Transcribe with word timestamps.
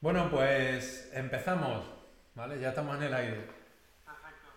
Bueno, 0.00 0.30
pues 0.30 1.10
empezamos, 1.14 1.84
¿vale? 2.34 2.60
Ya 2.60 2.70
estamos 2.70 2.96
en 2.96 3.04
el 3.04 3.14
aire. 3.14 3.36
Perfecto. 4.04 4.48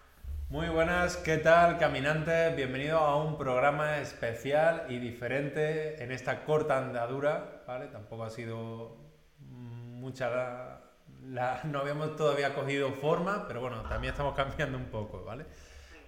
Muy 0.50 0.68
buenas, 0.70 1.18
¿qué 1.18 1.38
tal, 1.38 1.78
caminantes? 1.78 2.56
Bienvenidos 2.56 3.02
a 3.02 3.16
un 3.16 3.38
programa 3.38 4.00
especial 4.00 4.86
y 4.90 5.00
diferente 5.00 6.04
en 6.04 6.12
esta 6.12 6.44
corta 6.46 6.78
andadura, 6.78 7.64
¿vale? 7.68 7.88
Tampoco 7.88 8.24
ha 8.24 8.30
sido 8.30 8.98
mucha 9.40 10.30
la, 10.30 10.82
la- 11.24 11.62
no 11.66 11.80
habíamos 11.80 12.16
todavía 12.16 12.54
cogido 12.54 12.92
forma, 12.94 13.48
pero 13.48 13.62
bueno, 13.62 13.82
también 13.84 14.12
estamos 14.14 14.36
cambiando 14.36 14.78
un 14.78 14.86
poco, 14.86 15.24
¿vale? 15.24 15.46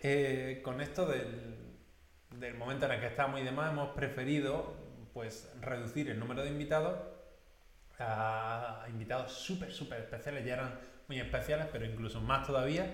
Eh, 0.04 0.62
con 0.64 0.82
esto 0.82 1.06
del, 1.06 1.58
del 2.32 2.56
momento 2.56 2.86
en 2.86 2.94
el 2.94 3.00
que 3.00 3.08
estamos 3.08 3.40
y 3.40 3.44
demás, 3.44 3.72
hemos 3.72 3.90
preferido 3.90 4.74
pues 5.14 5.52
reducir 5.62 6.10
el 6.10 6.20
número 6.20 6.42
de 6.42 6.50
invitados 6.50 6.96
a 8.02 8.86
invitados 8.90 9.32
súper, 9.32 9.72
súper 9.72 10.02
especiales, 10.02 10.46
ya 10.46 10.54
eran 10.56 10.80
muy 11.08 11.20
especiales, 11.20 11.68
pero 11.72 11.86
incluso 11.86 12.22
más 12.22 12.46
todavía, 12.46 12.92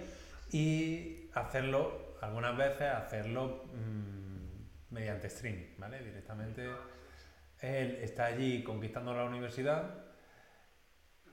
y 0.51 1.29
hacerlo, 1.33 2.17
algunas 2.21 2.55
veces, 2.57 2.87
hacerlo 2.93 3.65
mm, 3.73 4.93
mediante 4.93 5.29
stream, 5.29 5.75
¿vale? 5.77 6.03
Directamente. 6.03 6.69
Él 7.59 7.99
está 8.01 8.25
allí 8.25 8.63
conquistando 8.63 9.13
la 9.13 9.23
universidad 9.23 10.05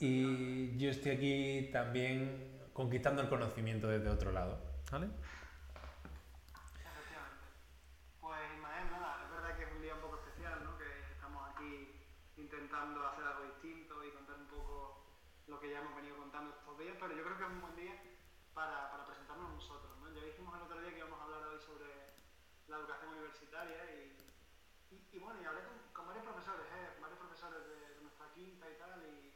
y 0.00 0.76
yo 0.78 0.90
estoy 0.90 1.12
aquí 1.12 1.70
también 1.72 2.68
conquistando 2.72 3.22
el 3.22 3.28
conocimiento 3.28 3.88
desde 3.88 4.08
otro 4.10 4.32
lado, 4.32 4.58
¿vale? 4.90 5.06
Efectivamente. 6.82 7.46
Pues 8.20 8.40
Ismael, 8.56 8.90
nada, 8.90 9.22
es 9.24 9.30
verdad 9.30 9.56
que 9.56 9.64
es 9.64 9.72
un 9.72 9.82
día 9.82 9.94
un 9.94 10.00
poco 10.00 10.18
especial, 10.24 10.64
¿no? 10.64 10.76
Que 10.76 11.12
estamos 11.12 11.42
aquí 11.54 12.00
intentando 12.36 13.06
hacer 13.06 13.24
algo 13.24 13.44
distinto 13.44 14.02
y 14.02 14.10
contar 14.10 14.36
un 14.40 14.48
poco 14.48 15.06
lo 15.46 15.60
que 15.60 15.70
ya 15.70 15.80
hemos 15.80 15.94
venido 15.94 16.16
contando 16.16 16.56
estos 16.58 16.78
días, 16.78 16.96
pero 16.98 17.14
yo 17.14 17.22
creo 17.22 17.36
que 17.36 17.44
es 17.44 17.50
un 17.50 17.60
buen 17.60 17.76
día 17.76 17.94
para, 18.54 18.90
para 18.90 19.06
presentarnos 19.06 19.54
nosotros, 19.54 19.92
¿no? 20.00 20.10
Ya 20.12 20.24
dijimos 20.24 20.56
el 20.56 20.62
otro 20.62 20.80
día 20.80 20.90
que 20.90 20.98
íbamos 20.98 21.20
a 21.20 21.24
hablar 21.24 21.46
hoy 21.46 21.60
sobre 21.60 21.86
la 22.66 22.76
educación 22.78 23.12
universitaria 23.12 23.78
y, 23.94 24.18
y, 24.90 25.08
y 25.12 25.18
bueno, 25.20 25.40
y 25.40 25.44
hablé 25.44 25.62
con, 25.62 25.78
con 25.92 26.06
varios 26.08 26.24
profesores, 26.26 26.66
¿eh? 26.74 26.98
Varios 27.00 27.18
profesores 27.18 27.60
de, 27.70 27.94
de 27.94 28.00
nuestra 28.02 28.32
quinta 28.34 28.66
y 28.66 28.78
tal, 28.78 28.98
y 29.04 29.34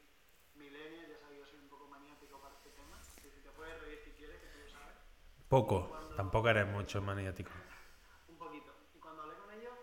milenios, 0.59 1.07
ya 1.07 1.19
sabes, 1.19 1.39
yo 1.39 1.45
soy 1.45 1.59
un 1.59 1.69
poco 1.69 1.87
maniático 1.87 2.41
para 2.41 2.55
este 2.55 2.71
tema, 2.75 2.99
y 2.99 3.29
si 3.31 3.39
te 3.39 3.51
puedes 3.51 3.79
reír 3.79 3.99
si 4.03 4.11
quieres, 4.11 4.41
que 4.41 4.47
tú 4.51 4.59
lo 4.59 4.67
sabes. 4.67 4.97
Poco, 5.49 5.89
tampoco 6.15 6.49
eres 6.49 6.67
mucho 6.67 7.01
maniático. 7.01 7.51
un 8.27 8.37
poquito. 8.37 8.71
Y 8.93 8.99
cuando 8.99 9.23
hablé 9.23 9.35
con 9.35 9.51
ellos, 9.51 9.73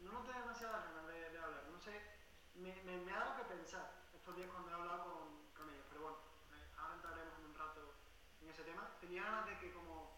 no 0.00 0.12
noté 0.12 0.32
demasiadas 0.32 0.84
ganas 0.84 1.06
de, 1.06 1.30
de 1.30 1.38
hablar. 1.38 1.64
No 1.70 1.78
sé, 1.78 2.02
me, 2.54 2.74
me, 2.82 2.98
me 2.98 3.12
ha 3.12 3.18
dado 3.20 3.36
que 3.36 3.44
pensar 3.44 3.90
estos 4.12 4.36
días 4.36 4.48
cuando 4.50 4.70
he 4.70 4.74
hablado 4.74 5.04
con, 5.04 5.52
con 5.56 5.70
ellos. 5.70 5.86
Pero 5.88 6.00
bueno, 6.02 6.18
eh, 6.52 6.66
ahora 6.76 6.94
entraremos 6.94 7.38
en 7.38 7.44
un 7.46 7.54
rato 7.54 7.94
en 8.42 8.50
ese 8.50 8.64
tema. 8.64 8.90
Tenía 9.00 9.22
ganas 9.22 9.46
de 9.46 9.58
que 9.58 9.72
como 9.72 10.10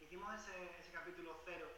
hicimos 0.00 0.34
ese, 0.34 0.78
ese 0.80 0.90
capítulo 0.90 1.40
cero 1.44 1.68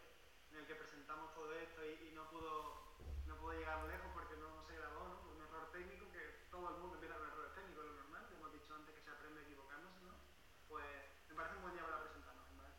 en 0.50 0.56
el 0.59 0.67
que 0.67 0.75
presentamos 0.75 1.34
todo 1.34 1.53
esto 1.53 1.84
y, 1.84 2.09
y 2.09 2.12
no 2.12 2.28
pudo 2.31 2.87
no 3.27 3.37
pudo 3.37 3.53
llegar 3.53 3.84
lejos 3.84 4.09
porque 4.14 4.37
no, 4.37 4.55
no 4.55 4.62
se 4.64 4.75
grabó, 4.77 5.05
¿no? 5.09 5.20
Por 5.20 5.33
un 5.34 5.42
error 5.42 5.70
técnico 5.72 6.11
que 6.12 6.47
todo 6.50 6.70
el 6.70 6.77
mundo 6.81 6.94
empieza 6.94 7.17
con 7.19 7.27
errores 7.28 7.53
técnicos, 7.55 7.84
lo 7.84 7.92
normal, 7.94 8.27
que 8.28 8.34
hemos 8.37 8.53
dicho 8.53 8.75
antes 8.75 8.94
que 8.94 9.03
se 9.03 9.11
aprende 9.11 9.42
equivocándose, 9.42 10.00
¿no? 10.06 10.14
Pues 10.69 10.87
me 11.28 11.34
parece 11.34 11.56
un 11.56 11.62
buen 11.62 11.75
día 11.75 11.84
para 11.84 12.00
presentarnos, 12.03 12.47
¿vale? 12.56 12.70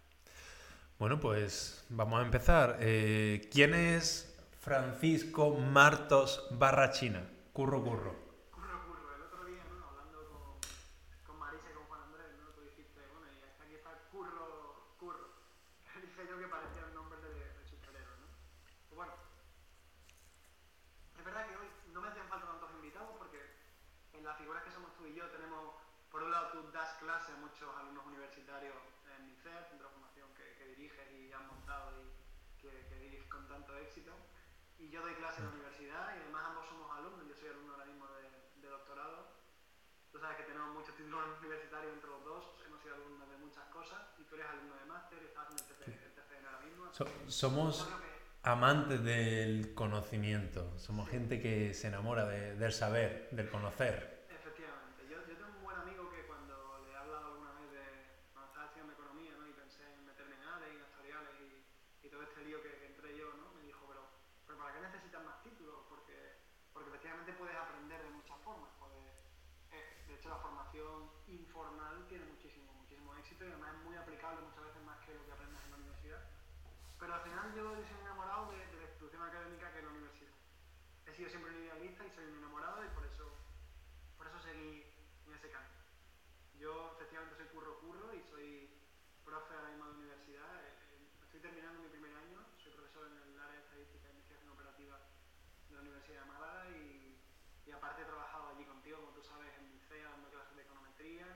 Bueno, 1.00 1.20
pues 1.20 1.86
vamos 1.90 2.20
a 2.20 2.24
empezar. 2.26 2.78
Eh, 2.80 3.50
¿Quién 3.52 3.74
es 3.76 4.36
Francisco 4.62 5.52
Martos 5.56 6.48
Barrachina? 6.52 7.22
Curro, 7.54 7.84
curro. 7.84 8.16
Curro, 8.52 8.82
curro. 8.88 9.16
El 9.16 9.22
otro 9.22 9.46
día, 9.46 9.64
¿no? 9.70 9.86
Hablando 9.90 10.26
con, 10.30 10.58
con 11.28 11.40
Marisa 11.40 11.70
y 11.70 11.74
con 11.76 11.86
Juan 11.86 12.02
Andrés, 12.02 12.34
¿no? 12.42 12.50
Tú 12.50 12.62
dijiste, 12.62 13.00
bueno, 13.14 13.28
y 13.32 13.44
hasta 13.46 13.64
aquí 13.64 13.76
está 13.76 13.92
curro, 14.12 14.96
curro. 14.98 15.28
Dije 16.02 16.28
yo 16.28 16.38
que 16.40 16.48
parecía 16.48 16.86
un 16.86 16.94
nombre 16.96 17.22
de, 17.22 17.34
de 17.54 17.66
superhéroe, 17.70 18.18
¿no? 18.18 18.28
Pues 18.90 18.96
bueno, 18.98 19.14
es 21.18 21.26
verdad 21.26 21.46
que 21.48 21.56
hoy 21.58 21.68
no 21.94 22.02
me 22.02 22.08
hacían 22.10 22.28
falta 22.28 22.48
tantos 22.48 22.72
invitados 22.74 23.12
porque 23.18 23.38
en 24.14 24.24
las 24.26 24.38
figuras 24.38 24.64
que 24.64 24.72
somos 24.72 24.96
tú 24.98 25.06
y 25.06 25.14
yo 25.14 25.30
tenemos, 25.30 25.76
por 26.10 26.24
un 26.24 26.32
lado, 26.32 26.50
tú 26.58 26.72
das 26.72 26.98
clase 26.98 27.34
a 27.34 27.38
muchos 27.38 27.70
alumnos 27.78 28.06
universitarios 28.08 28.74
en 29.18 29.26
MICER, 29.28 29.66
centro 29.70 29.88
de 29.90 29.94
formación 29.94 30.30
que, 30.38 30.54
que 30.58 30.66
diriges 30.78 31.10
y 31.18 31.32
has 31.34 31.42
montado 31.48 31.90
y 31.98 32.62
que, 32.62 32.70
que 32.90 32.96
diriges 33.02 33.28
con 33.30 33.48
tanto 33.48 33.76
éxito. 33.78 34.14
Y 34.78 34.90
yo 34.90 35.02
doy 35.02 35.16
clase 35.16 35.42
en 35.42 35.48
la 35.48 35.54
universidad 35.54 36.16
y 36.16 36.22
además 36.22 36.44
ambos 36.54 36.68
somos 36.70 36.86
alumnos, 36.96 37.26
yo 37.28 37.34
soy 37.36 37.50
alumno 37.50 37.74
ahora 37.74 37.86
mismo 37.86 38.06
de, 38.14 38.30
de 38.62 38.68
doctorado. 38.70 39.28
Tú 40.12 40.20
sabes 40.20 40.38
que 40.38 40.44
tenemos 40.44 40.70
muchos 40.74 40.96
títulos 40.96 41.26
universitarios 41.42 41.94
entre 41.94 42.10
los 42.10 42.24
dos, 42.24 42.62
hemos 42.66 42.82
sido 42.82 42.94
alumnos 42.96 43.28
de 43.30 43.38
muchas 43.38 43.66
cosas 43.74 44.02
y 44.20 44.24
tú 44.24 44.36
eres 44.36 44.48
alumno 44.48 44.76
de 44.76 44.86
máster 44.86 45.18
y 45.22 45.26
estás 45.26 45.50
en 45.50 45.58
el 45.58 45.66
TC, 45.66 45.88
el 45.88 46.14
TCN 46.14 46.46
ahora 46.46 46.60
mismo. 46.62 46.94
So- 46.94 47.06
somos 47.28 47.88
amantes 48.44 49.04
del 49.04 49.74
conocimiento. 49.74 50.78
Somos 50.80 51.10
gente 51.10 51.42
que 51.42 51.74
se 51.74 51.88
enamora 51.88 52.26
de- 52.26 52.56
del 52.56 52.72
saber, 52.72 53.30
del 53.32 53.50
conocer. 53.50 54.26
Efectivamente. 54.30 55.04
Yo, 55.10 55.18
yo 55.28 55.36
tengo 55.36 55.58
un 55.58 55.64
buen 55.64 55.78
amigo 55.78 56.10
que 56.10 56.24
cuando 56.26 56.80
le 56.86 56.92
he 56.92 56.96
hablado 56.96 57.26
alguna 57.34 57.52
vez 57.60 57.72
de 57.72 57.84
cuando 58.34 58.48
estaba 58.48 58.66
estudiando 58.68 58.94
economía 58.94 59.34
¿no? 59.38 59.48
y 59.48 59.52
pensé 59.52 59.84
en 59.94 60.06
meterme 60.06 60.36
en 60.36 60.44
ADE, 60.44 60.72
en 60.76 60.82
actuariales 60.82 61.34
y, 61.42 62.08
y 62.08 62.10
todo 62.10 62.24
este 62.24 62.42
lío 62.46 62.62
que, 62.64 62.72
que 62.80 62.86
entré 62.88 63.18
yo, 63.18 63.34
¿no? 63.36 63.52
me 63.54 63.64
dijo, 63.64 63.84
pero, 63.88 64.08
pero 64.46 64.58
¿para 64.60 64.74
qué 64.74 64.80
necesitas 64.80 65.24
más 65.24 65.44
títulos? 65.44 65.84
Porque, 65.90 66.16
porque 66.72 66.90
efectivamente 66.90 67.34
puedes 67.34 67.56
aprender 67.58 68.02
de 68.02 68.10
muchas 68.12 68.38
formas. 68.48 68.72
Puedes, 68.80 69.12
eh, 69.76 70.04
de 70.08 70.16
hecho, 70.16 70.30
la 70.30 70.38
formación 70.40 71.12
informal 71.28 72.06
tiene 72.08 72.24
muchísimo, 72.26 72.72
muchísimo 72.80 73.14
éxito 73.18 73.44
y 73.44 73.52
además 73.52 73.76
es 73.76 73.84
muy 73.84 73.96
aplicable 73.98 74.40
muchas 74.42 74.64
veces 74.64 74.82
más 74.88 75.04
que 75.04 75.14
lo 75.14 75.26
que 75.26 75.32
aprendes 75.34 75.60
en 75.66 75.72
la 75.72 75.78
universidad. 75.78 76.24
Pero 76.98 77.14
al 77.14 77.22
final 77.22 77.54
yo, 77.54 77.78
yo 77.78 77.86
soy 77.86 77.94
un 77.94 78.10
enamorado 78.10 78.50
de, 78.50 78.58
de 78.58 78.78
la 78.78 78.84
institución 78.90 79.22
académica 79.22 79.70
que 79.72 79.78
es 79.80 79.84
la 79.86 79.92
universidad. 79.92 80.34
He 81.06 81.14
sido 81.14 81.30
siempre 81.30 81.52
un 81.54 81.62
idealista 81.62 82.02
y 82.08 82.10
soy 82.10 82.26
un 82.26 82.38
enamorado 82.42 82.84
y 82.84 82.90
por 82.90 83.06
eso 83.06 83.30
por 84.18 84.26
eso 84.26 84.40
seguí 84.42 84.82
en 85.28 85.34
ese 85.38 85.52
camino. 85.52 85.78
Yo 86.58 86.94
efectivamente 86.98 87.36
soy 87.38 87.46
curro 87.54 87.78
curro 87.80 88.10
y 88.18 88.22
soy 88.26 88.74
profe 89.24 89.54
ahora 89.54 89.70
mismo 89.70 89.86
de 89.86 89.94
universidad. 89.94 90.50
eh, 90.66 90.74
eh, 90.98 91.08
Estoy 91.22 91.40
terminando 91.40 91.80
mi 91.86 91.90
primer 91.90 92.14
año, 92.18 92.42
soy 92.58 92.72
profesor 92.74 93.06
en 93.14 93.18
el 93.30 93.40
área 93.40 93.54
de 93.54 93.62
estadística 93.62 94.08
e 94.08 94.12
investigación 94.18 94.50
operativa 94.58 94.98
de 95.70 95.76
la 95.76 95.77
Universidad 95.88 96.22
de 96.22 96.26
Málaga 96.28 96.70
y, 96.70 97.18
y 97.66 97.72
aparte 97.72 98.02
he 98.02 98.06
trabajado 98.06 98.48
allí 98.50 98.66
contigo, 98.66 99.00
como 99.00 99.12
tú 99.14 99.22
sabes, 99.22 99.54
en 99.58 99.70
MICEA 99.72 100.10
dando 100.10 100.30
clases 100.30 100.56
de 100.56 100.62
econometría. 100.64 101.28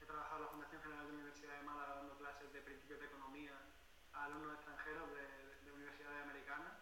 He 0.00 0.06
trabajado 0.06 0.36
en 0.36 0.42
la 0.42 0.48
Fundación 0.48 0.82
General 0.82 1.04
de 1.06 1.12
la 1.12 1.14
Universidad 1.14 1.54
de 1.56 1.62
Málaga 1.62 1.94
dando 1.94 2.16
clases 2.16 2.52
de 2.52 2.62
principios 2.62 2.98
de 3.00 3.06
economía 3.06 3.54
a 4.12 4.24
alumnos 4.24 4.54
extranjeros 4.54 5.10
de, 5.12 5.20
de- 5.20 5.56
de 5.60 5.72
universidades 5.72 6.20
americanas. 6.22 6.74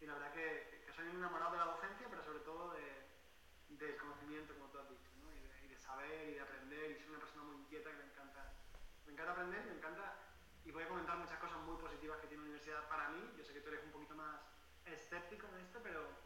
Y 0.00 0.06
la 0.06 0.14
verdad 0.14 0.30
que, 0.32 0.66
que 0.84 0.92
soy 0.92 1.06
enamorado 1.08 1.52
de 1.52 1.58
la 1.58 1.64
docencia, 1.66 2.08
pero 2.08 2.22
sobre 2.22 2.40
todo 2.40 2.70
de, 2.70 3.02
del 3.68 3.96
conocimiento, 3.96 4.54
como 4.54 4.68
tú 4.68 4.78
has 4.78 4.88
dicho, 4.88 5.10
¿no? 5.16 5.32
y, 5.32 5.50
y 5.64 5.66
de 5.68 5.76
saber 5.76 6.28
y 6.28 6.34
de 6.34 6.40
aprender. 6.40 6.90
Y 6.90 6.96
soy 6.96 7.10
una 7.10 7.18
persona 7.18 7.42
muy 7.44 7.56
inquieta 7.56 7.90
que 7.90 7.96
me 7.96 8.04
encanta, 8.04 8.48
me 9.06 9.12
encanta 9.12 9.32
aprender, 9.32 9.64
me 9.64 9.72
encanta. 9.74 10.14
Y 10.64 10.70
voy 10.70 10.82
a 10.84 10.88
comentar 10.88 11.16
muchas 11.16 11.38
cosas 11.38 11.58
muy 11.58 11.76
positivas 11.76 12.18
que 12.18 12.26
tiene 12.26 12.42
la 12.42 12.48
universidad 12.48 12.86
para 12.86 13.08
mí. 13.08 13.32
Yo 13.36 13.44
sé 13.44 13.52
que 13.52 13.60
tú 13.60 13.68
eres 13.68 13.82
un 13.82 13.90
poquito 13.90 14.14
más 14.14 14.40
escéptico 14.84 15.48
en 15.48 15.56
esto, 15.58 15.80
pero 15.82 16.21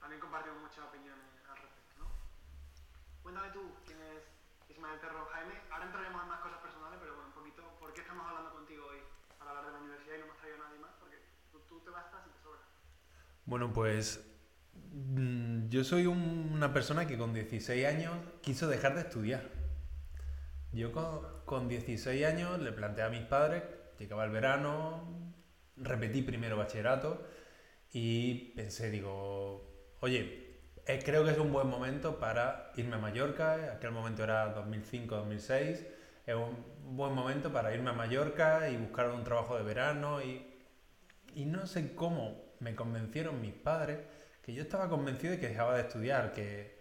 también 0.00 0.20
compartimos 0.20 0.58
muchas 0.60 0.84
opiniones 0.88 1.24
al 1.48 1.56
respecto. 1.56 1.94
¿no? 2.00 2.08
Cuéntame 3.22 3.50
tú 3.52 3.62
quién 3.86 4.00
es 4.00 4.22
Ismael 4.68 4.98
Terro 5.00 5.26
Jaime. 5.32 5.54
Ahora 5.70 5.84
entraremos 5.86 6.22
en 6.22 6.28
más 6.28 6.40
cosas 6.40 6.58
personales, 6.60 6.98
pero 7.00 7.14
bueno, 7.14 7.28
un 7.28 7.34
poquito, 7.36 7.62
¿por 7.78 7.92
qué 7.92 8.00
estamos 8.00 8.26
hablando 8.26 8.50
contigo 8.52 8.86
hoy 8.86 8.98
para 9.38 9.50
hablar 9.50 9.66
de 9.66 9.72
la 9.72 9.78
universidad 9.78 10.16
y 10.16 10.18
no 10.20 10.24
hemos 10.26 10.38
traído 10.38 10.56
a 10.56 10.66
nadie 10.68 10.78
más? 10.80 10.92
Porque 10.98 11.16
tú, 11.52 11.60
tú 11.68 11.80
te 11.84 11.90
bastas 11.90 12.20
y 12.26 12.30
te 12.32 12.40
sobra. 12.42 12.60
Bueno, 13.44 13.72
pues 13.72 14.24
mm, 14.74 15.68
yo 15.68 15.84
soy 15.84 16.06
un- 16.06 16.50
una 16.52 16.72
persona 16.72 17.06
que 17.06 17.18
con 17.18 17.32
16 17.34 17.86
años 17.86 18.16
quiso 18.42 18.68
dejar 18.68 18.94
de 18.94 19.02
estudiar. 19.02 19.42
Yo 20.72 20.92
con, 20.92 21.44
con 21.44 21.68
16 21.68 22.24
años 22.24 22.58
le 22.60 22.72
planteé 22.72 23.04
a 23.04 23.08
mis 23.08 23.22
padres, 23.24 23.62
llegaba 23.98 24.24
el 24.24 24.30
verano, 24.30 25.34
repetí 25.76 26.22
primero 26.22 26.56
bachillerato 26.56 27.26
y 27.92 28.52
pensé, 28.54 28.90
digo, 28.90 29.69
oye, 30.00 30.58
eh, 30.86 31.00
creo 31.04 31.24
que 31.24 31.30
es 31.30 31.38
un 31.38 31.52
buen 31.52 31.68
momento 31.68 32.18
para 32.18 32.72
irme 32.76 32.96
a 32.96 32.98
Mallorca, 32.98 33.72
aquel 33.74 33.92
momento 33.92 34.24
era 34.24 34.54
2005-2006, 34.54 35.86
es 36.26 36.34
un 36.34 36.96
buen 36.96 37.14
momento 37.14 37.52
para 37.52 37.74
irme 37.74 37.90
a 37.90 37.94
Mallorca 37.94 38.68
y 38.68 38.76
buscar 38.76 39.10
un 39.10 39.24
trabajo 39.24 39.56
de 39.56 39.62
verano. 39.62 40.20
Y 40.22 40.50
y 41.34 41.44
no 41.44 41.66
sé 41.66 41.94
cómo 41.94 42.42
me 42.60 42.74
convencieron 42.74 43.40
mis 43.40 43.52
padres 43.52 43.98
que 44.42 44.52
yo 44.52 44.62
estaba 44.62 44.88
convencido 44.88 45.32
de 45.32 45.40
que 45.40 45.48
dejaba 45.48 45.76
de 45.76 45.82
estudiar, 45.82 46.32
que 46.32 46.78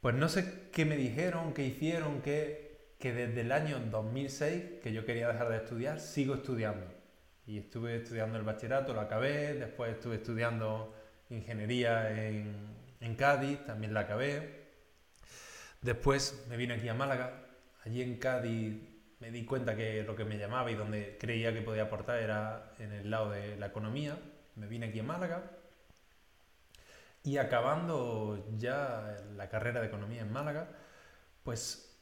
pues 0.00 0.14
no 0.14 0.28
sé 0.28 0.68
qué 0.72 0.84
me 0.84 0.96
dijeron, 0.96 1.52
qué 1.52 1.64
hicieron, 1.64 2.22
que 2.22 2.78
desde 3.00 3.40
el 3.40 3.52
año 3.52 3.78
2006 3.90 4.80
que 4.82 4.92
yo 4.92 5.04
quería 5.04 5.28
dejar 5.28 5.48
de 5.48 5.56
estudiar, 5.58 6.00
sigo 6.00 6.34
estudiando. 6.34 6.86
Y 7.46 7.58
estuve 7.58 7.96
estudiando 7.96 8.38
el 8.38 8.44
bachillerato, 8.44 8.92
lo 8.92 9.00
acabé, 9.00 9.54
después 9.54 9.92
estuve 9.92 10.16
estudiando 10.16 10.94
ingeniería 11.30 12.26
en, 12.26 12.54
en 13.00 13.14
Cádiz, 13.14 13.64
también 13.66 13.94
la 13.94 14.00
acabé. 14.00 14.66
Después 15.82 16.44
me 16.48 16.56
vine 16.56 16.74
aquí 16.74 16.88
a 16.88 16.94
Málaga. 16.94 17.46
Allí 17.84 18.02
en 18.02 18.18
Cádiz 18.18 18.76
me 19.20 19.30
di 19.30 19.44
cuenta 19.44 19.76
que 19.76 20.02
lo 20.02 20.16
que 20.16 20.24
me 20.24 20.38
llamaba 20.38 20.70
y 20.70 20.74
donde 20.74 21.16
creía 21.18 21.52
que 21.52 21.62
podía 21.62 21.84
aportar 21.84 22.20
era 22.20 22.72
en 22.78 22.92
el 22.92 23.10
lado 23.10 23.30
de 23.30 23.56
la 23.56 23.66
economía. 23.66 24.18
Me 24.56 24.66
vine 24.66 24.86
aquí 24.86 25.00
a 25.00 25.04
Málaga. 25.04 25.50
Y 27.24 27.36
acabando 27.36 28.46
ya 28.56 29.16
la 29.36 29.48
carrera 29.48 29.80
de 29.80 29.88
economía 29.88 30.22
en 30.22 30.32
Málaga, 30.32 30.68
pues 31.42 32.00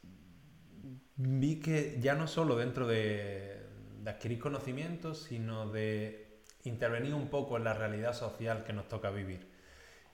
vi 1.17 1.61
que 1.61 1.99
ya 2.01 2.15
no 2.15 2.29
solo 2.29 2.57
dentro 2.57 2.87
de, 2.87 3.63
de 4.03 4.11
adquirir 4.11 4.39
conocimientos, 4.39 5.25
sino 5.25 5.69
de 5.71 6.26
intervenir 6.69 7.15
un 7.15 7.29
poco 7.29 7.57
en 7.57 7.65
la 7.65 7.75
realidad 7.75 8.13
social 8.13 8.65
que 8.65 8.73
nos 8.73 8.89
toca 8.89 9.11
vivir. 9.11 9.47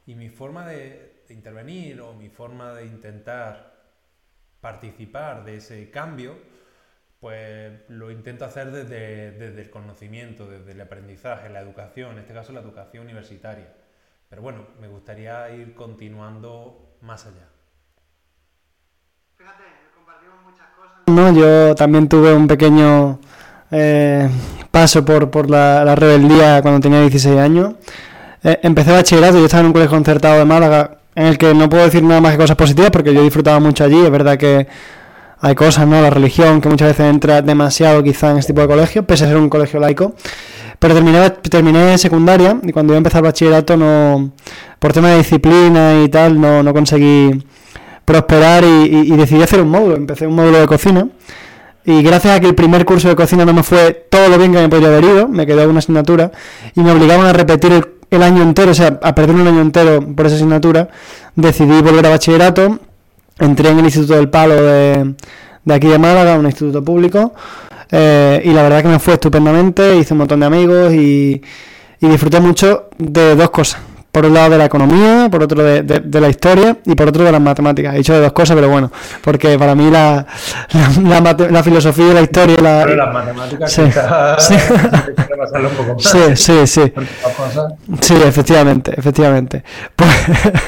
Y 0.06 0.14
mi 0.14 0.28
forma 0.28 0.66
de, 0.66 1.24
intervenir 1.28 2.00
o 2.00 2.12
mi 2.14 2.28
forma 2.28 2.72
de 2.74 2.86
intentar 2.86 3.72
participar 4.60 5.44
de 5.44 5.56
ese 5.56 5.90
cambio, 5.90 6.36
pues 7.20 7.72
lo 7.88 8.10
intento 8.10 8.44
hacer 8.44 8.70
desde, 8.70 9.32
desde, 9.32 9.62
el 9.62 9.70
conocimiento, 9.70 10.46
desde 10.46 10.72
el 10.72 10.80
aprendizaje, 10.80 11.48
la 11.48 11.60
educación, 11.60 12.12
en 12.12 12.18
este 12.18 12.34
caso 12.34 12.52
la 12.52 12.60
educación 12.60 13.04
universitaria. 13.04 13.72
Pero 14.28 14.42
bueno, 14.42 14.66
me 14.80 14.88
gustaría 14.88 15.50
ir 15.50 15.74
continuando 15.74 16.96
más 17.00 17.26
allá. 17.26 17.48
Fíjate, 19.36 19.64
compartimos 19.94 20.42
muchas 20.42 20.68
cosas. 20.70 21.02
No, 21.06 21.32
yo 21.32 21.74
también 21.74 22.08
tuve 22.08 22.34
un 22.34 22.46
pequeño 22.46 23.20
eh, 23.72 24.28
paso 24.70 25.04
por, 25.04 25.30
por 25.30 25.50
la, 25.50 25.84
la, 25.84 25.94
rebeldía 25.94 26.62
cuando 26.62 26.80
tenía 26.80 27.00
16 27.00 27.38
años. 27.38 27.74
Eh, 28.44 28.60
empecé 28.62 28.92
bachillerato, 28.92 29.38
yo 29.38 29.46
estaba 29.46 29.62
en 29.62 29.66
un 29.66 29.72
colegio 29.72 29.96
concertado 29.96 30.38
de 30.38 30.44
Málaga, 30.44 30.98
en 31.14 31.26
el 31.26 31.38
que 31.38 31.54
no 31.54 31.68
puedo 31.68 31.84
decir 31.84 32.02
nada 32.02 32.20
más 32.20 32.32
que 32.32 32.38
cosas 32.38 32.56
positivas 32.56 32.90
porque 32.90 33.12
yo 33.14 33.22
disfrutaba 33.22 33.58
mucho 33.60 33.84
allí. 33.84 34.00
Es 34.00 34.10
verdad 34.10 34.36
que 34.36 34.66
hay 35.40 35.54
cosas, 35.56 35.88
¿no? 35.88 36.00
La 36.00 36.10
religión, 36.10 36.60
que 36.60 36.68
muchas 36.68 36.88
veces 36.88 37.06
entra 37.06 37.42
demasiado 37.42 38.02
quizá 38.02 38.30
en 38.30 38.38
este 38.38 38.52
tipo 38.52 38.60
de 38.62 38.68
colegio, 38.68 39.04
pese 39.04 39.24
a 39.24 39.28
ser 39.28 39.36
un 39.36 39.48
colegio 39.48 39.80
laico. 39.80 40.14
Pero 40.78 40.94
terminé, 40.94 41.30
terminé 41.30 41.98
secundaria 41.98 42.58
y 42.62 42.72
cuando 42.72 42.92
iba 42.92 42.96
a 42.96 42.98
empezar 42.98 43.22
bachillerato, 43.22 43.76
no, 43.76 44.32
por 44.78 44.92
tema 44.92 45.10
de 45.10 45.18
disciplina 45.18 46.02
y 46.02 46.08
tal, 46.08 46.40
no, 46.40 46.62
no 46.62 46.72
conseguí 46.72 47.44
prosperar 48.04 48.64
y, 48.64 49.16
decidí 49.16 49.42
hacer 49.42 49.60
un 49.60 49.68
módulo. 49.68 49.96
Empecé 49.96 50.26
un 50.26 50.34
módulo 50.34 50.58
de 50.58 50.66
cocina. 50.66 51.08
Y 51.84 52.02
gracias 52.02 52.36
a 52.36 52.40
que 52.40 52.46
el 52.46 52.54
primer 52.54 52.84
curso 52.84 53.08
de 53.08 53.16
cocina 53.16 53.44
no 53.44 53.52
me 53.52 53.62
fue 53.62 54.06
todo 54.08 54.28
lo 54.28 54.38
bien 54.38 54.52
que 54.52 54.58
me 54.58 54.68
podría 54.68 54.88
haber 54.88 55.04
ido, 55.04 55.28
me 55.28 55.46
quedó 55.46 55.68
una 55.68 55.80
asignatura 55.80 56.30
y 56.76 56.80
me 56.80 56.92
obligaban 56.92 57.26
a 57.26 57.32
repetir 57.32 57.72
el 57.72 57.92
el 58.12 58.22
año 58.22 58.42
entero, 58.42 58.72
o 58.72 58.74
sea, 58.74 59.00
a 59.02 59.14
perder 59.14 59.34
un 59.34 59.48
año 59.48 59.62
entero 59.62 60.06
por 60.14 60.26
esa 60.26 60.36
asignatura, 60.36 60.88
decidí 61.34 61.80
volver 61.80 62.06
a 62.06 62.10
bachillerato, 62.10 62.78
entré 63.38 63.70
en 63.70 63.78
el 63.78 63.86
Instituto 63.86 64.14
del 64.14 64.28
Palo 64.28 64.54
de, 64.54 65.14
de 65.64 65.74
aquí 65.74 65.88
de 65.88 65.98
Málaga, 65.98 66.38
un 66.38 66.44
instituto 66.44 66.84
público, 66.84 67.32
eh, 67.90 68.42
y 68.44 68.50
la 68.50 68.62
verdad 68.62 68.82
que 68.82 68.88
me 68.88 68.98
fue 68.98 69.14
estupendamente, 69.14 69.96
hice 69.96 70.12
un 70.12 70.18
montón 70.18 70.40
de 70.40 70.46
amigos 70.46 70.92
y, 70.92 71.40
y 72.00 72.06
disfruté 72.06 72.38
mucho 72.38 72.90
de 72.98 73.34
dos 73.34 73.48
cosas 73.48 73.80
por 74.12 74.26
un 74.26 74.34
lado 74.34 74.50
de 74.50 74.58
la 74.58 74.66
economía, 74.66 75.28
por 75.30 75.42
otro 75.42 75.64
de, 75.64 75.82
de, 75.82 76.20
la 76.20 76.28
historia 76.28 76.76
y 76.84 76.94
por 76.94 77.08
otro 77.08 77.24
de 77.24 77.32
las 77.32 77.40
matemáticas. 77.40 77.94
He 77.94 77.98
dicho 77.98 78.12
de 78.12 78.20
dos 78.20 78.32
cosas, 78.32 78.54
pero 78.54 78.68
bueno, 78.68 78.92
porque 79.22 79.58
para 79.58 79.74
mí 79.74 79.90
la, 79.90 80.26
la, 81.02 81.48
la, 81.50 81.62
filosofía 81.62 82.10
y 82.10 82.14
la 82.14 82.20
historia... 82.20 82.56
La, 82.60 82.82
pero 82.84 82.96
las 82.96 83.12
matemáticas 83.12 83.72
sí, 83.72 83.82
sí. 84.38 84.54
un 84.54 85.70
poco 85.76 85.94
más. 85.94 86.02
sí, 86.04 86.36
sí, 86.36 86.66
sí. 86.66 86.92
Sí, 88.02 88.14
efectivamente, 88.22 88.92
efectivamente. 88.94 89.64
Pues 89.96 90.10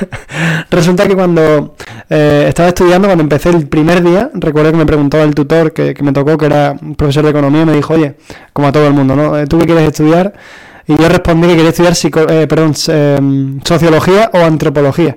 resulta 0.70 1.06
que 1.06 1.14
cuando 1.14 1.76
eh, 2.08 2.46
estaba 2.48 2.70
estudiando, 2.70 3.08
cuando 3.08 3.24
empecé 3.24 3.50
el 3.50 3.68
primer 3.68 4.02
día, 4.02 4.30
recuerdo 4.32 4.70
que 4.70 4.78
me 4.78 4.86
preguntó 4.86 5.22
el 5.22 5.34
tutor 5.34 5.74
que, 5.74 5.92
que 5.92 6.02
me 6.02 6.14
tocó, 6.14 6.38
que 6.38 6.46
era 6.46 6.74
un 6.80 6.94
profesor 6.94 7.24
de 7.24 7.30
economía, 7.30 7.66
me 7.66 7.74
dijo, 7.74 7.92
oye, 7.92 8.14
como 8.54 8.68
a 8.68 8.72
todo 8.72 8.86
el 8.86 8.94
mundo, 8.94 9.14
¿no? 9.14 9.46
¿Tú 9.46 9.58
qué 9.58 9.66
quieres 9.66 9.86
estudiar? 9.86 10.32
Y 10.86 10.96
yo 10.96 11.08
respondí 11.08 11.48
que 11.48 11.56
quería 11.56 11.70
estudiar 11.70 11.94
eh, 12.30 12.46
perdón, 12.46 12.74
em, 12.88 13.60
sociología 13.62 14.30
o 14.34 14.38
antropología. 14.38 15.16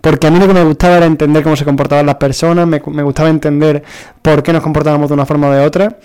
Porque 0.00 0.26
a 0.26 0.30
mí 0.30 0.38
lo 0.38 0.46
que 0.46 0.54
me 0.54 0.62
gustaba 0.62 0.96
era 0.96 1.06
entender 1.06 1.42
cómo 1.42 1.56
se 1.56 1.64
comportaban 1.64 2.06
las 2.06 2.16
personas, 2.16 2.66
me, 2.66 2.78
gustaba 2.78 3.28
entender 3.28 3.82
por 4.22 4.42
qué 4.42 4.52
nos 4.52 4.62
comportábamos 4.62 5.08
de 5.08 5.14
una 5.14 5.26
forma 5.26 5.48
o 5.48 5.52
de 5.52 5.64
otra. 5.64 5.98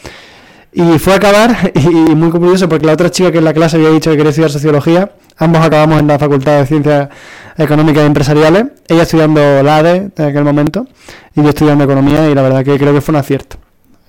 Y 0.71 0.97
fue 0.97 1.13
a 1.13 1.17
acabar, 1.17 1.71
y, 1.75 2.15
muy 2.15 2.31
curioso, 2.31 2.67
porque 2.67 2.85
la 2.85 2.93
otra 2.93 3.11
chica 3.11 3.31
que 3.31 3.37
en 3.37 3.45
la 3.45 3.53
clase 3.53 3.77
había 3.77 3.89
dicho 3.89 4.09
que 4.09 4.17
quería 4.17 4.31
estudiar 4.31 4.49
sociología, 4.49 5.11
ambos 5.37 5.61
acabamos 5.63 5.99
en 5.99 6.07
la 6.07 6.17
Facultad 6.17 6.59
de 6.59 6.65
Ciencias 6.65 7.09
Económicas 7.57 8.03
y 8.03 8.05
Empresariales, 8.07 8.65
ella 8.87 9.03
estudiando 9.03 9.61
la 9.61 9.77
ADE 9.77 10.11
en 10.15 10.25
aquel 10.25 10.43
momento, 10.43 10.87
y 11.35 11.43
yo 11.43 11.49
estudiando 11.49 11.83
Economía, 11.83 12.27
y 12.27 12.33
la 12.33 12.41
verdad 12.41 12.65
que 12.65 12.77
creo 12.79 12.93
que 12.93 13.01
fue 13.01 13.13
un 13.13 13.19
acierto 13.19 13.57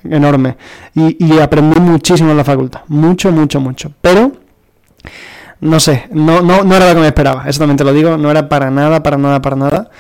enorme. 0.04 0.56
Y, 0.94 1.22
y 1.22 1.38
aprendí 1.38 1.78
muchísimo 1.78 2.31
en 2.31 2.38
la 2.38 2.44
facultad, 2.44 2.81
mucho, 2.88 3.31
mucho, 3.31 3.60
mucho. 3.60 3.92
Pero 4.00 4.44
no 5.64 5.81
sé, 5.81 6.08
no, 6.11 6.43
no, 6.43 6.62
no 6.62 6.76
era 6.76 6.88
lo 6.88 6.94
que 6.94 7.00
me 7.00 7.06
esperaba, 7.06 7.44
eso 7.49 7.58
también 7.58 7.78
te 7.78 7.84
lo 7.84 7.93
digo, 7.93 8.19
no 8.19 8.31
era 8.31 8.49
para 8.49 8.70
nada, 8.70 9.02
para 9.02 9.16
nada, 9.16 9.40
para 9.40 9.56
nada 9.56 9.90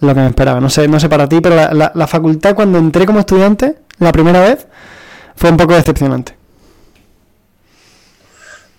lo 0.00 0.14
que 0.14 0.20
me 0.20 0.28
esperaba. 0.28 0.60
No 0.60 0.70
sé, 0.70 0.86
no 0.86 1.00
sé 1.00 1.08
para 1.08 1.28
ti, 1.28 1.40
pero 1.40 1.56
la, 1.56 1.90
la, 1.92 2.06
facultad 2.06 2.54
cuando 2.54 2.78
entré 2.78 3.04
como 3.04 3.18
estudiante, 3.18 3.78
la 3.98 4.12
primera 4.12 4.40
vez, 4.40 4.68
fue 5.34 5.50
un 5.50 5.56
poco 5.56 5.74
decepcionante. 5.74 6.36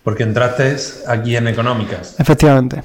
Porque 0.01 0.23
entraste 0.23 0.77
aquí 1.07 1.35
en 1.35 1.49
económicas. 1.49 2.17
Efectivamente. 2.17 2.83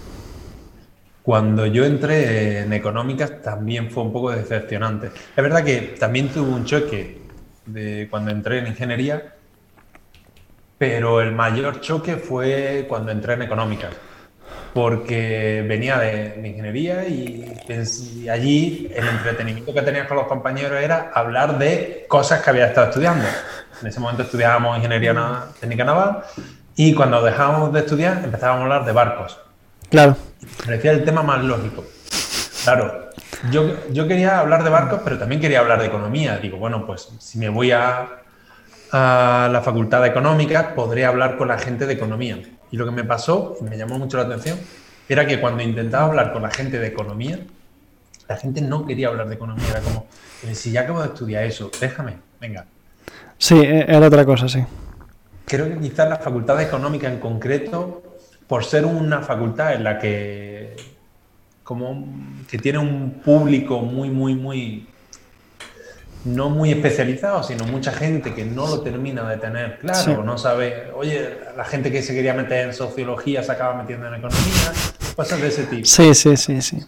Cuando 1.22 1.64
yo 1.64 1.84
entré 1.84 2.62
en 2.62 2.72
económicas 2.72 3.40
también 3.40 3.88
fue 3.90 4.02
un 4.02 4.12
poco 4.12 4.32
decepcionante. 4.32 5.06
Es 5.06 5.42
verdad 5.42 5.62
que 5.62 5.94
también 5.98 6.28
tuve 6.28 6.50
un 6.50 6.64
choque 6.64 7.22
de 7.66 8.08
cuando 8.10 8.32
entré 8.32 8.58
en 8.58 8.66
ingeniería, 8.66 9.33
pero 10.86 11.22
el 11.22 11.32
mayor 11.32 11.80
choque 11.80 12.16
fue 12.16 12.84
cuando 12.86 13.10
entré 13.10 13.32
en 13.32 13.42
económicas, 13.42 13.90
porque 14.74 15.64
venía 15.66 15.96
de, 15.96 16.42
ingeniería 16.44 17.08
y, 17.08 17.50
allí 18.30 18.92
el 18.94 19.08
entretenimiento 19.08 19.72
que 19.72 19.80
tenías 19.80 20.06
con 20.06 20.18
los 20.18 20.26
compañeros 20.26 20.78
era 20.82 21.10
hablar 21.14 21.56
de 21.58 22.04
cosas 22.06 22.42
que 22.42 22.50
había 22.50 22.66
estado 22.66 22.88
estudiando. 22.88 23.24
En 23.80 23.88
ese 23.88 23.98
momento 23.98 24.24
estudiábamos 24.24 24.76
ingeniería 24.76 25.14
técnica 25.58 25.84
naval 25.84 26.22
y 26.76 26.92
cuando 26.92 27.22
dejábamos 27.22 27.72
de 27.72 27.80
estudiar 27.80 28.22
empezábamos 28.22 28.60
a 28.60 28.64
hablar 28.64 28.84
de 28.84 28.92
barcos. 28.92 29.38
Claro. 29.88 30.18
Parecía 30.66 30.90
el 30.90 31.02
tema 31.02 31.22
más 31.22 31.42
lógico. 31.42 31.82
Claro, 32.62 33.08
yo, 33.50 33.74
yo 33.90 34.06
quería 34.06 34.40
hablar 34.40 34.62
de 34.62 34.68
barcos, 34.68 35.00
pero 35.02 35.18
también 35.18 35.40
quería 35.40 35.60
hablar 35.60 35.80
de 35.80 35.86
economía. 35.86 36.36
Digo, 36.36 36.58
bueno, 36.58 36.84
pues 36.84 37.08
si 37.20 37.38
me 37.38 37.48
voy 37.48 37.72
a 37.72 38.23
a 38.96 39.48
la 39.50 39.60
facultad 39.60 40.02
de 40.02 40.08
económicas, 40.08 40.66
podré 40.72 41.04
hablar 41.04 41.36
con 41.36 41.48
la 41.48 41.58
gente 41.58 41.84
de 41.84 41.94
economía. 41.94 42.40
Y 42.70 42.76
lo 42.76 42.84
que 42.84 42.92
me 42.92 43.02
pasó, 43.02 43.56
y 43.60 43.64
me 43.64 43.76
llamó 43.76 43.98
mucho 43.98 44.16
la 44.18 44.22
atención, 44.22 44.56
era 45.08 45.26
que 45.26 45.40
cuando 45.40 45.64
intentaba 45.64 46.06
hablar 46.06 46.32
con 46.32 46.42
la 46.42 46.50
gente 46.50 46.78
de 46.78 46.86
economía, 46.86 47.40
la 48.28 48.36
gente 48.36 48.60
no 48.60 48.86
quería 48.86 49.08
hablar 49.08 49.28
de 49.28 49.34
economía. 49.34 49.66
Era 49.68 49.80
como, 49.80 50.06
si 50.52 50.70
ya 50.70 50.82
acabo 50.82 51.02
de 51.02 51.08
estudiar 51.08 51.42
eso, 51.42 51.72
déjame, 51.80 52.18
venga. 52.40 52.66
Sí, 53.36 53.56
e-, 53.56 53.84
era 53.88 54.06
otra 54.06 54.24
cosa, 54.24 54.48
sí. 54.48 54.64
Creo 55.44 55.68
que 55.68 55.78
quizás 55.80 56.08
la 56.08 56.18
facultad 56.18 56.56
de 56.56 56.62
económica 56.62 57.08
en 57.08 57.18
concreto, 57.18 58.00
por 58.46 58.64
ser 58.64 58.86
una 58.86 59.22
facultad 59.22 59.74
en 59.74 59.82
la 59.82 59.98
que 59.98 60.76
como 61.64 62.06
que 62.48 62.58
tiene 62.58 62.78
un 62.78 63.22
público 63.24 63.80
muy, 63.80 64.10
muy, 64.10 64.36
muy 64.36 64.86
no 66.24 66.48
muy 66.50 66.70
especializado, 66.70 67.42
sino 67.42 67.64
mucha 67.64 67.92
gente 67.92 68.34
que 68.34 68.44
no 68.44 68.66
lo 68.66 68.80
termina 68.80 69.28
de 69.28 69.36
tener 69.36 69.78
claro, 69.78 70.24
no 70.24 70.38
sabe, 70.38 70.90
oye, 70.94 71.38
la 71.56 71.64
gente 71.64 71.92
que 71.92 72.02
se 72.02 72.14
quería 72.14 72.34
meter 72.34 72.66
en 72.68 72.74
sociología 72.74 73.42
se 73.42 73.52
acaba 73.52 73.74
metiendo 73.74 74.06
en 74.08 74.14
economía, 74.14 74.72
cosas 75.16 75.40
de 75.40 75.48
ese 75.48 75.64
tipo. 75.64 75.84
Sí, 75.84 76.14
sí, 76.14 76.36
sí, 76.36 76.62
sí. 76.62 76.78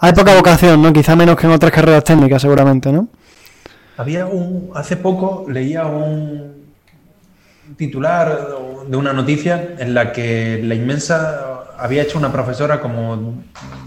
Hay 0.00 0.12
poca 0.12 0.34
vocación, 0.34 0.82
¿no? 0.82 0.92
Quizá 0.92 1.14
menos 1.14 1.36
que 1.36 1.46
en 1.46 1.52
otras 1.52 1.70
carreras 1.72 2.04
técnicas, 2.04 2.42
seguramente, 2.42 2.90
¿no? 2.90 3.08
Había 3.96 4.26
un, 4.26 4.70
hace 4.74 4.96
poco 4.96 5.44
leía 5.48 5.84
un 5.84 6.64
titular 7.76 8.48
de 8.88 8.96
una 8.96 9.12
noticia 9.12 9.74
en 9.78 9.94
la 9.94 10.12
que 10.12 10.60
la 10.64 10.74
inmensa 10.74 11.59
había 11.80 12.02
hecho 12.02 12.18
una 12.18 12.30
profesora 12.30 12.80
como 12.80 13.34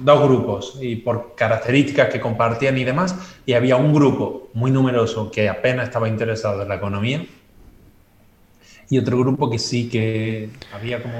dos 0.01 0.23
grupos 0.27 0.77
y 0.81 0.95
por 0.97 1.35
características 1.35 2.09
que 2.09 2.19
compartían 2.19 2.77
y 2.77 2.83
demás, 2.83 3.15
y 3.45 3.53
había 3.53 3.75
un 3.75 3.93
grupo 3.93 4.49
muy 4.53 4.71
numeroso 4.71 5.31
que 5.31 5.47
apenas 5.47 5.85
estaba 5.85 6.09
interesado 6.09 6.63
en 6.63 6.69
la 6.69 6.75
economía 6.75 7.25
y 8.89 8.97
otro 8.97 9.17
grupo 9.19 9.49
que 9.49 9.59
sí 9.59 9.89
que 9.89 10.49
había 10.73 11.01
como 11.01 11.15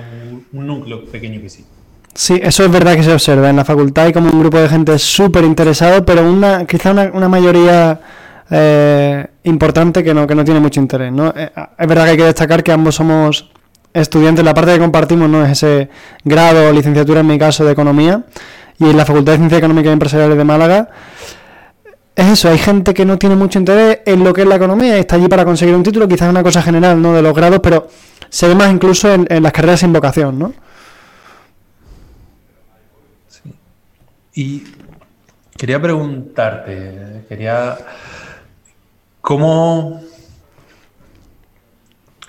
un, 0.52 0.68
núcleo 0.68 1.06
pequeño 1.06 1.42
que 1.42 1.50
sí. 1.50 1.66
Sí, 2.14 2.40
eso 2.42 2.66
es 2.66 2.72
verdad 2.72 2.96
que 2.96 3.04
se 3.04 3.12
observa. 3.12 3.50
En 3.50 3.56
la 3.56 3.66
facultad 3.66 4.06
hay 4.06 4.14
como 4.14 4.30
un 4.30 4.40
grupo 4.40 4.60
de 4.60 4.70
gente 4.70 4.98
súper 5.00 5.44
interesado, 5.44 6.06
pero 6.06 6.30
una, 6.30 6.66
quizá 6.66 6.92
una, 6.92 7.28
mayoría 7.28 8.00
eh, 8.52 9.26
importante 9.44 10.04
que 10.04 10.14
no, 10.14 10.28
que 10.28 10.36
no 10.36 10.44
tiene 10.44 10.60
mucho 10.60 10.80
interés. 10.80 11.12
Eh, 11.36 11.52
es 11.80 11.88
verdad 11.88 12.06
que 12.06 12.12
hay 12.12 12.18
que 12.18 12.26
destacar 12.26 12.64
que 12.64 12.72
ambos 12.72 12.96
somos 12.96 13.50
estudiantes, 13.94 14.44
la 14.44 14.54
parte 14.54 14.74
que 14.74 14.80
compartimos 14.80 15.30
no 15.30 15.46
es 15.46 15.52
ese 15.52 15.90
grado 16.24 16.70
o 16.70 16.72
licenciatura 16.72 17.20
en 17.22 17.28
mi 17.28 17.38
caso 17.38 17.64
de 17.66 17.72
economía 17.72 18.24
y 18.80 18.90
en 18.90 18.98
la 18.98 19.06
Facultad 19.06 19.34
de 19.34 19.38
Ciencias 19.40 19.60
Económicas 19.60 19.90
y 19.90 19.94
Empresariales 19.94 20.38
de 20.38 20.44
Málaga 20.44 20.90
es 22.16 22.28
eso, 22.28 22.50
hay 22.50 22.58
gente 22.58 22.94
que 22.94 23.06
no 23.06 23.18
tiene 23.18 23.36
mucho 23.36 23.58
interés 23.58 24.00
en 24.06 24.24
lo 24.24 24.34
que 24.34 24.42
es 24.42 24.48
la 24.48 24.56
economía 24.56 24.98
está 24.98 25.16
allí 25.16 25.28
para 25.28 25.46
conseguir 25.46 25.74
un 25.74 25.84
título, 25.84 26.08
quizás 26.08 26.30
una 26.30 26.44
cosa 26.44 26.62
general, 26.62 27.02
¿no? 27.02 27.14
De 27.14 27.22
los 27.22 27.34
grados, 27.34 27.60
pero 27.62 27.88
se 28.30 28.48
ve 28.48 28.56
más 28.56 28.72
incluso 28.72 29.12
en, 29.12 29.26
en 29.30 29.42
las 29.42 29.52
carreras 29.52 29.80
sin 29.80 29.92
vocación, 29.92 30.38
¿no? 30.38 30.54
Sí. 33.30 33.54
Y 34.36 34.64
quería 35.58 35.82
preguntarte, 35.82 37.26
quería... 37.28 37.78
¿Cómo, 39.22 40.02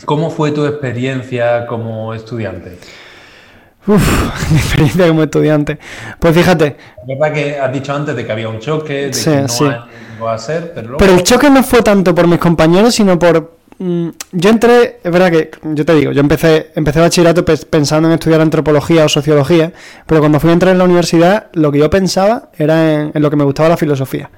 ¿Cómo 0.05 0.31
fue 0.31 0.53
tu 0.53 0.67
experiencia 0.67 1.67
como 1.67 2.15
estudiante? 2.15 2.79
Uf, 3.87 4.51
mi 4.51 4.59
experiencia 4.59 5.09
como 5.09 5.23
estudiante. 5.23 5.79
Pues 6.19 6.35
fíjate. 6.35 6.77
Es 6.97 7.07
verdad 7.07 7.33
que 7.35 7.59
has 7.59 7.73
dicho 7.73 7.93
antes 7.95 8.17
de 8.17 8.25
que 8.25 8.33
había 8.33 8.49
un 8.49 8.59
choque, 8.59 9.13
de 9.13 9.13
Sí, 9.13 9.31
que 9.31 9.43
no 9.43 9.49
sí. 9.49 9.65
a 10.29 10.39
ser, 10.39 10.73
pero 10.75 10.89
luego... 10.89 10.99
Pero 10.99 11.13
el 11.15 11.23
choque 11.23 11.51
no 11.51 11.63
fue 11.63 11.83
tanto 11.83 12.15
por 12.15 12.27
mis 12.27 12.39
compañeros, 12.39 12.95
sino 12.95 13.19
por... 13.19 13.57
mm, 13.79 14.09
Yo 14.33 14.51
entré, 14.51 15.01
es 15.05 15.13
verdad 15.13 15.31
que, 15.31 15.51
yo 15.63 15.85
te 15.85 15.95
digo, 15.95 16.13
yo 16.13 16.21
empecé, 16.21 16.71
empecé 16.75 17.01
bachillerato 17.01 17.45
pensando 17.45 18.09
en 18.09 18.15
estudiar 18.15 18.41
antropología 18.41 19.05
o 19.05 19.09
sociología, 19.09 19.73
pero 20.07 20.21
cuando 20.21 20.41
fui 20.41 20.51
a 20.51 20.55
entrar 20.55 20.73
en 20.73 20.79
la 20.79 20.85
universidad, 20.85 21.49
lo 21.53 21.71
que 21.71 21.79
yo 21.79 21.91
pensaba 21.91 22.51
era 22.57 22.95
en, 22.95 23.13
en 23.15 23.23
lo 23.23 23.29
que 23.31 23.37
me 23.37 23.45
gustaba 23.45 23.69
la 23.69 23.77
filosofía. 23.77 24.31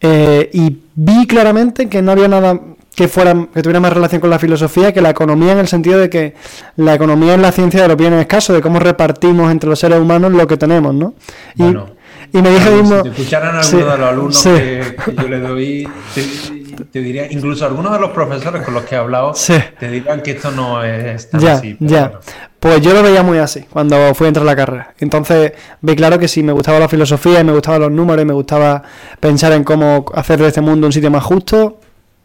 Eh, 0.00 0.50
y 0.52 0.78
vi 0.94 1.26
claramente 1.26 1.88
que 1.88 2.02
no 2.02 2.12
había 2.12 2.28
nada 2.28 2.60
que 2.96 3.06
fuera 3.08 3.34
que 3.54 3.62
tuviera 3.62 3.78
más 3.78 3.92
relación 3.92 4.20
con 4.20 4.30
la 4.30 4.38
filosofía 4.38 4.92
que 4.92 5.00
la 5.02 5.10
economía 5.10 5.52
en 5.52 5.58
el 5.58 5.68
sentido 5.68 5.98
de 6.00 6.08
que 6.10 6.34
la 6.76 6.94
economía 6.94 7.34
es 7.34 7.40
la 7.40 7.52
ciencia 7.52 7.82
de 7.82 7.88
los 7.88 7.96
bienes 7.96 8.20
escasos, 8.20 8.56
de 8.56 8.62
cómo 8.62 8.78
repartimos 8.80 9.52
entre 9.52 9.68
los 9.68 9.78
seres 9.78 10.00
humanos 10.00 10.32
lo 10.32 10.46
que 10.46 10.56
tenemos, 10.56 10.94
¿no? 10.94 11.14
Y, 11.56 11.62
Bueno, 11.62 11.90
y 12.32 12.42
me 12.42 12.50
dije 12.50 12.70
mismo... 12.70 12.96
Si 12.96 13.02
te 13.02 13.08
escucharan 13.10 13.54
algunos 13.56 13.66
Sí, 13.68 13.76
de 13.76 13.84
los 13.84 14.00
alumnos 14.00 14.36
sí. 14.38 14.48
que, 14.50 14.96
que 15.04 15.14
yo 15.14 15.28
le 15.28 15.40
doy, 15.40 15.88
te, 16.14 16.84
te 16.84 16.98
diría, 17.00 17.30
incluso 17.30 17.66
algunos 17.66 17.92
de 17.92 17.98
los 18.00 18.10
profesores 18.10 18.62
con 18.62 18.72
los 18.74 18.84
que 18.84 18.94
he 18.94 18.98
hablado, 18.98 19.34
Sí. 19.34 19.54
te 19.78 19.88
dirán 19.90 20.22
que 20.22 20.30
esto 20.32 20.50
no 20.50 20.82
es 20.82 21.30
tan 21.30 21.40
Ya, 21.40 21.52
así. 21.52 21.76
pero 21.78 21.90
ya. 21.90 22.02
bueno. 22.08 22.20
Pues 22.58 22.80
yo 22.80 22.94
lo 22.94 23.02
veía 23.02 23.22
muy 23.22 23.36
así 23.38 23.60
cuando 23.70 24.12
fui 24.14 24.24
a 24.24 24.28
entrar 24.28 24.42
a 24.44 24.46
la 24.46 24.56
carrera. 24.56 24.94
Entonces 24.98 25.52
vi 25.82 25.94
claro 25.94 26.18
que 26.18 26.26
si 26.26 26.42
me 26.42 26.52
gustaba 26.52 26.80
la 26.80 26.88
filosofía 26.88 27.40
y 27.40 27.44
me 27.44 27.52
gustaban 27.52 27.82
los 27.82 27.92
números 27.92 28.22
y 28.22 28.24
me 28.26 28.32
gustaba 28.32 28.82
pensar 29.20 29.52
en 29.52 29.62
cómo 29.62 30.06
hacer 30.14 30.40
de 30.40 30.48
este 30.48 30.62
mundo 30.62 30.86
un 30.86 30.92
sitio 30.92 31.10
más 31.10 31.22
justo, 31.22 31.78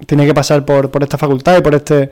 tenía 0.06 0.26
que 0.26 0.34
pasar 0.34 0.66
por, 0.66 0.90
por 0.92 1.04
esta 1.04 1.18
facultad 1.18 1.58
y 1.58 1.62
por 1.62 1.76
este 1.76 2.10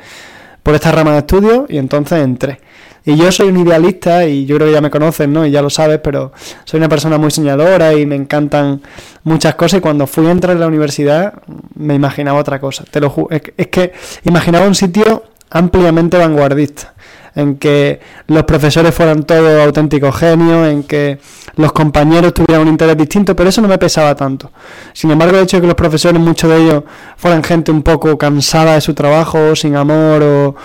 por 0.63 0.75
esta 0.75 0.91
rama 0.91 1.13
de 1.13 1.19
estudio 1.19 1.65
y 1.69 1.77
entonces 1.77 2.21
entré. 2.21 2.59
Y 3.05 3.15
yo 3.15 3.31
soy 3.31 3.47
un 3.47 3.57
idealista 3.65 4.25
y 4.25 4.45
yo 4.45 4.57
creo 4.57 4.67
que 4.67 4.73
ya 4.73 4.81
me 4.81 4.89
conocen, 4.91 5.31
¿no? 5.31 5.45
Y 5.45 5.51
ya 5.51 5.61
lo 5.61 5.69
sabes, 5.69 5.99
pero 6.03 6.33
soy 6.65 6.79
una 6.79 6.89
persona 6.89 7.17
muy 7.17 7.31
soñadora 7.31 7.93
y 7.93 8.05
me 8.05 8.15
encantan 8.15 8.81
muchas 9.23 9.55
cosas 9.55 9.77
y 9.77 9.81
cuando 9.81 10.05
fui 10.05 10.27
a 10.27 10.31
entrar 10.31 10.53
en 10.55 10.59
la 10.59 10.67
universidad 10.67 11.33
me 11.75 11.95
imaginaba 11.95 12.37
otra 12.39 12.59
cosa. 12.59 12.83
Te 12.91 12.99
lo 12.99 13.09
ju- 13.09 13.27
es, 13.31 13.41
que- 13.41 13.53
es 13.57 13.67
que 13.67 13.93
imaginaba 14.25 14.67
un 14.67 14.75
sitio 14.75 15.23
ampliamente 15.49 16.17
vanguardista 16.17 16.93
en 17.39 17.55
que 17.55 17.99
los 18.27 18.43
profesores 18.43 18.93
fueran 18.93 19.23
todos 19.23 19.61
auténticos 19.61 20.15
genios, 20.15 20.67
en 20.67 20.83
que 20.83 21.19
los 21.55 21.71
compañeros 21.71 22.33
tuvieran 22.33 22.61
un 22.61 22.67
interés 22.67 22.97
distinto, 22.97 23.35
pero 23.35 23.49
eso 23.49 23.61
no 23.61 23.67
me 23.67 23.77
pesaba 23.77 24.15
tanto. 24.15 24.51
Sin 24.93 25.11
embargo, 25.11 25.37
el 25.37 25.43
hecho 25.43 25.57
de 25.57 25.61
que 25.61 25.67
los 25.67 25.75
profesores, 25.75 26.21
muchos 26.21 26.49
de 26.49 26.57
ellos, 26.57 26.83
fueran 27.17 27.43
gente 27.43 27.71
un 27.71 27.81
poco 27.81 28.17
cansada 28.17 28.75
de 28.75 28.81
su 28.81 28.93
trabajo, 28.93 29.55
sin 29.55 29.75
amor, 29.75 30.23
o, 30.23 30.55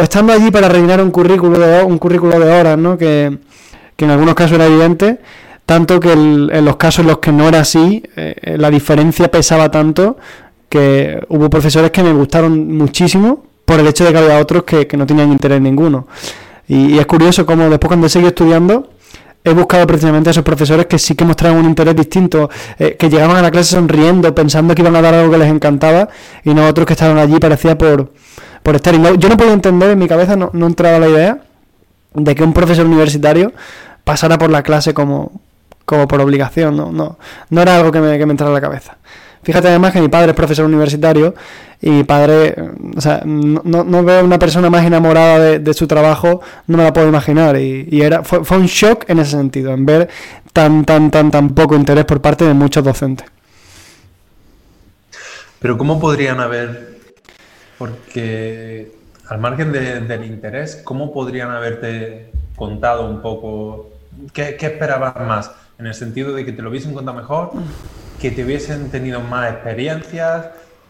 estando 0.00 0.32
allí 0.32 0.50
para 0.50 0.68
rellenar 0.68 1.00
un 1.00 1.10
currículo 1.10 1.58
de, 1.58 1.82
un 1.82 1.98
currículo 1.98 2.38
de 2.38 2.52
horas, 2.52 2.78
¿no? 2.78 2.96
que, 2.96 3.38
en 3.98 4.10
algunos 4.10 4.34
casos 4.34 4.52
era 4.52 4.66
evidente, 4.66 5.18
tanto 5.66 5.98
que 5.98 6.12
en 6.12 6.64
los 6.64 6.76
casos 6.76 7.00
en 7.00 7.08
los 7.08 7.18
que 7.18 7.32
no 7.32 7.48
era 7.48 7.60
así, 7.60 8.02
eh, 8.16 8.56
la 8.56 8.70
diferencia 8.70 9.28
pesaba 9.30 9.70
tanto 9.70 10.16
que 10.68 11.20
hubo 11.28 11.50
profesores 11.50 11.90
que 11.90 12.02
me 12.02 12.12
gustaron 12.12 12.76
muchísimo 12.76 13.47
por 13.68 13.78
el 13.78 13.86
hecho 13.86 14.02
de 14.06 14.12
que 14.12 14.18
había 14.18 14.38
otros 14.38 14.62
que, 14.62 14.86
que 14.86 14.96
no 14.96 15.04
tenían 15.04 15.30
interés 15.30 15.60
ninguno. 15.60 16.06
Y, 16.68 16.98
es 16.98 17.04
curioso 17.04 17.44
cómo 17.44 17.68
después 17.68 17.88
cuando 17.88 18.08
seguido 18.08 18.28
estudiando 18.30 18.88
he 19.44 19.52
buscado 19.52 19.86
precisamente 19.86 20.30
a 20.30 20.32
esos 20.32 20.42
profesores 20.42 20.86
que 20.86 20.98
sí 20.98 21.14
que 21.14 21.24
mostraban 21.26 21.58
un 21.58 21.66
interés 21.66 21.94
distinto, 21.94 22.48
eh, 22.78 22.96
que 22.98 23.10
llegaban 23.10 23.36
a 23.36 23.42
la 23.42 23.50
clase 23.50 23.74
sonriendo, 23.76 24.34
pensando 24.34 24.74
que 24.74 24.80
iban 24.80 24.96
a 24.96 25.02
dar 25.02 25.12
algo 25.14 25.30
que 25.30 25.36
les 25.38 25.50
encantaba, 25.50 26.08
y 26.44 26.54
no 26.54 26.66
otros 26.66 26.86
que 26.86 26.94
estaban 26.94 27.18
allí 27.18 27.38
parecía 27.38 27.76
por, 27.76 28.10
por 28.62 28.74
estar. 28.76 28.94
Y 28.94 28.98
no- 28.98 29.14
yo 29.14 29.28
no 29.28 29.36
podía 29.36 29.52
entender, 29.52 29.90
en 29.90 29.98
mi 29.98 30.08
cabeza 30.08 30.34
no, 30.34 30.48
no 30.54 30.66
entraba 30.66 30.98
la 30.98 31.08
idea 31.08 31.38
de 32.14 32.34
que 32.34 32.42
un 32.42 32.54
profesor 32.54 32.86
universitario 32.86 33.52
pasara 34.04 34.38
por 34.38 34.48
la 34.50 34.62
clase 34.62 34.94
como, 34.94 35.30
como 35.84 36.08
por 36.08 36.22
obligación, 36.22 36.74
no, 36.74 36.90
no, 36.90 37.18
no 37.50 37.60
era 37.62 37.76
algo 37.76 37.92
que 37.92 38.00
me, 38.00 38.16
que 38.18 38.24
me 38.24 38.32
entrara 38.32 38.50
a 38.50 38.54
la 38.54 38.60
cabeza. 38.62 38.96
Fíjate 39.48 39.68
además 39.68 39.94
que 39.94 40.02
mi 40.02 40.08
padre 40.08 40.32
es 40.32 40.36
profesor 40.36 40.66
universitario 40.66 41.34
y 41.80 41.88
mi 41.88 42.04
padre, 42.04 42.54
o 42.94 43.00
sea, 43.00 43.22
no, 43.24 43.62
no- 43.64 44.04
veo 44.04 44.22
una 44.22 44.38
persona 44.38 44.68
más 44.68 44.84
enamorada 44.84 45.58
de, 45.58 45.72
su 45.72 45.86
trabajo, 45.86 46.42
no 46.66 46.76
me 46.76 46.84
la 46.84 46.92
puedo 46.92 47.08
imaginar. 47.08 47.56
Y, 47.56 48.02
era, 48.02 48.22
fue, 48.24 48.58
un 48.58 48.66
shock 48.66 49.06
en 49.08 49.20
ese 49.20 49.30
sentido, 49.30 49.72
en 49.72 49.86
ver 49.86 50.10
tan, 50.52 50.84
tan, 50.84 51.10
tan, 51.10 51.30
tan 51.30 51.54
poco 51.54 51.74
interés 51.76 52.04
por 52.04 52.20
parte 52.20 52.44
de 52.44 52.52
muchos 52.52 52.84
docentes. 52.84 53.26
Pero 55.60 55.78
¿cómo 55.78 55.98
podrían 55.98 56.40
haber, 56.40 56.98
porque 57.78 58.92
al 59.30 59.38
margen 59.38 59.72
de- 59.72 60.00
del 60.00 60.26
interés, 60.26 60.82
¿cómo 60.84 61.10
podrían 61.10 61.50
haberte 61.52 62.32
contado 62.54 63.08
un 63.08 63.22
poco 63.22 63.92
qué, 64.34 64.56
qué 64.60 64.66
esperabas 64.66 65.16
más? 65.26 65.50
En 65.78 65.86
el 65.86 65.94
sentido 65.94 66.34
de 66.34 66.44
que 66.44 66.52
te 66.52 66.60
lo 66.60 66.68
hubiesen 66.68 66.92
contado 66.92 67.16
mejor, 67.16 67.52
que 68.20 68.30
te 68.30 68.44
hubiesen 68.44 68.90
tenido 68.90 69.20
más 69.20 69.52
experiencias, 69.52 70.46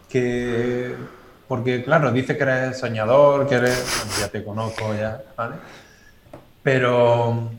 que... 0.09 0.95
Porque 1.47 1.83
claro, 1.83 2.11
dice 2.11 2.37
que 2.37 2.43
eres 2.43 2.77
soñador, 2.77 3.47
que 3.47 3.55
eres... 3.55 4.05
ya 4.19 4.27
te 4.27 4.43
conozco, 4.43 4.93
ya, 4.95 5.21
¿vale? 5.35 5.55
Pero... 6.63 7.51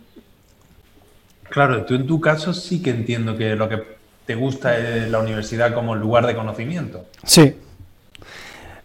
Claro, 1.49 1.85
tú 1.85 1.95
en 1.95 2.07
tu 2.07 2.21
caso 2.21 2.55
sí 2.55 2.81
que 2.81 2.91
entiendo 2.91 3.37
que 3.37 3.57
lo 3.57 3.69
que 3.69 3.83
te 4.25 4.37
gusta 4.37 4.79
es 4.79 5.11
la 5.11 5.19
universidad 5.19 5.75
como 5.75 5.97
lugar 5.97 6.27
de 6.27 6.37
conocimiento. 6.37 7.07
Sí. 7.25 7.57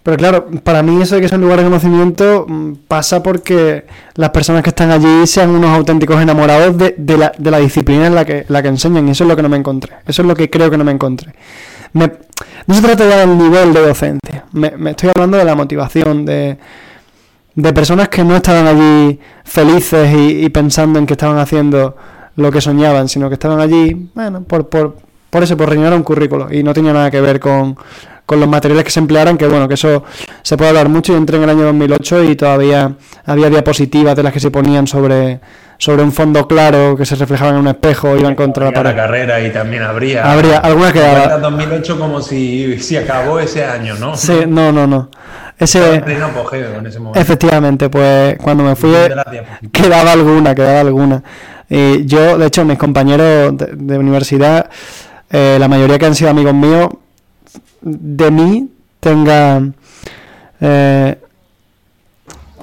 Pero 0.06 0.18
claro, 0.18 0.46
para 0.64 0.84
mí 0.84 1.02
eso 1.02 1.16
de 1.16 1.22
que 1.22 1.28
sea 1.28 1.40
un 1.40 1.46
lugar 1.46 1.58
de 1.58 1.64
conocimiento 1.64 2.46
mm, 2.48 2.74
pasa 2.88 3.24
porque 3.24 3.88
las 4.14 4.30
personas 4.30 4.62
que 4.62 4.70
están 4.70 4.92
allí 4.92 5.26
sean 5.26 5.50
unos 5.50 5.72
auténticos 5.72 6.22
enamorados 6.22 6.78
de, 6.78 6.94
de 6.96 7.18
la, 7.18 7.32
de 7.36 7.50
la 7.50 7.58
disciplina 7.58 8.06
en 8.06 8.14
la 8.14 8.24
que, 8.24 8.46
la 8.48 8.62
que 8.62 8.68
enseñan. 8.68 9.08
Y 9.08 9.12
eso 9.12 9.24
es 9.24 9.28
lo 9.28 9.36
que 9.36 9.42
no 9.42 9.50
me 9.50 9.58
encontré. 9.58 9.96
Eso 10.06 10.22
es 10.22 10.28
lo 10.28 10.36
que 10.36 10.48
creo 10.48 10.70
que 10.70 10.78
no 10.78 10.84
me 10.84 10.92
encontré. 10.92 11.34
No 11.94 12.76
se 12.76 12.84
trata 12.84 13.10
ya 13.10 13.26
del 13.26 13.36
nivel 13.36 13.74
de 13.74 13.82
docencia. 13.82 14.46
Me, 14.52 14.78
me 14.78 14.92
estoy 14.92 15.10
hablando 15.10 15.38
de 15.38 15.44
la 15.44 15.56
motivación, 15.56 16.24
de, 16.24 16.60
de 17.56 17.74
personas 17.74 18.08
que 18.08 18.24
no 18.24 18.36
estaban 18.36 18.68
allí 18.68 19.20
felices 19.44 20.08
y, 20.16 20.46
y 20.46 20.50
pensando 20.50 21.00
en 21.00 21.08
que 21.08 21.14
estaban 21.14 21.40
haciendo 21.40 21.98
lo 22.36 22.52
que 22.52 22.62
soñaban, 22.62 23.10
sino 23.10 23.28
que 23.28 23.34
estaban 23.34 23.60
allí, 23.60 24.08
bueno, 24.14 24.44
por, 24.44 24.70
por, 24.70 24.98
por 25.32 25.42
eso, 25.42 25.58
por 25.58 25.68
rellenar 25.68 25.96
un 25.96 26.04
currículo. 26.04 26.54
Y 26.54 26.62
no 26.62 26.76
tenía 26.76 26.94
nada 26.94 27.10
que 27.10 27.22
ver 27.22 27.40
con, 27.40 27.76
con 28.26 28.40
los 28.40 28.50
materiales 28.50 28.84
que 28.84 28.92
se 28.92 29.00
emplearan, 29.00 29.38
que 29.38 29.48
bueno, 29.48 29.68
que 29.68 29.76
eso 29.76 30.04
se 30.42 30.58
puede 30.58 30.70
hablar 30.70 30.90
mucho. 30.90 31.14
Yo 31.14 31.18
entré 31.18 31.38
en 31.38 31.44
el 31.44 31.50
año 31.50 31.64
2008 31.66 32.24
y 32.24 32.36
todavía 32.36 32.94
había 33.26 33.50
diapositivas 33.50 34.16
de 34.16 34.24
las 34.24 34.34
que 34.34 34.40
se 34.40 34.52
ponían 34.52 34.88
sobre, 34.88 35.40
sobre 35.78 36.04
un 36.04 36.12
fondo 36.12 36.48
claro 36.48 36.96
que 36.98 37.06
se 37.06 37.16
reflejaban 37.16 37.56
en 37.56 37.62
un 37.62 37.68
espejo, 37.68 38.18
iban 38.18 38.36
contra 38.36 38.66
la 38.66 38.72
pared. 38.72 38.96
carrera 38.96 39.42
y 39.42 39.52
también 39.52 39.84
habría. 39.84 40.32
Habría 40.32 40.58
alguna 40.58 40.92
que 40.92 41.00
Cuenta 41.00 41.38
2008 41.38 42.00
como 42.00 42.22
si, 42.22 42.80
si 42.80 42.98
acabó 42.98 43.40
ese 43.40 43.64
año, 43.64 43.96
¿no? 43.96 44.16
Sí, 44.16 44.44
no, 44.48 44.72
no, 44.72 44.88
no. 44.88 45.10
Ese, 45.58 46.02
pleno 46.02 46.26
apogeo 46.26 46.80
en 46.80 46.88
ese 46.88 47.00
momento. 47.00 47.20
efectivamente, 47.20 47.90
pues 47.90 48.38
cuando 48.42 48.64
me 48.64 48.76
fui 48.76 48.92
quedaba 49.72 50.12
alguna, 50.12 50.54
quedaba 50.54 50.82
alguna. 50.82 51.24
Y 51.70 52.06
yo, 52.06 52.38
de 52.38 52.48
hecho, 52.48 52.66
mis 52.66 52.78
compañeros 52.78 53.58
de, 53.58 53.68
de 53.74 53.98
universidad, 53.98 54.70
eh, 55.32 55.58
la 55.60 55.68
mayoría 55.68 55.98
que 55.98 56.06
han 56.06 56.16
sido 56.16 56.30
amigos 56.30 56.54
míos, 56.54 56.90
de 57.86 58.32
mí 58.32 58.70
tenga 59.00 59.62
eh, 60.60 61.18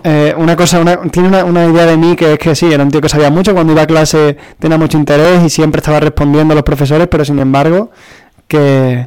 eh, 0.05 0.35
una 0.37 0.57
cosa, 0.57 0.81
una, 0.81 1.01
tiene 1.03 1.29
una, 1.29 1.45
una 1.45 1.65
idea 1.67 1.87
de 1.87 1.97
mí 1.97 2.17
que 2.17 2.33
es 2.33 2.39
que 2.39 2.57
sí, 2.57 2.73
era 2.73 2.83
un 2.83 2.91
tío 2.91 3.01
que 3.01 3.09
sabía 3.09 3.31
mucho, 3.31 3.55
cuando 3.55 3.73
iba 3.73 3.83
a 3.83 3.87
clase 3.87 4.37
tenía 4.59 4.77
mucho 4.77 4.99
interés 4.99 5.45
y 5.45 5.49
siempre 5.49 5.79
estaba 5.79 6.01
respondiendo 6.01 6.53
a 6.53 6.57
los 6.57 6.65
profesores, 6.65 7.07
pero 7.09 7.25
sin 7.25 7.39
embargo, 7.39 7.91
que, 8.49 9.07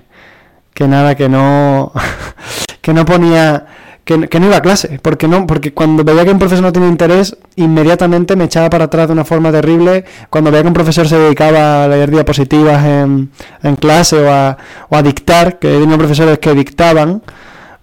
que 0.73 0.87
nada, 0.87 1.15
que 1.15 1.27
no, 1.27 1.91
que 2.81 2.93
no 2.93 3.03
ponía, 3.03 3.65
que, 4.05 4.39
no 4.39 4.45
iba 4.45 4.57
a 4.57 4.61
clase, 4.61 4.99
porque 5.01 5.27
no, 5.27 5.47
porque 5.47 5.73
cuando 5.73 6.03
veía 6.03 6.23
que 6.23 6.31
un 6.31 6.37
profesor 6.37 6.63
no 6.63 6.71
tenía 6.71 6.89
interés, 6.89 7.35
inmediatamente 7.55 8.35
me 8.35 8.43
echaba 8.43 8.69
para 8.69 8.85
atrás 8.85 9.07
de 9.07 9.13
una 9.13 9.25
forma 9.25 9.51
terrible, 9.51 10.05
cuando 10.29 10.51
veía 10.51 10.61
que 10.61 10.67
un 10.67 10.75
profesor 10.75 11.07
se 11.07 11.17
dedicaba 11.17 11.85
a 11.85 11.87
leer 11.87 12.11
diapositivas 12.11 12.85
en, 12.85 13.31
en 13.63 13.75
clase 13.77 14.17
o 14.17 14.31
a, 14.31 14.57
o 14.89 14.95
a 14.95 15.01
dictar, 15.01 15.57
que 15.57 15.69
tenía 15.69 15.97
profesores 15.97 16.37
que 16.37 16.53
dictaban, 16.53 17.23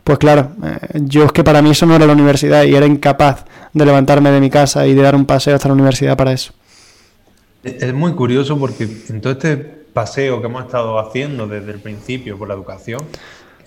pues 0.05 0.19
claro, 0.19 0.53
eh, 0.65 1.01
yo 1.01 1.25
es 1.25 1.33
que 1.33 1.43
para 1.43 1.61
mí 1.61 1.71
eso 1.71 1.87
no 1.87 1.97
era 1.97 2.07
la 2.07 2.13
universidad 2.13 2.63
y 2.63 2.75
era 2.77 2.87
incapaz 2.87 3.45
de 3.73 3.85
levantarme 3.85 4.31
de 4.31 4.41
mi 4.41 4.49
casa 4.49 4.87
y 4.87 4.95
de 4.95 5.03
dar 5.03 5.17
un 5.17 5.27
paseo 5.27 5.57
hasta 5.57 5.69
la 5.69 5.75
universidad 5.75 6.17
para 6.17 6.33
eso. 6.33 6.53
Es 7.65 7.83
es 7.83 7.95
muy 7.95 8.13
curioso 8.13 8.59
porque 8.59 8.89
en 9.09 9.21
todo 9.21 9.33
este 9.33 9.57
paseo 9.57 10.41
que 10.41 10.47
hemos 10.47 10.65
estado 10.65 10.99
haciendo 10.99 11.47
desde 11.47 11.73
el 11.73 11.81
principio 11.81 12.39
por 12.39 12.49
la 12.49 12.55
educación, 12.55 13.01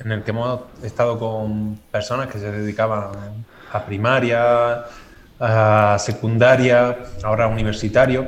en 0.03 0.11
el 0.11 0.23
que 0.23 0.31
hemos 0.31 0.61
estado 0.83 1.17
con 1.19 1.79
personas 1.91 2.27
que 2.27 2.39
se 2.39 2.51
dedicaban 2.51 3.45
a 3.71 3.85
primaria, 3.85 4.85
a 5.39 5.97
secundaria, 5.99 6.97
ahora 7.23 7.47
universitario, 7.47 8.27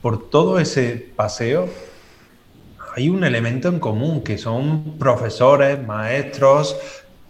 por 0.00 0.30
todo 0.30 0.58
ese 0.58 1.12
paseo 1.16 1.68
hay 2.94 3.08
un 3.08 3.24
elemento 3.24 3.68
en 3.68 3.78
común, 3.78 4.22
que 4.22 4.36
son 4.38 4.98
profesores, 4.98 5.84
maestros, 5.86 6.76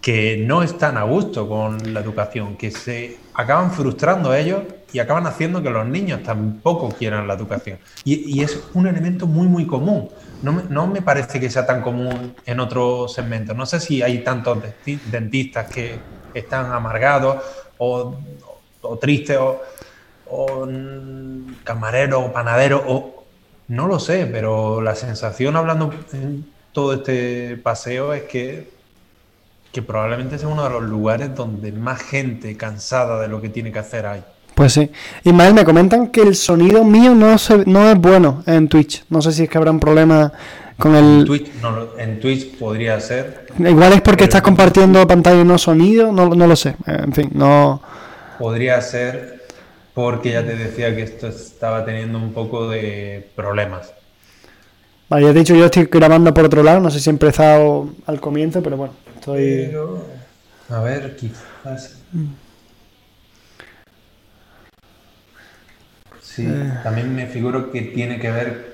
que 0.00 0.38
no 0.38 0.62
están 0.62 0.96
a 0.96 1.02
gusto 1.02 1.48
con 1.48 1.92
la 1.92 2.00
educación, 2.00 2.56
que 2.56 2.70
se 2.70 3.18
acaban 3.34 3.70
frustrando 3.70 4.30
a 4.30 4.38
ellos 4.38 4.62
y 4.92 4.98
acaban 4.98 5.26
haciendo 5.26 5.62
que 5.62 5.70
los 5.70 5.86
niños 5.86 6.22
tampoco 6.22 6.88
quieran 6.88 7.28
la 7.28 7.34
educación. 7.34 7.78
Y, 8.04 8.42
es 8.42 8.58
un 8.72 8.86
elemento 8.86 9.26
muy, 9.26 9.46
muy 9.46 9.66
común. 9.66 10.08
No 10.42 10.52
me, 10.52 10.62
no 10.68 10.86
me, 10.86 11.02
parece 11.02 11.38
que 11.38 11.50
sea 11.50 11.66
tan 11.66 11.82
común 11.82 12.34
en 12.46 12.60
otros 12.60 13.12
segmentos. 13.12 13.56
No 13.56 13.66
sé 13.66 13.80
si 13.80 14.02
hay 14.02 14.24
tantos 14.24 14.58
dentistas 15.10 15.70
que 15.70 15.98
están 16.34 16.72
amargados 16.72 17.42
o, 17.78 18.16
o 18.82 18.98
tristes 18.98 19.36
o, 19.38 19.60
o 20.28 20.68
camareros 21.64 22.24
o 22.24 22.32
panaderos 22.32 22.82
o 22.86 23.24
no 23.68 23.86
lo 23.86 23.98
sé, 24.00 24.26
pero 24.26 24.80
la 24.80 24.94
sensación 24.94 25.56
hablando 25.56 25.92
en 26.12 26.50
todo 26.72 26.94
este 26.94 27.56
paseo 27.56 28.14
es 28.14 28.22
que 28.24 28.80
que 29.72 29.82
probablemente 29.82 30.38
sea 30.38 30.48
uno 30.48 30.64
de 30.64 30.70
los 30.70 30.82
lugares 30.82 31.34
donde 31.34 31.72
más 31.72 32.02
gente 32.02 32.56
cansada 32.56 33.20
de 33.20 33.28
lo 33.28 33.40
que 33.40 33.48
tiene 33.48 33.72
que 33.72 33.78
hacer 33.78 34.06
hay. 34.06 34.24
Pues 34.60 34.74
sí. 34.74 34.90
Ismael, 35.24 35.54
me 35.54 35.64
comentan 35.64 36.08
que 36.08 36.20
el 36.20 36.34
sonido 36.34 36.84
mío 36.84 37.14
no, 37.14 37.34
no 37.64 37.90
es 37.90 37.98
bueno 37.98 38.42
en 38.44 38.68
Twitch. 38.68 39.04
No 39.08 39.22
sé 39.22 39.32
si 39.32 39.44
es 39.44 39.48
que 39.48 39.56
habrá 39.56 39.70
un 39.70 39.80
problema 39.80 40.34
con 40.76 40.94
el... 40.94 41.20
En 41.20 41.24
Twitch, 41.24 41.50
en 41.96 42.20
Twitch 42.20 42.58
podría 42.58 43.00
ser. 43.00 43.46
Igual 43.58 43.94
es 43.94 44.02
porque 44.02 44.24
estás 44.24 44.42
compartiendo 44.42 45.06
pantalla 45.06 45.40
y 45.40 45.44
no 45.46 45.56
sonido, 45.56 46.12
no, 46.12 46.28
no 46.28 46.46
lo 46.46 46.54
sé. 46.56 46.76
En 46.86 47.10
fin, 47.14 47.30
no... 47.32 47.80
Podría 48.38 48.82
ser 48.82 49.46
porque 49.94 50.32
ya 50.32 50.44
te 50.44 50.54
decía 50.54 50.94
que 50.94 51.04
esto 51.04 51.28
estaba 51.28 51.86
teniendo 51.86 52.18
un 52.18 52.34
poco 52.34 52.68
de 52.68 53.30
problemas. 53.34 53.94
Vale, 55.08 55.24
ya 55.24 55.30
he 55.30 55.32
dicho, 55.32 55.54
yo 55.54 55.64
estoy 55.64 55.88
grabando 55.90 56.34
por 56.34 56.44
otro 56.44 56.62
lado, 56.62 56.80
no 56.80 56.90
sé 56.90 57.00
si 57.00 57.08
he 57.08 57.12
empezado 57.14 57.88
al 58.04 58.20
comienzo, 58.20 58.62
pero 58.62 58.76
bueno. 58.76 58.92
Estoy... 59.16 59.74
a 60.68 60.80
ver, 60.82 61.16
quizás... 61.16 61.96
Sí, 66.34 66.46
eh. 66.46 66.72
también 66.84 67.12
me 67.14 67.26
figuro 67.26 67.72
que 67.72 67.82
tiene 67.82 68.20
que 68.20 68.30
ver 68.30 68.70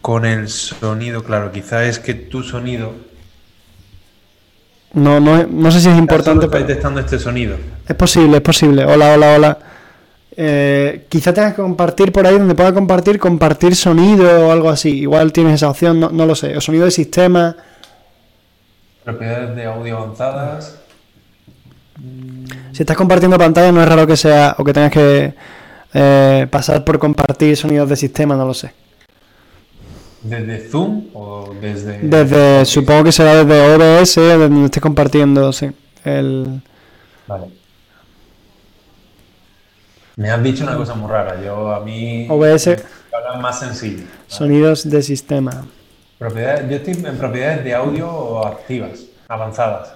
con 0.00 0.24
el 0.24 0.48
sonido, 0.48 1.24
claro, 1.24 1.50
quizás 1.50 1.82
es 1.82 1.98
que 1.98 2.14
tu 2.14 2.42
sonido... 2.42 2.92
No, 4.92 5.20
no, 5.20 5.46
no 5.46 5.70
sé 5.70 5.80
si 5.80 5.88
es 5.88 5.98
importante. 5.98 6.48
Pero... 6.48 6.66
detectando 6.66 7.00
este 7.00 7.18
sonido. 7.18 7.56
Es 7.86 7.94
posible, 7.94 8.36
es 8.36 8.42
posible. 8.42 8.84
Hola, 8.84 9.14
hola, 9.14 9.34
hola. 9.34 9.58
Eh, 10.36 11.06
quizá 11.08 11.32
tengas 11.32 11.54
que 11.54 11.62
compartir 11.62 12.12
por 12.12 12.26
ahí 12.26 12.38
donde 12.38 12.54
pueda 12.54 12.72
compartir, 12.72 13.18
compartir 13.18 13.76
sonido 13.76 14.48
o 14.48 14.52
algo 14.52 14.70
así. 14.70 15.00
Igual 15.00 15.32
tienes 15.32 15.54
esa 15.54 15.70
opción, 15.70 16.00
no, 16.00 16.10
no 16.10 16.26
lo 16.26 16.34
sé. 16.34 16.56
O 16.56 16.60
sonido 16.60 16.86
de 16.86 16.90
sistema. 16.90 17.56
Propiedades 19.04 19.54
de 19.54 19.64
audio 19.64 19.98
avanzadas. 19.98 20.80
Si 22.72 22.82
estás 22.82 22.96
compartiendo 22.96 23.38
pantalla, 23.38 23.70
no 23.70 23.82
es 23.82 23.88
raro 23.88 24.06
que 24.06 24.16
sea 24.16 24.54
o 24.58 24.64
que 24.64 24.72
tengas 24.72 24.90
que 24.90 25.34
eh, 25.94 26.46
pasar 26.50 26.84
por 26.84 26.98
compartir 26.98 27.56
sonidos 27.56 27.88
de 27.88 27.96
sistema, 27.96 28.36
no 28.36 28.46
lo 28.46 28.54
sé. 28.54 28.72
¿Desde 30.22 30.68
Zoom 30.68 31.06
o 31.14 31.54
desde.? 31.60 31.98
Desde, 32.02 32.64
supongo 32.66 33.04
que 33.04 33.12
será 33.12 33.42
desde 33.42 33.74
OBS, 33.74 34.14
donde 34.16 34.64
estés 34.66 34.82
compartiendo, 34.82 35.52
sí. 35.52 35.70
El... 36.04 36.62
Vale. 37.26 37.46
Me 40.16 40.30
has 40.30 40.42
dicho 40.42 40.64
una 40.64 40.76
cosa 40.76 40.94
muy 40.94 41.10
rara. 41.10 41.42
Yo 41.42 41.72
a 41.72 41.80
mí. 41.80 42.26
OBS. 42.28 42.76
más 43.40 43.58
sencillo. 43.58 44.04
Sonidos 44.26 44.88
de 44.88 45.02
sistema 45.02 45.64
yo 46.20 46.76
estoy 46.76 46.94
en 46.94 47.16
propiedades 47.16 47.64
de 47.64 47.74
audio 47.74 48.46
activas, 48.46 49.06
avanzadas. 49.26 49.94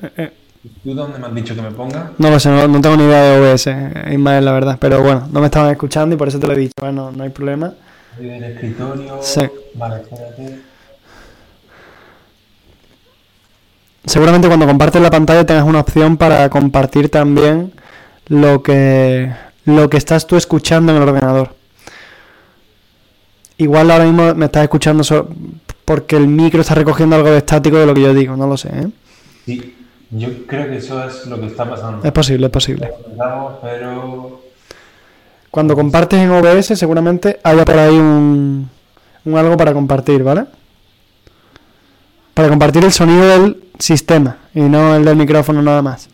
Eh, 0.00 0.10
eh. 0.16 0.32
¿Tú 0.62 0.94
dónde 0.94 1.18
me 1.18 1.26
has 1.26 1.34
dicho 1.34 1.56
que 1.56 1.62
me 1.62 1.72
ponga? 1.72 2.12
No 2.18 2.30
lo 2.30 2.38
sé, 2.38 2.48
no, 2.48 2.80
tengo 2.80 2.96
ni 2.96 3.04
idea 3.04 3.22
de 3.22 3.52
OBS, 3.52 3.66
Ismael, 4.12 4.44
la 4.44 4.52
verdad. 4.52 4.78
Pero 4.80 5.02
bueno, 5.02 5.28
no 5.32 5.40
me 5.40 5.46
estaban 5.46 5.70
escuchando 5.72 6.14
y 6.14 6.18
por 6.18 6.28
eso 6.28 6.38
te 6.38 6.46
lo 6.46 6.52
he 6.52 6.56
dicho. 6.56 6.74
Bueno, 6.80 7.10
no 7.10 7.24
hay 7.24 7.30
problema. 7.30 7.74
En 8.20 8.30
el 8.30 8.44
escritorio. 8.44 9.18
Sí. 9.20 9.40
Vale, 9.74 10.02
espérate. 10.02 10.60
Seguramente 14.04 14.46
cuando 14.46 14.66
compartes 14.66 15.02
la 15.02 15.10
pantalla 15.10 15.44
tengas 15.44 15.64
una 15.64 15.80
opción 15.80 16.16
para 16.16 16.48
compartir 16.48 17.08
también 17.08 17.72
lo 18.28 18.62
que, 18.62 19.32
lo 19.64 19.90
que 19.90 19.96
estás 19.96 20.26
tú 20.26 20.36
escuchando 20.36 20.92
en 20.92 21.02
el 21.02 21.08
ordenador. 21.08 21.54
Igual 23.58 23.90
ahora 23.90 24.04
mismo 24.04 24.34
me 24.34 24.46
estás 24.46 24.62
escuchando 24.62 25.02
porque 25.84 26.16
el 26.16 26.28
micro 26.28 26.60
está 26.60 26.74
recogiendo 26.74 27.16
algo 27.16 27.30
de 27.30 27.38
estático 27.38 27.78
de 27.78 27.86
lo 27.86 27.94
que 27.94 28.02
yo 28.02 28.14
digo, 28.14 28.36
no 28.36 28.46
lo 28.46 28.56
sé. 28.56 28.68
¿eh? 28.68 28.88
Sí, 29.46 29.81
yo 30.12 30.46
creo 30.46 30.68
que 30.68 30.76
eso 30.76 31.04
es 31.04 31.26
lo 31.26 31.40
que 31.40 31.46
está 31.46 31.68
pasando. 31.68 32.06
Es 32.06 32.12
posible, 32.12 32.46
es 32.46 32.52
posible. 32.52 32.92
pero... 33.62 34.40
Cuando 35.50 35.74
compartes 35.74 36.18
en 36.18 36.30
OBS 36.30 36.78
seguramente 36.78 37.38
haya 37.42 37.64
por 37.64 37.78
ahí 37.78 37.94
un, 37.94 38.70
un 39.24 39.36
algo 39.36 39.56
para 39.56 39.74
compartir, 39.74 40.22
¿vale? 40.22 40.46
Para 42.32 42.48
compartir 42.48 42.84
el 42.84 42.92
sonido 42.92 43.26
del 43.26 43.62
sistema 43.78 44.38
y 44.54 44.60
no 44.60 44.94
el 44.94 45.04
del 45.04 45.16
micrófono 45.16 45.60
nada 45.60 45.82
más. 45.82 46.08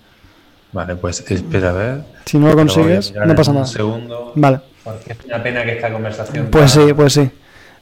Vale, 0.73 0.97
pues 0.97 1.25
espera 1.31 1.71
a 1.71 1.73
ver. 1.73 2.05
Si 2.25 2.37
no 2.39 2.49
lo 2.49 2.57
consigues, 2.57 3.15
no 3.15 3.35
pasa 3.35 3.53
nada. 3.53 3.65
Un 3.65 3.71
segundo. 3.71 4.33
Vale. 4.35 4.61
Porque 4.83 5.13
es 5.13 5.25
una 5.25 5.43
pena 5.43 5.65
que 5.65 5.73
esta 5.73 5.93
conversación. 5.93 6.49
Pues 6.51 6.73
sí, 6.73 6.93
pues 6.95 7.13
sí. 7.13 7.31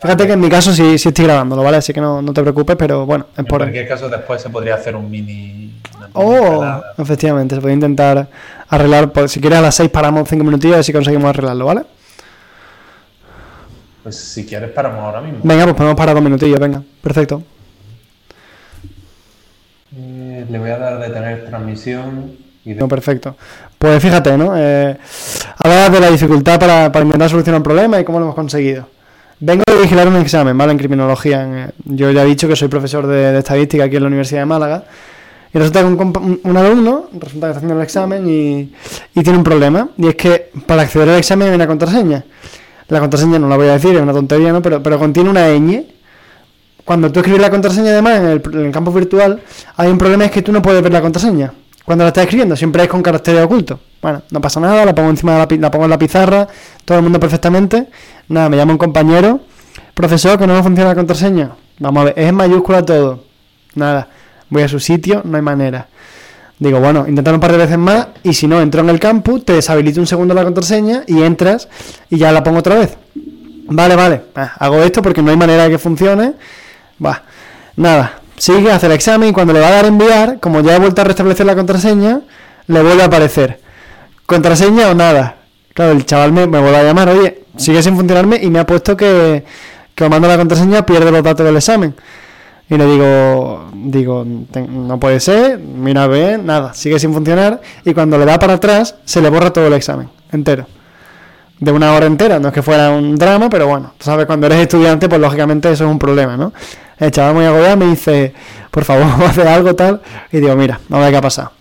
Fíjate 0.00 0.26
que 0.26 0.33
en 0.35 0.40
mi 0.40 0.50
caso 0.50 0.72
sí, 0.72 0.98
sí 0.98 1.09
estoy 1.09 1.24
grabándolo, 1.24 1.62
¿vale? 1.62 1.79
Así 1.79 1.92
que 1.92 2.00
no, 2.00 2.20
no 2.20 2.33
te 2.33 2.42
preocupes, 2.42 2.76
pero 2.76 3.07
bueno, 3.07 3.26
es 3.33 3.38
en 3.38 3.44
por. 3.46 3.62
En 3.62 3.68
cualquier 3.68 3.88
caso, 3.88 4.09
después 4.09 4.42
se 4.42 4.50
podría 4.50 4.74
hacer 4.74 4.94
un 4.94 5.11
mini. 5.11 5.72
Oh, 6.16 6.83
efectivamente, 6.98 7.55
se 7.55 7.61
puede 7.61 7.74
intentar 7.74 8.29
arreglar. 8.68 9.12
Pues, 9.12 9.33
si 9.33 9.40
quieres 9.40 9.59
a 9.59 9.62
las 9.62 9.74
6 9.74 9.90
paramos 9.90 10.29
5 10.29 10.44
minutillos 10.44 10.74
a 10.74 10.76
ver 10.79 10.85
si 10.85 10.92
conseguimos 10.92 11.29
arreglarlo, 11.31 11.66
¿vale? 11.66 11.83
Pues 14.02 14.16
si 14.16 14.46
quieres 14.46 14.70
paramos 14.70 15.00
ahora 15.00 15.20
mismo. 15.20 15.40
Venga, 15.42 15.64
pues 15.64 15.74
podemos 15.74 15.96
parar 15.96 16.14
dos 16.14 16.22
minutillos, 16.22 16.61
venga, 16.61 16.81
perfecto. 17.02 17.42
Eh, 19.96 20.46
le 20.48 20.59
voy 20.59 20.70
a 20.70 20.79
dar 20.79 21.00
de 21.00 21.09
tener 21.09 21.46
transmisión. 21.46 22.37
Y 22.64 22.74
No, 22.74 22.87
perfecto. 22.87 23.37
Pues 23.79 24.02
fíjate, 24.02 24.37
¿no? 24.38 24.52
Eh, 24.57 24.96
hablabas 25.59 25.92
de 25.92 26.00
la 26.00 26.11
dificultad 26.11 26.61
para, 26.61 26.92
para, 26.92 27.05
intentar 27.05 27.31
solucionar 27.31 27.61
un 27.61 27.64
problema 27.64 27.98
y 28.00 28.05
cómo 28.05 28.18
lo 28.18 28.26
hemos 28.26 28.35
conseguido. 28.37 28.88
Vengo 29.40 29.64
a 29.68 29.81
vigilar 29.81 30.09
un 30.09 30.16
examen, 30.16 30.57
¿vale? 30.57 30.72
En 30.72 30.79
criminología. 30.79 31.44
Eh, 31.44 31.70
yo 31.85 32.11
ya 32.11 32.22
he 32.22 32.26
dicho 32.26 32.46
que 32.46 32.57
soy 32.57 32.68
profesor 32.68 33.07
de, 33.07 33.38
estadística 33.38 33.85
aquí 33.85 33.96
en 33.96 34.02
la 34.02 34.09
Universidad 34.09 34.42
de 34.42 34.46
Málaga. 34.46 34.85
Y 35.56 35.58
resulta 35.58 35.80
que 35.80 35.86
un, 35.86 36.40
un, 36.44 36.56
alumno, 36.58 37.08
resulta 37.12 37.46
que 37.46 37.50
está 37.52 37.56
haciendo 37.56 37.76
el 37.76 37.82
examen 37.82 38.28
y, 38.28 38.74
y, 39.14 39.22
tiene 39.22 39.38
un 39.38 39.42
problema. 39.42 39.88
Y 39.96 40.08
es 40.08 40.14
que 40.14 40.50
para 40.66 40.82
acceder 40.82 41.08
al 41.08 41.16
examen 41.16 41.48
hay 41.48 41.54
una 41.54 41.66
contraseña. 41.66 42.26
La 42.88 43.00
contraseña 43.00 43.38
no 43.38 43.48
la 43.48 43.56
voy 43.56 43.68
a 43.68 43.72
decir, 43.72 43.96
es 43.96 44.02
una 44.02 44.12
tontería, 44.12 44.52
¿no? 44.52 44.60
Pero, 44.60 44.82
pero 44.82 44.98
contiene 44.98 45.30
una 45.30 45.48
ñ. 45.48 45.86
Cuando 46.84 47.10
tú 47.10 47.20
escribes 47.20 47.40
la 47.40 47.48
contraseña, 47.48 47.92
además, 47.92 48.18
en 48.18 48.26
el, 48.26 48.42
en 48.52 48.66
el 48.66 48.70
campo 48.70 48.92
virtual, 48.92 49.40
hay 49.76 49.88
un 49.90 49.96
problema, 49.96 50.26
es 50.26 50.30
que 50.30 50.42
tú 50.42 50.52
no 50.52 50.60
puedes 50.60 50.82
ver 50.82 50.92
la 50.92 51.00
contraseña 51.00 51.54
cuando 51.86 52.02
la 52.02 52.08
estás 52.08 52.24
escribiendo, 52.24 52.56
siempre 52.56 52.82
es 52.82 52.88
con 52.88 53.00
caracteres 53.00 53.44
ocultos. 53.44 53.78
Bueno, 54.02 54.20
no 54.30 54.40
pasa 54.40 54.58
nada, 54.58 54.84
la 54.84 54.94
pongo 54.94 55.08
encima 55.08 55.32
de 55.32 55.56
la, 55.56 55.62
la 55.62 55.70
pongo 55.70 55.84
en 55.84 55.90
la 55.90 55.98
pizarra, 55.98 56.48
todo 56.84 56.98
el 56.98 57.04
mundo 57.04 57.20
perfectamente. 57.20 57.86
Nada, 58.28 58.48
me 58.48 58.56
llama 58.56 58.72
un 58.72 58.78
compañero, 58.78 59.40
profesor, 59.94 60.36
que 60.36 60.48
no 60.48 60.54
me 60.54 60.62
funciona 60.64 60.90
la 60.90 60.96
contraseña. 60.96 61.52
Vamos 61.78 62.00
a 62.02 62.04
ver, 62.06 62.14
es 62.18 62.28
en 62.28 62.34
mayúscula 62.34 62.84
todo. 62.84 63.22
Nada, 63.76 64.08
voy 64.50 64.62
a 64.62 64.68
su 64.68 64.80
sitio, 64.80 65.22
no 65.24 65.37
hay 65.37 65.42
manera. 65.42 65.88
Digo, 66.59 66.80
bueno, 66.80 67.04
intentar 67.06 67.35
un 67.35 67.40
par 67.40 67.52
de 67.52 67.59
veces 67.59 67.76
más 67.76 68.09
y 68.22 68.32
si 68.32 68.46
no, 68.46 68.61
entro 68.61 68.80
en 68.80 68.88
el 68.88 68.98
campus, 68.98 69.44
te 69.44 69.52
deshabilito 69.52 70.00
un 70.00 70.06
segundo 70.06 70.32
la 70.32 70.44
contraseña 70.44 71.02
y 71.06 71.22
entras 71.22 71.68
y 72.09 72.16
ya 72.16 72.32
la 72.32 72.42
pongo 72.42 72.61
otra 72.61 72.76
vez. 72.76 72.96
Vale, 73.68 73.96
vale, 73.96 74.22
ah, 74.37 74.54
hago 74.59 74.82
esto 74.82 75.02
porque 75.02 75.22
no 75.22 75.30
hay 75.30 75.37
manera 75.37 75.64
de 75.64 75.70
que 75.70 75.78
funcione. 75.78 76.35
Va, 77.04 77.24
nada, 77.76 78.20
sigue, 78.38 78.70
hace 78.70 78.87
el 78.87 78.92
examen 78.92 79.30
y 79.30 79.32
cuando 79.32 79.52
le 79.52 79.61
va 79.61 79.68
a 79.68 79.72
dar 79.72 79.85
enviar, 79.85 80.40
como 80.40 80.61
ya 80.61 80.76
he 80.76 80.78
vuelto 80.78 81.02
a 81.02 81.04
restablecer 81.04 81.44
la 81.44 81.54
contraseña, 81.54 82.20
le 82.68 82.82
vuelve 82.82 83.02
a 83.02 83.06
aparecer. 83.06 83.61
¿Contraseña 84.24 84.88
o 84.88 84.94
nada? 84.94 85.37
Claro, 85.74 85.92
el 85.92 86.06
chaval 86.06 86.32
me, 86.32 86.46
me 86.46 86.59
vuelve 86.59 86.78
a 86.78 86.82
llamar, 86.85 87.11
oye, 87.11 87.42
sigue 87.56 87.82
sin 87.82 87.96
funcionarme 87.96 88.38
y 88.42 88.48
me 88.48 88.61
ha 88.61 88.66
puesto 88.66 88.96
que, 88.96 89.44
que 89.94 90.09
mando 90.09 90.26
la 90.26 90.38
contraseña 90.38 90.87
pierde 90.87 91.11
los 91.11 91.22
datos 91.22 91.44
del 91.44 91.56
examen. 91.56 91.94
Y 92.68 92.76
le 92.76 92.87
digo, 92.87 93.70
digo, 93.74 94.24
no 94.24 94.98
puede 94.98 95.20
ser, 95.20 95.59
mira, 95.59 96.09
ve, 96.09 96.37
nada, 96.37 96.74
sigue 96.74 96.98
sin 96.98 97.12
funcionar 97.12 97.61
y 97.85 97.94
cuando 97.94 98.18
le 98.18 98.24
da 98.24 98.38
para 98.40 98.55
atrás 98.55 98.96
se 99.05 99.20
le 99.22 99.31
borra 99.31 99.52
todo 99.52 99.68
el 99.68 99.72
examen 99.74 100.09
entero. 100.33 100.66
de 101.61 101.72
una 101.72 101.92
hora 101.92 102.07
entera. 102.07 102.38
No 102.38 102.48
es 102.48 102.55
que 102.55 102.62
fuera 102.62 102.90
un 102.90 103.16
drama, 103.16 103.48
pero 103.48 103.66
bueno, 103.68 103.92
tú 103.96 104.05
sabes, 104.05 104.26
cuando 104.26 104.46
eres 104.46 104.59
estudiante, 104.59 105.09
pues 105.09 105.20
lógicamente 105.20 105.70
eso 105.70 105.85
es 105.85 105.90
un 105.90 105.98
problema, 105.98 106.37
¿no? 106.37 106.52
El 106.98 107.11
chaval 107.11 107.35
muy 107.35 107.44
agobiado 107.44 107.76
me 107.76 107.87
dice, 107.87 108.35
por 108.70 108.85
favor, 108.85 109.07
hacer 109.26 109.46
algo 109.46 109.74
tal. 109.74 110.00
Y 110.33 110.38
digo, 110.38 110.55
mira, 110.57 110.81
vamos 110.88 111.02
a 111.02 111.07
ver 111.07 111.12
qué 111.12 111.18
ha 111.18 111.22
pasado. 111.22 111.52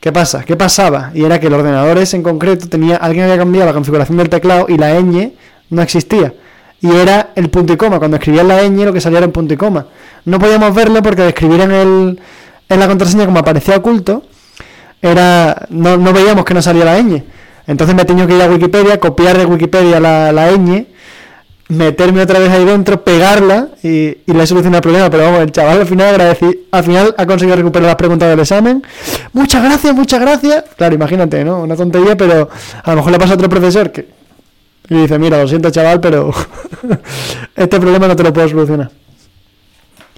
¿Qué 0.00 0.10
pasa? 0.10 0.44
¿Qué 0.44 0.56
pasaba? 0.56 1.12
Y 1.14 1.24
era 1.24 1.38
que 1.38 1.46
el 1.46 1.52
ordenador 1.52 1.96
ese 1.98 2.16
en 2.16 2.24
concreto 2.24 2.68
tenía, 2.68 2.96
alguien 2.96 3.24
había 3.24 3.38
cambiado 3.38 3.66
la 3.66 3.72
configuración 3.72 4.18
del 4.18 4.28
teclado 4.28 4.66
y 4.68 4.76
la 4.76 4.98
ñ 5.00 5.32
no 5.70 5.82
existía. 5.82 6.34
Y 6.82 6.90
era 6.90 7.30
el 7.36 7.48
punto 7.48 7.72
y 7.72 7.76
coma. 7.76 7.98
Cuando 7.98 8.16
escribías 8.16 8.44
la 8.44 8.62
ñ 8.62 8.84
lo 8.84 8.92
que 8.92 9.00
salía 9.00 9.18
era 9.18 9.26
el 9.26 9.32
punto 9.32 9.54
y 9.54 9.56
coma. 9.56 9.86
No 10.24 10.38
podíamos 10.38 10.74
verlo 10.74 11.00
porque 11.00 11.22
de 11.22 11.28
escribir 11.28 11.60
en, 11.60 11.70
el, 11.70 12.20
en 12.68 12.80
la 12.80 12.88
contraseña 12.88 13.24
como 13.24 13.38
aparecía 13.38 13.76
oculto, 13.76 14.24
era 15.00 15.66
no, 15.70 15.96
no 15.96 16.12
veíamos 16.12 16.44
que 16.44 16.54
no 16.54 16.60
salía 16.60 16.84
la 16.84 17.00
ñ. 17.00 17.22
Entonces 17.68 17.94
me 17.94 18.04
tenía 18.04 18.26
que 18.26 18.34
ir 18.34 18.42
a 18.42 18.50
Wikipedia, 18.50 18.98
copiar 18.98 19.38
de 19.38 19.46
Wikipedia 19.46 20.00
la, 20.00 20.32
la 20.32 20.50
ñ, 20.50 20.86
meterme 21.68 22.20
otra 22.22 22.40
vez 22.40 22.50
ahí 22.50 22.64
dentro, 22.64 23.04
pegarla 23.04 23.68
y, 23.82 24.18
y 24.26 24.32
le 24.32 24.44
solucioné 24.44 24.78
el 24.78 24.82
problema. 24.82 25.08
Pero 25.08 25.22
vamos, 25.22 25.40
el 25.40 25.52
chaval 25.52 25.80
al 25.80 25.86
final 25.86 26.08
agradecí, 26.08 26.66
al 26.72 26.82
final 26.82 27.14
ha 27.16 27.26
conseguido 27.26 27.56
recuperar 27.56 27.86
las 27.86 27.96
preguntas 27.96 28.28
del 28.28 28.40
examen. 28.40 28.82
Muchas 29.32 29.62
gracias, 29.62 29.94
muchas 29.94 30.20
gracias. 30.20 30.64
Claro, 30.76 30.96
imagínate, 30.96 31.44
¿no? 31.44 31.62
Una 31.62 31.76
tontería, 31.76 32.16
pero 32.16 32.48
a 32.82 32.90
lo 32.90 32.96
mejor 32.96 33.12
le 33.12 33.18
pasa 33.20 33.32
a 33.32 33.36
otro 33.36 33.48
profesor 33.48 33.92
que 33.92 34.21
y 34.88 34.94
dice, 35.02 35.18
mira, 35.18 35.40
lo 35.40 35.48
siento 35.48 35.70
chaval, 35.70 36.00
pero 36.00 36.30
este 37.56 37.80
problema 37.80 38.08
no 38.08 38.16
te 38.16 38.22
lo 38.22 38.32
puedo 38.32 38.48
solucionar. 38.48 38.90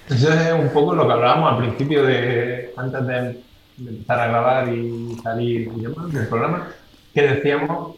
Eso 0.08 0.32
es 0.32 0.52
un 0.52 0.68
poco 0.70 0.94
lo 0.94 1.06
que 1.06 1.12
hablábamos 1.12 1.52
al 1.52 1.58
principio 1.58 2.04
de 2.04 2.72
antes 2.76 3.06
de 3.06 3.40
empezar 3.78 4.20
a 4.20 4.26
grabar 4.26 4.68
y 4.68 5.16
salir 5.22 5.70
del 5.72 6.28
programa, 6.28 6.68
que 7.12 7.22
decíamos 7.22 7.96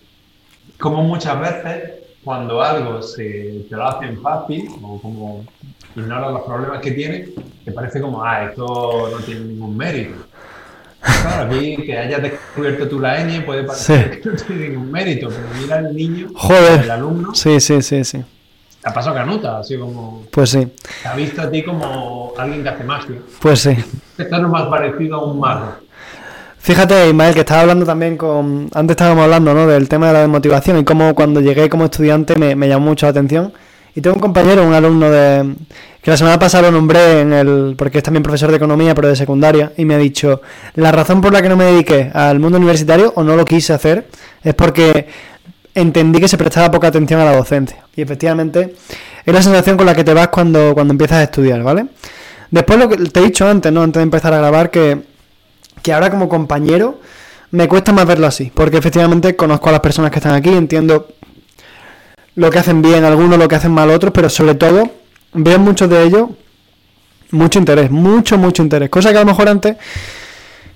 como 0.79 1.03
muchas 1.03 1.41
veces 1.41 1.93
cuando 2.23 2.63
algo 2.63 3.03
se 3.03 3.65
te 3.69 3.77
lo 3.77 3.87
hacen 3.87 4.21
fácil 4.21 4.69
o 4.83 5.01
como 5.01 5.45
ignoras 5.95 6.33
los 6.33 6.43
problemas 6.43 6.81
que 6.81 6.91
tiene, 6.93 7.29
te 7.65 7.73
parece 7.73 8.01
como, 8.01 8.23
ah, 8.23 8.45
esto 8.45 9.09
no 9.11 9.19
tiene 9.19 9.41
ningún 9.43 9.77
mérito. 9.77 10.26
Claro, 11.23 11.53
aquí 11.55 11.77
que 11.77 11.97
hayas 11.99 12.23
descubierto 12.23 12.89
tú 12.89 12.99
la 13.01 13.21
ñ 13.25 13.45
puede 13.45 13.63
parecer 13.65 14.21
que 14.21 14.29
no 14.29 14.35
tiene 14.37 14.69
ningún 14.71 14.91
mérito, 14.91 15.29
pero 15.29 15.47
mira 15.61 15.79
el 15.79 15.95
niño, 15.95 16.29
Joder. 16.35 16.83
el 16.83 16.91
alumno, 16.91 17.35
Sí, 17.35 17.61
sí, 17.61 17.81
sí, 17.83 18.05
sí. 18.05 18.19
te 18.83 18.89
ha 18.89 18.93
pasado 18.93 19.15
canuta, 19.15 19.59
así 19.61 19.77
como, 19.79 20.25
Pues 20.31 20.51
sí, 20.51 20.67
te 21.03 21.09
ha 21.09 21.15
visto 21.15 21.43
a 21.43 21.51
ti 21.51 21.63
como 21.63 22.33
alguien 22.37 22.63
que 22.63 22.69
hace 22.71 22.85
magia. 22.85 23.17
pues 23.41 23.61
sí. 23.61 23.71
Esto 24.19 24.37
es 24.37 24.43
lo 24.43 24.49
más 24.49 24.67
parecido 24.67 25.17
a 25.17 25.25
un 25.25 25.39
mago. 25.41 25.75
Fíjate, 26.59 27.09
Ismael, 27.09 27.33
que 27.35 27.41
estaba 27.41 27.61
hablando 27.61 27.87
también 27.87 28.17
con... 28.17 28.69
Antes 28.75 28.95
estábamos 28.95 29.23
hablando, 29.23 29.55
¿no? 29.55 29.69
Del 29.69 29.89
tema 29.89 30.09
de 30.09 30.13
la 30.15 30.19
desmotivación 30.21 30.79
y 30.79 30.85
cómo 30.85 31.15
cuando 31.15 31.41
llegué 31.41 31.69
como 31.69 31.85
estudiante 31.85 32.35
me, 32.35 32.57
me 32.57 32.67
llamó 32.67 32.87
mucho 32.87 33.07
la 33.07 33.11
atención. 33.11 33.53
Y 33.97 34.01
tengo 34.01 34.15
un 34.15 34.21
compañero, 34.21 34.65
un 34.65 34.75
alumno 34.75 35.11
de... 35.11 35.55
que 36.01 36.11
la 36.11 36.17
semana 36.17 36.39
pasada 36.39 36.71
lo 36.71 36.71
nombré 36.71 37.23
en 37.23 37.33
el... 37.33 37.75
porque 37.77 37.99
es 37.99 38.05
también 38.05 38.23
profesor 38.23 38.51
de 38.51 38.59
economía, 38.59 38.95
pero 38.95 39.09
de 39.09 39.17
secundaria, 39.17 39.73
y 39.77 39.85
me 39.85 39.95
ha 39.95 39.99
dicho, 39.99 40.43
la 40.75 40.93
razón 40.93 41.21
por 41.21 41.33
la 41.33 41.43
que 41.43 41.49
no 41.49 41.57
me 41.57 41.65
dediqué 41.65 42.13
al 42.15 42.39
mundo 42.39 42.59
universitario, 42.59 43.13
o 43.17 43.25
no 43.25 43.35
lo 43.35 43.45
quise 43.45 43.73
hacer, 43.73 44.07
es 44.45 44.55
porque 44.55 45.09
entendí 45.75 46.21
que 46.21 46.29
se 46.29 46.39
prestaba 46.39 46.71
poca 46.71 46.87
atención 46.87 47.21
a 47.21 47.25
la 47.25 47.35
docencia. 47.35 47.85
Y 47.97 48.03
efectivamente, 48.03 48.75
es 49.25 49.35
la 49.35 49.43
sensación 49.43 49.77
con 49.77 49.87
la 49.87 49.97
que 49.97 50.05
te 50.05 50.15
vas 50.15 50.29
cuando, 50.29 50.75
cuando 50.75 50.93
empiezas 50.93 51.19
a 51.19 51.23
estudiar, 51.25 51.63
¿vale? 51.65 51.87
Después 52.51 52.79
lo 52.79 52.89
que 52.89 52.97
te 52.97 53.19
he 53.19 53.25
dicho 53.25 53.49
antes, 53.49 53.73
¿no? 53.73 53.83
Antes 53.83 53.99
de 53.99 54.05
empezar 54.05 54.33
a 54.33 54.39
grabar, 54.39 54.71
que 54.71 55.17
que 55.87 55.93
ahora 55.93 56.11
como 56.11 56.29
compañero 56.29 56.99
me 57.53 57.69
cuesta 57.69 57.93
más 57.93 58.07
verlo 58.07 58.27
así, 58.27 58.51
porque 58.53 58.77
efectivamente 58.77 59.37
conozco 59.37 59.69
a 59.69 59.73
las 59.73 59.81
personas 59.81 60.11
que 60.11 60.19
están 60.19 60.35
aquí, 60.35 60.51
entiendo 60.51 61.07
lo 62.37 62.51
que 62.51 62.59
hacen 62.59 62.83
bien 62.83 63.05
algunos, 63.05 63.39
lo 63.39 63.49
que 63.49 63.57
hacen 63.57 63.73
mal 63.73 63.91
otros, 63.91 64.13
pero 64.13 64.31
sobre 64.31 64.55
todo 64.55 64.91
veo 65.33 65.59
muchos 65.59 65.91
de 65.91 66.03
ellos 66.05 66.29
mucho 67.31 67.59
interés, 67.59 67.91
mucho, 67.91 68.39
mucho 68.39 68.63
interés, 68.63 68.89
cosa 68.89 69.11
que 69.11 69.17
a 69.17 69.21
lo 69.21 69.27
mejor 69.27 69.49
antes 69.49 69.77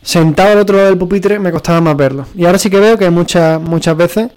sentado 0.02 0.52
al 0.52 0.58
otro 0.58 0.76
lado 0.76 0.88
del 0.88 0.98
pupitre 0.98 1.38
me 1.38 1.52
costaba 1.52 1.80
más 1.80 1.96
verlo. 1.96 2.26
Y 2.34 2.44
ahora 2.44 2.58
sí 2.58 2.70
que 2.70 2.80
veo 2.80 2.98
que 2.98 3.10
muchas, 3.10 3.60
muchas 3.60 3.96
veces 3.96 4.30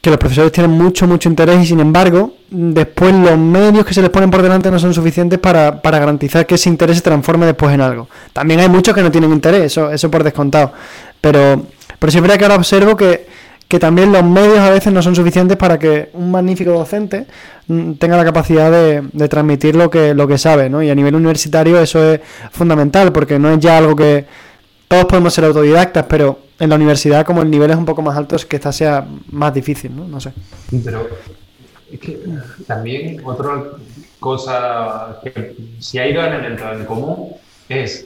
que 0.00 0.08
los 0.08 0.18
profesores 0.18 0.50
tienen 0.52 0.70
mucho, 0.70 1.06
mucho 1.06 1.28
interés 1.28 1.62
y 1.62 1.66
sin 1.66 1.80
embargo, 1.80 2.34
después 2.48 3.14
los 3.14 3.36
medios 3.36 3.84
que 3.84 3.92
se 3.92 4.00
les 4.00 4.10
ponen 4.10 4.30
por 4.30 4.40
delante 4.40 4.70
no 4.70 4.78
son 4.78 4.94
suficientes 4.94 5.38
para, 5.38 5.82
para 5.82 5.98
garantizar 5.98 6.46
que 6.46 6.54
ese 6.54 6.70
interés 6.70 6.98
se 6.98 7.02
transforme 7.02 7.46
después 7.46 7.72
en 7.74 7.82
algo. 7.82 8.08
También 8.32 8.60
hay 8.60 8.68
muchos 8.68 8.94
que 8.94 9.02
no 9.02 9.10
tienen 9.10 9.32
interés, 9.32 9.64
eso, 9.64 9.90
eso 9.90 10.10
por 10.10 10.24
descontado. 10.24 10.72
Pero, 11.20 11.66
pero 11.98 12.22
verdad 12.22 12.38
que 12.38 12.44
ahora 12.44 12.56
observo 12.56 12.96
que, 12.96 13.26
que 13.70 13.78
también 13.78 14.10
los 14.10 14.24
medios 14.24 14.58
a 14.58 14.68
veces 14.68 14.92
no 14.92 15.00
son 15.00 15.14
suficientes 15.14 15.56
para 15.56 15.78
que 15.78 16.10
un 16.14 16.32
magnífico 16.32 16.72
docente 16.72 17.26
mm, 17.68 17.92
tenga 17.92 18.16
la 18.16 18.24
capacidad 18.24 18.68
de, 18.68 19.28
transmitir 19.28 19.76
lo 19.76 19.88
que, 19.88 20.12
lo 20.12 20.26
que 20.26 20.38
sabe, 20.38 20.68
¿no? 20.68 20.82
Y 20.82 20.90
a 20.90 20.94
nivel 20.96 21.14
universitario 21.14 21.80
eso 21.80 22.14
es 22.14 22.20
fundamental, 22.50 23.12
porque 23.12 23.38
no 23.38 23.48
es 23.48 23.60
ya 23.60 23.78
algo 23.78 23.94
que 23.94 24.26
todos 24.88 25.04
podemos 25.04 25.32
ser 25.32 25.44
autodidactas, 25.44 26.04
pero 26.08 26.40
en 26.58 26.68
la 26.68 26.74
universidad, 26.74 27.24
como 27.24 27.42
el 27.42 27.50
nivel 27.50 27.70
es 27.70 27.76
un 27.76 27.84
poco 27.84 28.02
más 28.02 28.16
alto, 28.16 28.34
es 28.34 28.44
que 28.44 28.56
esta 28.56 28.72
sea 28.72 29.06
más 29.30 29.54
difícil, 29.54 29.94
¿no? 29.94 30.08
No 30.08 30.18
sé. 30.18 30.32
Pero 30.84 31.06
es 31.92 32.00
que 32.00 32.18
también 32.66 33.22
otra 33.24 33.66
cosa 34.18 35.20
que 35.22 35.54
si 35.78 35.98
hay 35.98 36.10
elementos 36.10 36.66
en 36.76 36.84
común 36.86 37.34
es 37.68 38.04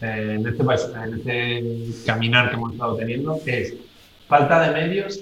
eh, 0.00 0.38
en, 0.40 0.46
este, 0.46 0.62
en 0.62 1.14
este 1.18 2.06
caminar 2.06 2.48
que 2.48 2.56
hemos 2.56 2.72
estado 2.72 2.96
teniendo 2.96 3.38
es 3.44 3.74
falta 4.34 4.60
de 4.62 4.70
medios 4.72 5.20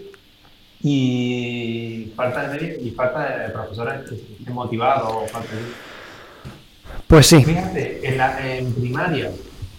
y 0.83 2.12
falta 2.16 2.48
de 2.48 2.59
medios 2.59 2.83
y 2.83 2.90
falta 2.92 3.38
de 3.38 3.48
profesores 3.51 4.11
motivados 4.48 5.31
falta 5.31 5.55
de- 5.55 7.03
Pues 7.07 7.27
sí, 7.27 7.44
Fíjate, 7.44 8.01
en, 8.09 8.16
la, 8.18 8.57
en 8.57 8.72
primaria 8.72 9.31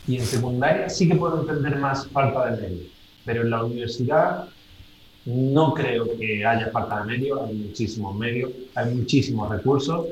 y 0.08 0.17
en 0.17 0.26
secundaria 0.26 0.88
sí 0.89 1.08
que 1.10 1.15
puedo 1.15 1.41
entender 1.41 1.78
más 1.78 2.08
falta 2.10 2.52
de 2.52 2.62
medios, 2.62 2.88
pero 3.26 3.41
en 3.41 3.50
la 3.50 3.63
universidad 3.63 4.46
no 5.26 5.74
creo 5.74 6.06
que 6.19 6.46
haya 6.46 6.69
falta 6.72 7.00
de 7.00 7.06
medios, 7.06 7.41
hay 7.48 7.56
muchísimos 7.56 8.13
medios, 8.15 8.52
hay 8.76 8.93
muchísimos 8.93 9.50
recursos. 9.50 10.06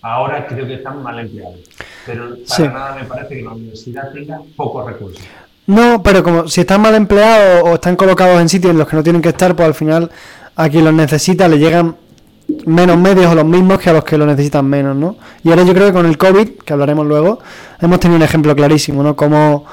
Ahora 0.00 0.46
creo 0.46 0.66
que 0.66 0.74
están 0.74 1.02
mal 1.02 1.18
empleados, 1.18 1.60
pero 2.06 2.30
para 2.30 2.44
Sí. 2.46 2.62
nada 2.62 2.94
me 2.96 3.04
parece 3.04 3.36
que 3.36 3.42
la 3.42 3.50
universidad 3.50 4.10
tenga 4.12 4.40
pocos 4.56 4.86
recursos. 4.86 5.22
No, 5.68 6.02
pero 6.02 6.22
como 6.22 6.48
si 6.48 6.62
están 6.62 6.80
mal 6.80 6.94
empleados 6.94 7.62
o 7.62 7.74
están 7.74 7.94
colocados 7.94 8.40
en 8.40 8.48
sitios 8.48 8.70
en 8.70 8.78
los 8.78 8.88
que 8.88 8.96
no 8.96 9.02
tienen 9.02 9.20
que 9.20 9.28
estar, 9.28 9.54
pues 9.54 9.66
al 9.66 9.74
final 9.74 10.10
a 10.56 10.66
quien 10.70 10.82
los 10.82 10.94
necesita 10.94 11.46
le 11.46 11.58
llegan 11.58 11.94
menos 12.64 12.96
medios 12.96 13.30
o 13.30 13.34
los 13.34 13.44
mismos 13.44 13.78
que 13.78 13.90
a 13.90 13.92
los 13.92 14.02
que 14.02 14.16
lo 14.16 14.24
necesitan 14.24 14.64
menos, 14.64 14.96
¿no? 14.96 15.16
Y 15.44 15.50
ahora 15.50 15.64
yo 15.64 15.74
creo 15.74 15.88
que 15.88 15.92
con 15.92 16.06
el 16.06 16.16
COVID, 16.16 16.48
que 16.64 16.72
hablaremos 16.72 17.06
luego, 17.06 17.40
hemos 17.82 18.00
tenido 18.00 18.16
un 18.16 18.22
ejemplo 18.22 18.56
clarísimo, 18.56 19.02
¿no? 19.02 19.14
Como 19.14 19.66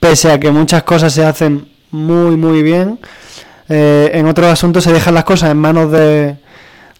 pese 0.00 0.32
a 0.32 0.40
que 0.40 0.50
muchas 0.50 0.82
cosas 0.84 1.12
se 1.12 1.26
hacen 1.26 1.68
muy, 1.90 2.38
muy 2.38 2.62
bien, 2.62 2.98
eh, 3.68 4.12
en 4.14 4.26
otros 4.26 4.46
asuntos 4.50 4.82
se 4.82 4.94
dejan 4.94 5.12
las 5.12 5.24
cosas 5.24 5.50
en 5.50 5.58
manos 5.58 5.92
de, 5.92 6.36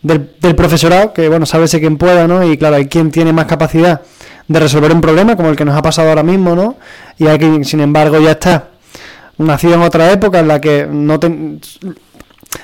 del, 0.02 0.54
profesorado, 0.54 1.14
que 1.14 1.30
bueno, 1.30 1.46
sábese 1.46 1.80
quien 1.80 1.96
pueda, 1.96 2.28
¿no? 2.28 2.44
Y 2.44 2.58
claro, 2.58 2.76
hay 2.76 2.88
quien 2.88 3.10
tiene 3.10 3.32
más 3.32 3.46
capacidad 3.46 4.02
de 4.48 4.60
resolver 4.60 4.92
un 4.92 5.00
problema, 5.00 5.36
como 5.36 5.48
el 5.50 5.56
que 5.56 5.64
nos 5.64 5.76
ha 5.76 5.82
pasado 5.82 6.08
ahora 6.08 6.22
mismo, 6.22 6.54
¿no? 6.54 6.76
Y 7.18 7.24
quien, 7.38 7.64
sin 7.64 7.80
embargo, 7.80 8.18
ya 8.20 8.32
está 8.32 8.68
nacido 9.38 9.74
en 9.74 9.82
otra 9.82 10.10
época 10.12 10.40
en 10.40 10.48
la 10.48 10.60
que 10.60 10.86
no 10.90 11.18
ten- 11.18 11.60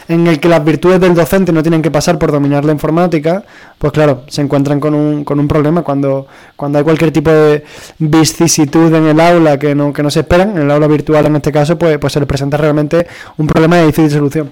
en 0.06 0.26
el 0.28 0.38
que 0.38 0.48
las 0.48 0.64
virtudes 0.64 1.00
del 1.00 1.14
docente 1.14 1.52
no 1.52 1.62
tienen 1.62 1.82
que 1.82 1.90
pasar 1.90 2.16
por 2.18 2.30
dominar 2.30 2.64
la 2.64 2.70
informática, 2.72 3.42
pues 3.78 3.92
claro, 3.92 4.22
se 4.28 4.40
encuentran 4.40 4.78
con 4.78 4.94
un, 4.94 5.24
con 5.24 5.40
un 5.40 5.48
problema 5.48 5.82
cuando, 5.82 6.28
cuando 6.54 6.78
hay 6.78 6.84
cualquier 6.84 7.10
tipo 7.12 7.30
de 7.30 7.64
vicisitud 7.98 8.92
en 8.94 9.06
el 9.06 9.18
aula 9.20 9.58
que 9.58 9.74
no, 9.74 9.92
que 9.92 10.02
no 10.02 10.10
se 10.10 10.20
esperan, 10.20 10.50
en 10.50 10.58
el 10.62 10.70
aula 10.70 10.86
virtual 10.86 11.26
en 11.26 11.36
este 11.36 11.50
caso, 11.50 11.76
pues, 11.76 11.98
pues 11.98 12.12
se 12.12 12.20
les 12.20 12.28
presenta 12.28 12.56
realmente 12.56 13.06
un 13.38 13.46
problema 13.48 13.76
de 13.78 13.86
difícil 13.86 14.10
solución. 14.10 14.50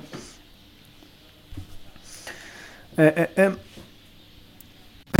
Eh, 2.97 3.15
eh, 3.17 3.29
eh. 3.37 3.51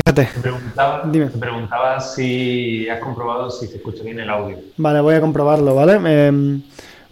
Fíjate, 0.05 0.29
Te 0.35 0.41
preguntaba, 0.41 1.03
Dime. 1.11 1.27
te 1.27 1.39
preguntaba 1.39 2.01
si 2.01 2.89
has 2.89 3.01
comprobado 3.01 3.51
si 3.51 3.67
se 3.67 3.77
escucha 3.77 4.03
bien 4.05 4.21
el 4.21 4.31
audio. 4.31 4.57
vale, 4.77 5.01
voy 5.01 5.15
a 5.15 5.21
comprobarlo, 5.21 5.75
¿vale? 5.75 5.95
Em, 6.27 6.63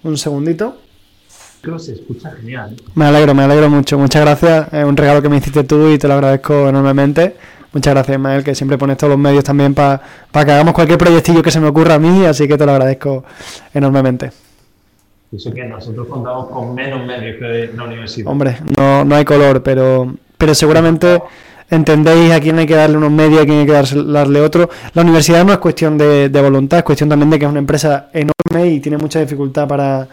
un 0.05 0.17
segundito. 0.17 0.77
Creo 1.61 1.77
que 1.77 1.83
se 1.83 1.93
escucha 1.95 2.31
genial. 2.33 2.77
¿eh? 2.79 2.83
Me 2.95 3.07
alegro, 3.07 3.35
me 3.35 3.43
alegro 3.43 3.69
mucho. 3.69 3.99
Muchas 3.99 4.23
gracias. 4.23 4.73
Es 4.73 4.85
un 4.85 4.97
regalo 4.97 5.21
que 5.21 5.29
me 5.29 5.39
hiciste 5.39 5.65
tú 5.65 5.89
y 5.91 5.99
te 5.99 6.07
lo 6.07 6.15
agradezco 6.15 6.69
enormemente. 6.69 7.35
Muchas 7.73 7.93
gracias, 7.93 8.17
Ismael, 8.17 8.45
que 8.45 8.55
siempre 8.55 8.79
pones 8.79 8.97
todos 8.97 9.11
los 9.11 9.19
medios 9.19 9.43
también 9.45 9.75
para 9.75 10.01
que 10.33 10.39
hagamos 10.53 10.73
cualquier 10.73 10.99
proyectillo 10.99 11.43
que 11.43 11.51
se 11.51 11.61
me 11.61 11.67
ocurra 11.67 11.95
a 11.95 11.99
mí, 11.99 12.25
así 12.25 12.47
que 12.47 12.57
te 12.57 12.65
lo 12.65 12.73
agradezco 12.73 13.25
enormemente. 13.75 14.31
Eso 15.33 15.53
que 15.53 15.65
nosotros 15.65 16.07
contamos 16.07 16.49
con 16.49 16.75
menos 16.75 17.05
medios 17.05 17.37
que 17.39 17.71
la 17.77 17.85
universidad. 17.85 18.31
Hombre, 18.31 18.59
no, 18.79 19.05
no 19.05 19.15
hay 19.17 19.25
color, 19.25 19.63
pero, 19.63 20.15
pero 20.39 20.55
seguramente 20.55 21.21
entendéis 21.71 22.33
a 22.33 22.41
quién 22.41 22.59
hay 22.59 22.67
que 22.67 22.75
darle 22.75 22.97
unos 22.97 23.11
medios, 23.11 23.43
a 23.43 23.45
quién 23.45 23.61
hay 23.61 23.67
que 23.67 23.73
darle 23.73 24.41
otro. 24.41 24.69
La 24.95 25.03
universidad 25.03 25.45
no 25.45 25.53
es 25.53 25.59
cuestión 25.59 25.99
de, 25.99 26.29
de 26.29 26.41
voluntad, 26.41 26.79
es 26.79 26.85
cuestión 26.85 27.09
también 27.09 27.31
de 27.31 27.39
que 27.39 27.45
es 27.45 27.51
una 27.51 27.61
empresa 27.61 28.09
enorme 28.13 28.69
y 28.73 28.81
tiene 28.81 28.99
mucha 28.99 29.21
dificultad 29.21 29.67
para, 29.67 30.07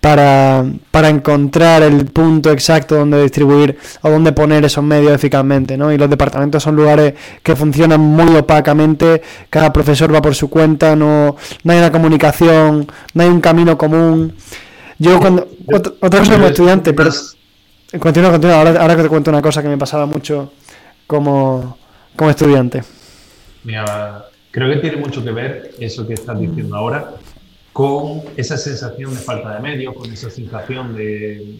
para, 0.00 0.64
para 0.90 1.08
encontrar 1.08 1.82
el 1.82 2.06
punto 2.06 2.50
exacto 2.50 2.96
donde 2.96 3.22
distribuir 3.22 3.76
o 4.02 4.10
donde 4.10 4.32
poner 4.32 4.64
esos 4.64 4.82
medios 4.82 5.12
eficazmente, 5.12 5.76
¿no? 5.76 5.92
Y 5.92 5.98
los 5.98 6.08
departamentos 6.08 6.62
son 6.62 6.76
lugares 6.76 7.14
que 7.42 7.54
funcionan 7.54 8.00
muy 8.00 8.34
opacamente, 8.36 9.22
cada 9.50 9.72
profesor 9.72 10.14
va 10.14 10.22
por 10.22 10.34
su 10.34 10.48
cuenta, 10.48 10.96
no, 10.96 11.36
no 11.64 11.72
hay 11.72 11.78
una 11.78 11.92
comunicación, 11.92 12.86
no 13.14 13.22
hay 13.22 13.28
un 13.28 13.40
camino 13.40 13.76
común. 13.76 14.34
Yo 14.98 15.18
cuando... 15.18 15.48
Otra, 15.72 15.92
otra 16.00 16.20
cosa 16.20 16.34
como 16.34 16.46
estudiante, 16.46 16.92
pero... 16.92 17.10
Continúa, 17.98 18.30
continúa, 18.30 18.60
ahora, 18.60 18.96
que 18.96 19.02
te 19.02 19.08
cuento 19.08 19.30
una 19.30 19.42
cosa 19.42 19.62
que 19.62 19.68
me 19.68 19.76
pasaba 19.76 20.06
mucho 20.06 20.52
como, 21.08 21.76
como 22.14 22.30
estudiante. 22.30 22.82
Mira, 23.64 24.26
creo 24.52 24.72
que 24.72 24.76
tiene 24.76 24.96
mucho 24.98 25.24
que 25.24 25.32
ver 25.32 25.74
eso 25.80 26.06
que 26.06 26.14
estás 26.14 26.38
diciendo 26.38 26.76
ahora 26.76 27.14
con 27.72 28.22
esa 28.36 28.56
sensación 28.56 29.12
de 29.12 29.20
falta 29.20 29.54
de 29.54 29.60
medios, 29.60 29.94
con 29.94 30.12
esa 30.12 30.30
sensación 30.30 30.94
de 30.96 31.58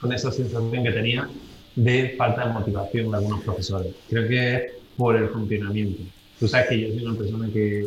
con 0.00 0.12
esa 0.12 0.30
sensación 0.32 0.82
que 0.82 0.90
tenía 0.90 1.28
de 1.76 2.14
falta 2.16 2.46
de 2.46 2.52
motivación 2.52 3.10
de 3.10 3.16
algunos 3.16 3.42
profesores. 3.42 3.94
Creo 4.08 4.28
que 4.28 4.54
es 4.54 4.62
por 4.96 5.16
el 5.16 5.28
funcionamiento. 5.28 6.02
Tú 6.40 6.48
sabes 6.48 6.68
que 6.68 6.80
yo 6.80 6.88
soy 6.88 7.04
una 7.04 7.18
persona 7.18 7.48
que, 7.52 7.86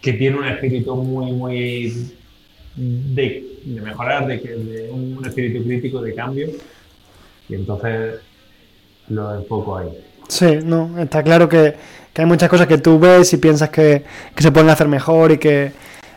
que 0.00 0.12
tiene 0.12 0.38
un 0.38 0.44
espíritu 0.44 0.96
muy, 0.96 1.32
muy 1.32 2.12
de, 2.78 3.58
mejorar, 3.64 4.26
de, 4.26 4.38
de 4.38 4.90
un, 4.90 5.24
espíritu 5.24 5.64
crítico 5.64 6.00
de 6.00 6.14
cambio, 6.14 6.48
y 7.48 7.54
entonces 7.54 8.20
lo 9.08 9.34
enfoco 9.34 9.78
ahí. 9.78 9.88
Sí, 10.28 10.58
no, 10.62 10.98
está 10.98 11.22
claro 11.22 11.48
que, 11.48 11.74
que 12.12 12.22
hay 12.22 12.26
muchas 12.26 12.48
cosas 12.48 12.66
que 12.66 12.78
tú 12.78 12.98
ves 12.98 13.32
y 13.32 13.38
piensas 13.38 13.70
que, 13.70 14.04
que 14.34 14.42
se 14.42 14.52
pueden 14.52 14.70
hacer 14.70 14.86
mejor 14.86 15.32
y 15.32 15.38
que, 15.38 15.72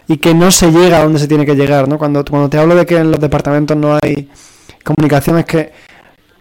y 0.07 0.17
que 0.17 0.33
no 0.33 0.51
se 0.51 0.71
llega 0.71 0.99
a 0.99 1.03
donde 1.03 1.19
se 1.19 1.27
tiene 1.27 1.45
que 1.45 1.55
llegar, 1.55 1.87
¿no? 1.87 1.97
Cuando, 1.97 2.23
cuando 2.25 2.49
te 2.49 2.57
hablo 2.57 2.75
de 2.75 2.85
que 2.85 2.97
en 2.97 3.11
los 3.11 3.19
departamentos 3.19 3.75
no 3.77 3.97
hay 4.01 4.29
comunicación, 4.83 5.39
es 5.39 5.45
que 5.45 5.71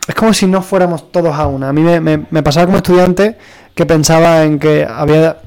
es 0.06 0.14
como 0.14 0.35
si 0.35 0.46
no 0.46 0.61
fuéramos 0.61 1.12
todos 1.12 1.35
a 1.35 1.46
una. 1.46 1.68
A 1.68 1.72
mí 1.72 1.83
me, 1.83 2.00
me 2.00 2.42
pasaba 2.42 2.66
como 2.66 2.78
estudiante 2.78 3.37
que 3.74 3.87
pensaba 3.87 4.44
en 4.44 4.59
que 4.59 4.85
había 4.85 5.38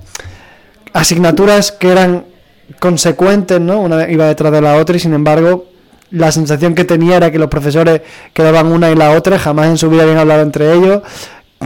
asignaturas 0.94 1.72
que 1.72 1.90
eran 1.92 2.33
consecuentes, 2.80 3.60
¿no? 3.60 3.82
Una 3.82 4.10
iba 4.10 4.26
detrás 4.28 4.52
de 4.52 4.62
la 4.62 4.76
otra 4.78 4.96
y 4.96 5.00
sin 5.00 5.14
embargo 5.14 5.74
la 6.14 6.32
sensación 6.32 6.76
que 6.76 6.86
tenía 6.86 7.18
era 7.18 7.32
que 7.32 7.40
los 7.40 7.50
profesores 7.50 8.02
que 8.34 8.44
daban 8.44 8.68
una 8.68 8.92
y 8.92 8.96
la 8.96 9.12
otra 9.12 9.40
jamás 9.40 9.68
en 9.68 9.78
su 9.78 9.90
vida 9.90 10.04
habían 10.04 10.20
hablado 10.20 10.44
entre 10.44 10.72
ellos, 10.72 11.02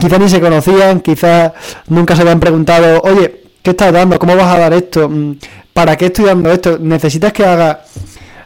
quizás 0.00 0.18
ni 0.18 0.28
se 0.28 0.40
conocían, 0.40 1.00
quizás 1.00 1.52
nunca 1.88 2.16
se 2.16 2.22
habían 2.22 2.40
preguntado, 2.40 3.00
oye, 3.02 3.42
¿qué 3.62 3.70
estás 3.70 3.92
dando? 3.92 4.18
¿Cómo 4.18 4.34
vas 4.36 4.54
a 4.54 4.58
dar 4.58 4.72
esto? 4.72 5.08
Mm, 5.08 5.36
¿Para 5.72 5.96
qué 5.96 6.06
estoy 6.06 6.24
dando 6.24 6.50
esto? 6.50 6.78
¿Necesitas 6.80 7.32
que 7.32 7.44
haga 7.44 7.82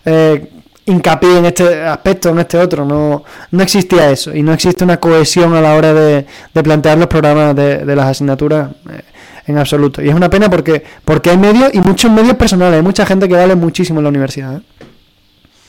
eh, 0.05 0.51
hincapié 0.87 1.38
en 1.38 1.44
este 1.46 1.85
aspecto, 1.85 2.31
en 2.31 2.40
este 2.40 2.59
otro? 2.59 2.85
No, 2.85 3.22
no 3.53 3.62
existía 3.62 4.11
eso 4.11 4.35
y 4.35 4.42
no 4.42 4.53
existe 4.53 4.83
una 4.83 4.98
cohesión 4.98 5.55
a 5.55 5.61
la 5.61 5.75
hora 5.75 5.94
de, 5.94 6.27
plantear 6.53 6.98
los 6.98 7.07
programas 7.07 7.55
de, 7.55 7.79
de 7.79 7.96
las 7.96 8.07
asignaturas. 8.07 8.70
Eh, 8.90 9.03
en 9.46 9.59
absoluto. 9.59 10.02
Y 10.02 10.09
es 10.09 10.14
una 10.14 10.31
pena 10.31 10.48
porque, 10.50 10.83
porque 11.05 11.31
hay 11.31 11.38
medios 11.38 11.74
y 11.74 11.81
muchos 11.81 12.11
medios 12.11 12.37
personales. 12.37 12.76
Hay 12.76 12.83
mucha 12.83 13.07
gente 13.07 13.28
que 13.28 13.35
vale 13.35 13.55
muchísimo 13.55 14.00
en 14.00 14.05
la 14.05 14.11
universidad. 14.11 14.57
¿eh? 14.57 14.62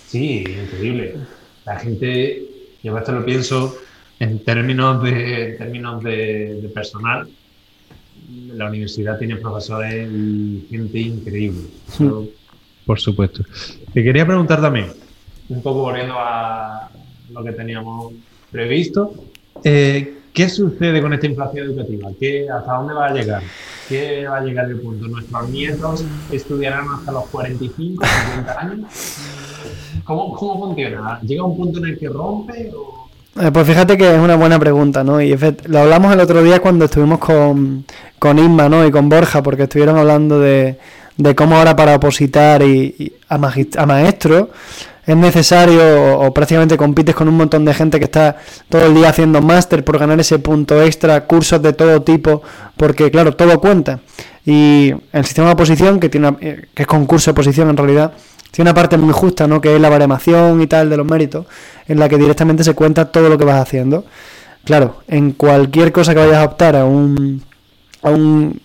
Sí, 0.07 0.43
increíble. 0.47 1.15
La 1.65 1.79
gente, 1.79 2.43
yo 2.83 2.95
a 2.95 2.99
veces 2.99 3.15
lo 3.15 3.25
pienso 3.25 3.75
en 4.19 4.43
términos 4.43 5.03
de, 5.03 5.49
en 5.49 5.57
términos 5.57 6.03
de, 6.03 6.59
de 6.61 6.69
personal. 6.69 7.27
La 8.53 8.67
universidad 8.67 9.17
tiene 9.17 9.35
profesores 9.37 10.09
y 10.11 10.65
gente 10.69 10.99
increíble. 10.99 11.61
Eso, 11.87 12.27
por 12.85 12.99
supuesto. 12.99 13.43
Te 13.93 14.03
quería 14.03 14.25
preguntar 14.25 14.61
también, 14.61 14.87
un 15.49 15.61
poco 15.61 15.81
volviendo 15.81 16.15
a 16.17 16.89
lo 17.31 17.43
que 17.43 17.51
teníamos 17.51 18.13
previsto. 18.51 19.13
Eh, 19.63 20.19
¿Qué 20.33 20.49
sucede 20.49 20.99
con 20.99 21.13
esta 21.13 21.27
inflación 21.27 21.67
educativa? 21.67 22.09
¿Qué, 22.19 22.47
¿Hasta 22.49 22.73
dónde 22.73 22.93
va 22.95 23.05
a 23.05 23.13
llegar? 23.13 23.43
¿Qué 23.87 24.25
va 24.27 24.37
a 24.37 24.41
llegar 24.41 24.65
el 24.65 24.79
punto? 24.79 25.07
¿Nuestros 25.07 25.49
nietos 25.49 26.03
estudiarán 26.31 26.85
hasta 26.89 27.11
los 27.11 27.25
45, 27.25 28.03
50 28.03 28.59
años? 28.59 28.87
¿Cómo, 30.03 30.33
cómo 30.33 30.67
funciona? 30.67 31.19
¿Llega 31.21 31.43
un 31.43 31.55
punto 31.55 31.79
en 31.79 31.85
el 31.85 31.99
que 31.99 32.09
rompe 32.09 32.71
o...? 32.75 33.09
Eh, 33.39 33.51
pues 33.51 33.67
fíjate 33.67 33.95
que 33.95 34.11
es 34.11 34.19
una 34.19 34.35
buena 34.35 34.59
pregunta, 34.59 35.03
¿no? 35.03 35.21
Y 35.21 35.35
lo 35.65 35.79
hablamos 35.79 36.13
el 36.13 36.19
otro 36.19 36.43
día 36.43 36.59
cuando 36.59 36.85
estuvimos 36.85 37.19
con, 37.19 37.85
con 38.17 38.39
Isma, 38.39 38.69
¿no? 38.69 38.85
Y 38.85 38.91
con 38.91 39.09
Borja, 39.09 39.43
porque 39.43 39.63
estuvieron 39.63 39.97
hablando 39.97 40.39
de, 40.39 40.77
de 41.17 41.35
cómo 41.35 41.57
ahora 41.57 41.75
para 41.75 41.95
opositar 41.95 42.63
y, 42.63 42.95
y 42.97 43.13
a, 43.29 43.35
a 43.35 43.85
maestro 43.85 44.49
es 45.05 45.17
necesario 45.17 46.19
o, 46.19 46.33
prácticamente 46.33 46.77
compites 46.77 47.15
con 47.15 47.27
un 47.27 47.35
montón 47.35 47.65
de 47.65 47.73
gente 47.73 47.99
que 47.99 48.05
está 48.05 48.37
todo 48.69 48.85
el 48.85 48.93
día 48.93 49.09
haciendo 49.09 49.41
máster 49.41 49.83
por 49.83 49.97
ganar 49.97 50.19
ese 50.19 50.39
punto 50.39 50.81
extra, 50.81 51.25
cursos 51.25 51.61
de 51.61 51.73
todo 51.73 52.01
tipo, 52.01 52.41
porque 52.77 53.11
claro, 53.11 53.35
todo 53.35 53.59
cuenta. 53.59 53.99
Y 54.45 54.93
el 55.11 55.25
sistema 55.25 55.47
de 55.47 55.53
oposición, 55.53 55.99
que, 55.99 56.09
tiene 56.09 56.35
eh, 56.41 56.65
que 56.73 56.83
es 56.83 56.87
concurso 56.87 57.31
de 57.31 57.33
oposición 57.33 57.69
en 57.69 57.77
realidad, 57.77 58.13
tiene 58.51 58.69
una 58.69 58.75
parte 58.75 58.97
muy 58.97 59.13
justa, 59.13 59.47
¿no? 59.47 59.59
Que 59.59 59.75
es 59.75 59.81
la 59.81 59.89
baremación 59.89 60.61
y 60.61 60.67
tal 60.67 60.89
de 60.89 60.97
los 60.97 61.05
méritos, 61.05 61.47
en 61.87 61.99
la 61.99 62.07
que 62.07 62.17
directamente 62.17 62.63
se 62.63 62.73
cuenta 62.73 63.11
todo 63.11 63.29
lo 63.29 63.37
que 63.37 63.45
vas 63.45 63.61
haciendo. 63.61 64.05
Claro, 64.63 65.01
en 65.07 65.31
cualquier 65.31 65.91
cosa 65.91 66.13
que 66.13 66.19
vayas 66.19 66.37
a 66.37 66.45
optar 66.45 66.75
a 66.75 66.85
un, 66.85 67.43
a 68.01 68.09
un 68.09 68.61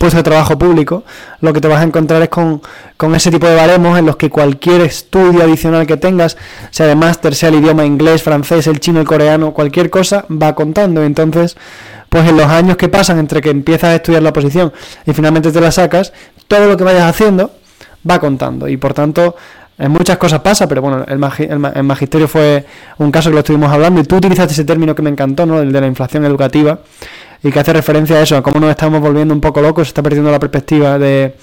puesto 0.00 0.16
de 0.16 0.22
trabajo 0.22 0.56
público, 0.56 1.04
lo 1.42 1.52
que 1.52 1.60
te 1.60 1.68
vas 1.68 1.80
a 1.80 1.82
encontrar 1.82 2.22
es 2.22 2.30
con, 2.30 2.62
con 2.96 3.14
ese 3.14 3.30
tipo 3.30 3.46
de 3.46 3.54
baremos 3.54 3.98
en 3.98 4.06
los 4.06 4.16
que 4.16 4.30
cualquier 4.30 4.80
estudio 4.80 5.42
adicional 5.42 5.86
que 5.86 5.98
tengas, 5.98 6.38
sea 6.70 6.86
de 6.86 6.94
máster, 6.96 7.34
sea 7.34 7.50
el 7.50 7.56
idioma 7.56 7.84
inglés, 7.84 8.22
francés, 8.22 8.66
el 8.66 8.80
chino, 8.80 8.98
el 9.00 9.06
coreano, 9.06 9.52
cualquier 9.52 9.90
cosa, 9.90 10.24
va 10.30 10.54
contando. 10.54 11.02
Entonces, 11.02 11.58
pues 12.08 12.26
en 12.26 12.38
los 12.38 12.46
años 12.46 12.78
que 12.78 12.88
pasan 12.88 13.18
entre 13.18 13.42
que 13.42 13.50
empiezas 13.50 13.90
a 13.90 13.94
estudiar 13.96 14.22
la 14.22 14.30
oposición 14.30 14.72
y 15.04 15.12
finalmente 15.12 15.52
te 15.52 15.60
la 15.60 15.70
sacas, 15.70 16.14
todo 16.48 16.66
lo 16.66 16.78
que 16.78 16.84
vayas 16.84 17.02
haciendo 17.02 17.50
va 18.10 18.18
contando. 18.18 18.68
Y 18.68 18.78
por 18.78 18.94
tanto, 18.94 19.36
en 19.78 19.90
muchas 19.90 20.16
cosas 20.16 20.40
pasa, 20.40 20.66
pero 20.66 20.80
bueno, 20.80 21.04
el, 21.06 21.18
magi- 21.18 21.46
el, 21.50 21.58
ma- 21.58 21.72
el 21.74 21.82
magisterio 21.82 22.26
fue 22.26 22.64
un 22.96 23.10
caso 23.12 23.28
que 23.28 23.34
lo 23.34 23.40
estuvimos 23.40 23.70
hablando 23.70 24.00
y 24.00 24.04
tú 24.04 24.16
utilizaste 24.16 24.54
ese 24.54 24.64
término 24.64 24.94
que 24.94 25.02
me 25.02 25.10
encantó, 25.10 25.44
¿no? 25.44 25.60
El 25.60 25.70
de 25.72 25.80
la 25.82 25.86
inflación 25.86 26.24
educativa 26.24 26.78
y 27.42 27.50
que 27.50 27.58
hace 27.60 27.72
referencia 27.72 28.16
a 28.16 28.22
eso, 28.22 28.36
a 28.36 28.42
cómo 28.42 28.60
nos 28.60 28.70
estamos 28.70 29.00
volviendo 29.00 29.34
un 29.34 29.40
poco 29.40 29.60
locos, 29.60 29.88
se 29.88 29.90
está 29.90 30.02
perdiendo 30.02 30.30
la 30.30 30.38
perspectiva 30.38 30.98
de, 30.98 31.34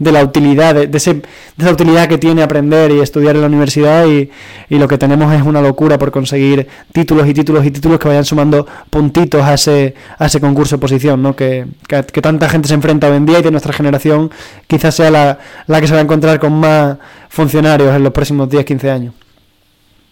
de 0.00 0.12
la 0.12 0.24
utilidad, 0.24 0.74
de, 0.74 0.96
ese, 0.96 1.14
de 1.14 1.22
esa 1.58 1.70
utilidad 1.70 2.08
que 2.08 2.18
tiene 2.18 2.42
aprender 2.42 2.90
y 2.90 3.00
estudiar 3.00 3.36
en 3.36 3.42
la 3.42 3.48
universidad 3.48 4.06
y, 4.06 4.30
lo 4.70 4.88
que 4.88 4.96
tenemos 4.96 5.32
es 5.34 5.42
una 5.42 5.60
locura 5.60 5.98
por 5.98 6.10
conseguir 6.10 6.66
títulos 6.92 7.28
y 7.28 7.34
títulos 7.34 7.66
y 7.66 7.70
títulos 7.70 7.98
que 7.98 8.08
vayan 8.08 8.24
sumando 8.24 8.66
puntitos 8.88 9.42
a 9.42 9.54
ese, 9.54 9.94
a 10.18 10.26
ese 10.26 10.40
concurso 10.40 10.76
de 10.76 10.78
oposición, 10.78 11.22
¿no? 11.22 11.36
que, 11.36 11.66
que, 11.86 12.22
tanta 12.22 12.48
gente 12.48 12.66
se 12.66 12.74
enfrenta 12.74 13.08
hoy 13.08 13.16
en 13.16 13.26
día 13.26 13.40
y 13.40 13.42
de 13.42 13.50
nuestra 13.50 13.74
generación 13.74 14.30
quizás 14.66 14.94
sea 14.94 15.10
la, 15.10 15.38
la 15.66 15.80
que 15.80 15.86
se 15.86 15.92
va 15.92 16.00
a 16.00 16.02
encontrar 16.02 16.40
con 16.40 16.54
más 16.54 16.96
funcionarios 17.28 17.94
en 17.94 18.02
los 18.02 18.12
próximos 18.12 18.48
10-15 18.48 18.90
años. 18.90 19.14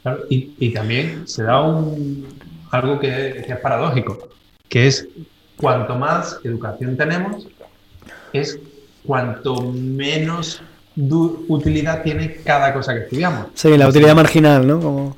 Claro, 0.03 0.21
y, 0.29 0.71
también 0.71 1.27
se 1.27 1.43
da 1.43 1.63
un, 1.63 2.27
algo 2.71 3.01
que 3.01 3.45
es 3.49 3.57
paradójico, 3.61 4.29
que 4.69 4.87
es 4.87 5.09
cuanto 5.57 5.97
más 5.97 6.39
educación 6.45 6.97
tenemos, 6.97 7.47
es 8.33 8.59
cuanto 9.05 9.73
menos 9.73 10.61
utilidad 11.49 12.03
tiene 12.03 12.35
cada 12.45 12.75
cosa 12.75 12.95
que 12.95 13.01
estudiamos. 13.01 13.47
Sí, 13.55 13.77
la 13.77 13.89
utilidad 13.89 14.15
marginal, 14.15 14.67
¿no? 14.67 14.81
Como... 14.81 15.17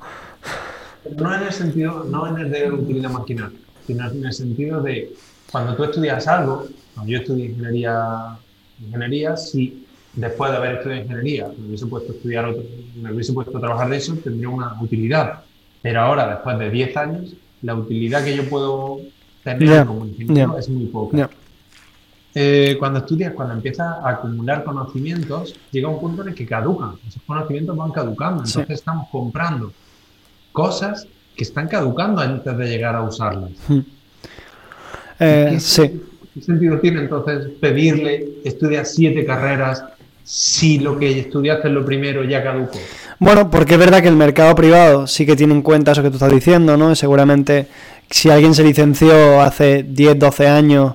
No 1.17 1.35
en 1.35 1.43
el 1.43 1.53
sentido, 1.53 2.05
no 2.05 2.27
en 2.29 2.39
el 2.39 2.51
de 2.51 2.71
utilidad 2.71 3.11
marginal, 3.11 3.53
sino 3.87 4.11
en 4.11 4.25
el 4.25 4.33
sentido 4.33 4.81
de 4.83 5.13
cuando 5.51 5.75
tú 5.75 5.85
estudias 5.85 6.29
algo, 6.29 6.67
cuando 6.95 7.11
yo 7.11 7.19
estudié 7.19 7.47
ingeniería, 7.47 8.37
ingeniería, 8.81 9.37
si 9.37 9.87
después 10.13 10.51
de 10.51 10.57
haber 10.59 10.77
estudiado 10.77 11.03
ingeniería 11.03 11.49
me 11.59 11.69
hubiese 11.69 11.87
puesto 11.87 12.13
a 12.13 12.17
estudiar 12.17 12.45
otro, 12.45 12.63
me 13.01 13.13
hubiese 13.13 13.33
puesto 13.33 13.57
a 13.57 13.61
trabajar 13.61 13.89
de 13.89 13.97
eso, 13.97 14.15
tendría 14.23 14.49
una 14.49 14.81
utilidad. 14.81 15.41
Pero 15.83 16.01
ahora, 16.03 16.29
después 16.29 16.59
de 16.59 16.71
10 16.71 16.97
años, 16.97 17.35
la 17.63 17.75
utilidad 17.75 18.23
que 18.23 18.37
yo 18.37 18.49
puedo 18.49 19.01
tener 19.43 19.87
como 19.87 20.07
ya. 20.07 20.49
es 20.59 20.69
muy 20.69 20.87
poca. 20.87 21.31
Eh, 22.35 22.77
cuando 22.79 23.01
estudias, 23.01 23.35
cuando 23.35 23.55
empiezas 23.55 23.87
a 24.05 24.09
acumular 24.09 24.63
conocimientos, 24.63 25.57
llega 25.73 25.89
un 25.89 26.01
punto 26.01 26.23
en 26.23 26.29
el 26.29 26.35
que 26.35 26.47
caducan. 26.47 26.93
Esos 27.07 27.23
conocimientos 27.23 27.77
van 27.77 27.91
caducando. 27.91 28.47
Sí. 28.47 28.61
Entonces 28.61 28.79
estamos 28.79 29.09
comprando 29.11 29.73
cosas 30.53 31.07
que 31.37 31.43
están 31.45 31.69
caducando 31.69 32.21
antes 32.21 32.57
de 32.57 32.69
llegar 32.69 32.95
a 32.95 33.03
usarlas. 33.03 33.51
Eh, 35.19 35.49
¿Qué, 35.51 35.61
sí. 35.61 36.03
qué 36.35 36.41
sentido 36.41 36.79
tiene 36.79 37.01
entonces 37.01 37.49
pedirle 37.61 38.41
estudia 38.45 38.85
siete 38.85 39.25
carreras 39.25 39.85
si 40.33 40.79
lo 40.79 40.97
que 40.97 41.19
estudiaste 41.19 41.67
en 41.67 41.75
lo 41.75 41.85
primero 41.85 42.23
ya 42.23 42.41
caducó? 42.41 42.79
Bueno, 43.19 43.51
porque 43.51 43.75
es 43.75 43.81
verdad 43.81 44.01
que 44.01 44.07
el 44.07 44.15
mercado 44.15 44.55
privado 44.55 45.09
sí 45.09 45.27
que 45.27 45.35
tiene 45.35 45.55
en 45.55 45.61
cuenta 45.61 45.91
eso 45.91 46.05
que 46.05 46.09
tú 46.09 46.17
estás 46.17 46.31
diciendo, 46.31 46.77
¿no? 46.77 46.95
Seguramente 46.95 47.67
si 48.09 48.31
alguien 48.31 48.55
se 48.55 48.63
licenció 48.63 49.43
hace 49.43 49.83
10, 49.83 50.21
12 50.21 50.47
años 50.47 50.95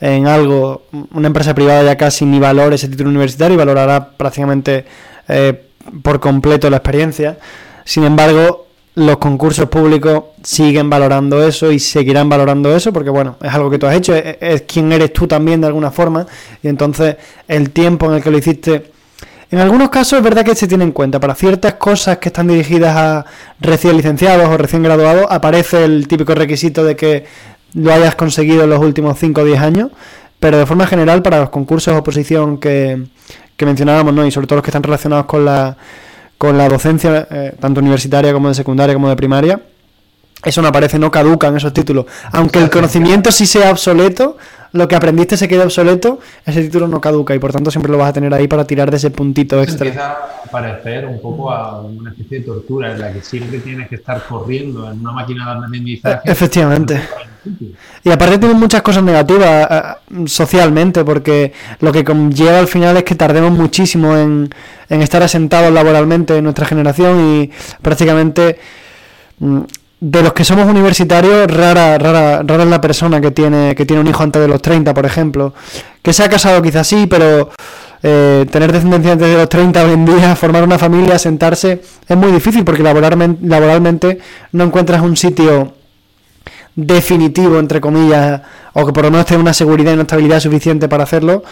en 0.00 0.26
algo, 0.26 0.86
una 1.12 1.28
empresa 1.28 1.54
privada 1.54 1.84
ya 1.84 1.96
casi 1.96 2.24
ni 2.24 2.40
valora 2.40 2.74
ese 2.74 2.88
título 2.88 3.10
universitario 3.10 3.54
y 3.54 3.58
valorará 3.58 4.16
prácticamente 4.16 4.84
eh, 5.28 5.68
por 6.02 6.18
completo 6.18 6.68
la 6.68 6.78
experiencia. 6.78 7.38
Sin 7.84 8.02
embargo, 8.02 8.66
los 8.94 9.16
concursos 9.16 9.68
públicos 9.68 10.24
siguen 10.42 10.90
valorando 10.90 11.46
eso 11.46 11.72
y 11.72 11.78
seguirán 11.78 12.28
valorando 12.28 12.74
eso 12.74 12.92
porque 12.92 13.10
bueno, 13.10 13.36
es 13.42 13.52
algo 13.52 13.70
que 13.70 13.78
tú 13.78 13.86
has 13.86 13.96
hecho, 13.96 14.14
es, 14.14 14.36
es 14.40 14.62
quien 14.62 14.92
eres 14.92 15.12
tú 15.12 15.26
también 15.26 15.60
de 15.60 15.66
alguna 15.66 15.90
forma 15.90 16.26
y 16.62 16.68
entonces 16.68 17.16
el 17.48 17.70
tiempo 17.70 18.06
en 18.06 18.14
el 18.14 18.22
que 18.22 18.30
lo 18.30 18.38
hiciste 18.38 18.92
en 19.52 19.58
algunos 19.58 19.90
casos 19.90 20.16
es 20.16 20.24
verdad 20.24 20.46
que 20.46 20.54
se 20.54 20.66
tiene 20.66 20.82
en 20.82 20.92
cuenta. 20.92 21.20
Para 21.20 21.34
ciertas 21.34 21.74
cosas 21.74 22.16
que 22.16 22.30
están 22.30 22.46
dirigidas 22.48 22.96
a 22.96 23.26
recién 23.60 23.98
licenciados 23.98 24.48
o 24.48 24.56
recién 24.56 24.82
graduados, 24.82 25.26
aparece 25.28 25.84
el 25.84 26.08
típico 26.08 26.34
requisito 26.34 26.82
de 26.84 26.96
que 26.96 27.26
lo 27.74 27.92
hayas 27.92 28.14
conseguido 28.14 28.64
en 28.64 28.70
los 28.70 28.80
últimos 28.80 29.18
5 29.18 29.42
o 29.42 29.44
10 29.44 29.60
años. 29.60 29.90
Pero 30.40 30.56
de 30.56 30.64
forma 30.64 30.86
general, 30.86 31.20
para 31.20 31.38
los 31.38 31.50
concursos 31.50 31.92
de 31.92 32.00
oposición 32.00 32.56
que, 32.56 33.04
que 33.54 33.66
mencionábamos, 33.66 34.14
¿no? 34.14 34.24
y 34.24 34.30
sobre 34.30 34.46
todo 34.46 34.56
los 34.56 34.64
que 34.64 34.70
están 34.70 34.82
relacionados 34.82 35.26
con 35.26 35.44
la, 35.44 35.76
con 36.42 36.58
la 36.58 36.68
docencia, 36.68 37.28
eh, 37.30 37.54
tanto 37.60 37.78
universitaria 37.78 38.32
como 38.32 38.48
de 38.48 38.54
secundaria 38.54 38.92
como 38.94 39.08
de 39.08 39.14
primaria, 39.14 39.60
eso 40.44 40.60
no 40.60 40.66
aparece, 40.66 40.98
no 40.98 41.08
caduca 41.08 41.46
en 41.46 41.56
esos 41.56 41.72
títulos. 41.72 42.06
Aunque 42.32 42.58
el 42.58 42.68
conocimiento 42.68 43.30
sí 43.30 43.46
sea 43.46 43.70
obsoleto, 43.70 44.36
lo 44.72 44.88
que 44.88 44.96
aprendiste 44.96 45.36
se 45.36 45.48
quede 45.48 45.62
obsoleto, 45.62 46.18
ese 46.44 46.62
título 46.62 46.88
no 46.88 47.00
caduca 47.00 47.34
y 47.34 47.38
por 47.38 47.52
tanto 47.52 47.70
siempre 47.70 47.92
lo 47.92 47.98
vas 47.98 48.10
a 48.10 48.12
tener 48.12 48.32
ahí 48.32 48.48
para 48.48 48.64
tirar 48.64 48.90
de 48.90 48.96
ese 48.96 49.10
puntito 49.10 49.60
extra. 49.62 49.86
Empieza 49.86 50.12
a 50.12 50.50
parecer 50.50 51.06
un 51.06 51.20
poco 51.20 51.50
a 51.50 51.80
una 51.82 52.10
especie 52.10 52.40
de 52.40 52.44
tortura 52.44 52.92
en 52.92 53.00
la 53.00 53.12
que 53.12 53.20
siempre 53.20 53.58
tienes 53.60 53.88
que 53.88 53.96
estar 53.96 54.22
corriendo 54.26 54.90
en 54.90 55.00
una 55.00 55.12
máquina 55.12 55.44
de 55.54 55.66
aprendizaje. 55.66 56.30
Efectivamente. 56.30 57.00
Y 58.04 58.10
aparte 58.10 58.38
tiene 58.38 58.54
muchas 58.54 58.82
cosas 58.82 59.02
negativas 59.02 59.68
eh, 59.70 60.26
socialmente, 60.26 61.04
porque 61.04 61.52
lo 61.80 61.92
que 61.92 62.04
conlleva 62.04 62.58
al 62.58 62.68
final 62.68 62.96
es 62.96 63.04
que 63.04 63.14
tardemos 63.14 63.52
muchísimo 63.52 64.16
en, 64.16 64.48
en 64.88 65.02
estar 65.02 65.22
asentados 65.22 65.72
laboralmente 65.72 66.36
en 66.36 66.44
nuestra 66.44 66.66
generación 66.66 67.42
y 67.42 67.50
prácticamente 67.82 68.58
mm, 69.40 69.60
de 70.02 70.20
los 70.20 70.32
que 70.32 70.44
somos 70.44 70.66
universitarios, 70.66 71.48
rara, 71.48 71.96
rara, 71.96 72.42
rara 72.42 72.64
es 72.64 72.68
la 72.68 72.80
persona 72.80 73.20
que 73.20 73.30
tiene, 73.30 73.76
que 73.76 73.86
tiene 73.86 74.00
un 74.00 74.08
hijo 74.08 74.20
antes 74.24 74.42
de 74.42 74.48
los 74.48 74.60
30, 74.60 74.92
por 74.92 75.06
ejemplo. 75.06 75.54
Que 76.02 76.12
se 76.12 76.24
ha 76.24 76.28
casado 76.28 76.60
quizás 76.60 76.88
sí, 76.88 77.06
pero 77.06 77.50
eh, 78.02 78.44
tener 78.50 78.72
descendencia 78.72 79.12
antes 79.12 79.28
de 79.28 79.36
los 79.36 79.48
30 79.48 79.84
hoy 79.84 79.92
en 79.92 80.04
día, 80.04 80.34
formar 80.36 80.64
una 80.64 80.76
familia, 80.76 81.20
sentarse, 81.20 81.82
es 82.08 82.16
muy 82.16 82.32
difícil 82.32 82.64
porque 82.64 82.82
laboralmente, 82.82 83.46
laboralmente 83.46 84.18
no 84.50 84.64
encuentras 84.64 85.02
un 85.02 85.16
sitio 85.16 85.74
definitivo, 86.74 87.60
entre 87.60 87.80
comillas, 87.80 88.42
o 88.72 88.84
que 88.84 88.92
por 88.92 89.04
lo 89.04 89.12
menos 89.12 89.26
tenga 89.26 89.40
una 89.40 89.54
seguridad 89.54 89.92
y 89.92 89.94
una 89.94 90.02
estabilidad 90.02 90.40
suficiente 90.40 90.88
para 90.88 91.04
hacerlo. 91.04 91.44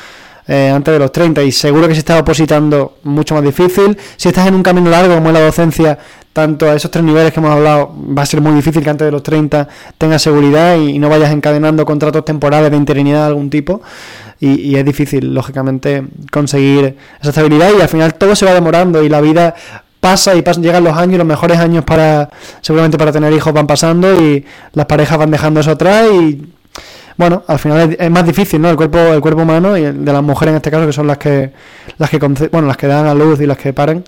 Eh, 0.48 0.68
antes 0.68 0.92
de 0.92 0.98
los 0.98 1.12
30 1.12 1.44
y 1.44 1.52
seguro 1.52 1.86
que 1.86 1.94
si 1.94 2.00
estás 2.00 2.20
opositando 2.20 2.96
mucho 3.04 3.36
más 3.36 3.44
difícil. 3.44 3.96
Si 4.16 4.28
estás 4.28 4.48
en 4.48 4.54
un 4.54 4.64
camino 4.64 4.90
largo 4.90 5.14
como 5.14 5.28
es 5.28 5.34
la 5.34 5.40
docencia, 5.42 5.96
tanto 6.32 6.70
a 6.70 6.74
esos 6.74 6.90
tres 6.90 7.04
niveles 7.04 7.32
que 7.32 7.40
hemos 7.40 7.50
hablado, 7.50 7.92
va 8.16 8.22
a 8.22 8.26
ser 8.26 8.40
muy 8.40 8.52
difícil 8.54 8.82
que 8.82 8.90
antes 8.90 9.04
de 9.04 9.10
los 9.10 9.22
30 9.22 9.68
tengas 9.98 10.22
seguridad 10.22 10.76
y, 10.76 10.98
no 10.98 11.08
vayas 11.08 11.32
encadenando 11.32 11.84
contratos 11.84 12.24
temporales 12.24 12.70
de 12.70 12.76
interinidad 12.76 13.22
de 13.22 13.26
algún 13.26 13.50
tipo. 13.50 13.82
Y, 14.38 14.74
es 14.76 14.84
difícil, 14.86 15.34
lógicamente, 15.34 16.04
conseguir 16.32 16.96
esa 17.20 17.28
estabilidad 17.30 17.70
y 17.76 17.82
al 17.82 17.88
final 17.88 18.14
todo 18.14 18.34
se 18.34 18.46
va 18.46 18.54
demorando 18.54 19.02
y 19.02 19.08
la 19.08 19.20
vida 19.20 19.54
pasa 20.00 20.34
y 20.34 20.42
llegan 20.62 20.82
los 20.82 20.96
años, 20.96 21.18
los 21.18 21.26
mejores 21.26 21.58
años 21.58 21.84
para 21.84 22.30
seguramente 22.62 22.96
para 22.96 23.12
tener 23.12 23.30
hijos 23.34 23.52
van 23.52 23.66
pasando 23.66 24.18
y 24.18 24.46
las 24.72 24.86
parejas 24.86 25.18
van 25.18 25.30
dejando 25.30 25.60
eso 25.60 25.72
atrás 25.72 26.06
y 26.10 26.40
bueno, 27.20 27.42
al 27.46 27.58
final 27.58 27.94
es, 27.98 28.10
más 28.10 28.24
difícil, 28.24 28.62
¿no? 28.62 28.70
El 28.70 28.76
cuerpo, 28.76 28.96
el 28.96 29.20
cuerpo 29.20 29.42
humano 29.42 29.76
y 29.76 29.84
el 29.84 30.06
de 30.06 30.10
las 30.10 30.22
mujeres 30.22 30.52
en 30.52 30.56
este 30.56 30.70
caso, 30.70 30.86
que 30.86 30.92
son 30.94 31.06
las 31.06 31.18
que, 31.18 31.52
las 31.98 32.08
que, 32.08 32.16
bueno, 32.50 32.66
las 32.66 32.78
que 32.78 32.86
dan 32.86 33.06
a 33.06 33.12
luz 33.12 33.38
y 33.42 33.46
las 33.46 33.58
que 33.58 33.74
paren, 33.74 34.02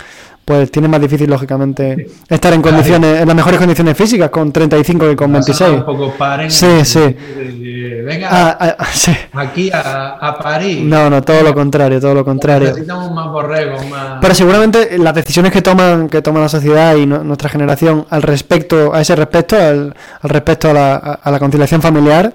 pues 0.44 0.70
tiene 0.70 0.88
más 0.88 1.00
difícil, 1.00 1.30
lógicamente, 1.30 2.08
estar 2.28 2.52
en 2.52 2.62
condiciones, 2.62 3.20
en 3.20 3.28
las 3.28 3.36
mejores 3.36 3.58
condiciones 3.58 3.96
físicas, 3.96 4.28
con 4.30 4.52
35 4.52 5.08
que 5.08 5.16
con 5.16 5.32
26. 5.32 5.70
Un 5.70 5.84
poco 5.84 6.12
paren. 6.18 6.50
Sí, 6.50 6.84
sí. 6.84 7.16
Venga, 8.04 8.28
ah, 8.30 8.76
ah, 8.78 8.86
sí. 8.92 9.12
aquí 9.32 9.70
a, 9.72 10.18
a, 10.20 10.38
París. 10.38 10.82
No, 10.82 11.08
no, 11.08 11.22
todo 11.22 11.42
lo 11.42 11.54
contrario, 11.54 12.00
todo 12.00 12.14
lo 12.14 12.24
contrario. 12.24 12.68
Necesitamos 12.68 13.12
más 13.12 13.30
borregos, 13.30 13.86
más... 13.88 14.18
Pero 14.20 14.34
seguramente 14.34 14.98
las 14.98 15.14
decisiones 15.14 15.52
que 15.52 15.62
toman, 15.62 16.08
que 16.08 16.20
toma 16.20 16.40
la 16.40 16.48
sociedad 16.48 16.96
y 16.96 17.06
nuestra 17.06 17.48
generación 17.48 18.06
al 18.10 18.22
respecto, 18.22 18.92
a 18.92 19.00
ese 19.00 19.14
respecto, 19.14 19.56
al, 19.56 19.94
al 20.20 20.30
respecto 20.30 20.70
a 20.70 20.72
la, 20.72 20.96
a 20.96 21.30
la 21.30 21.38
conciliación 21.38 21.80
familiar, 21.80 22.34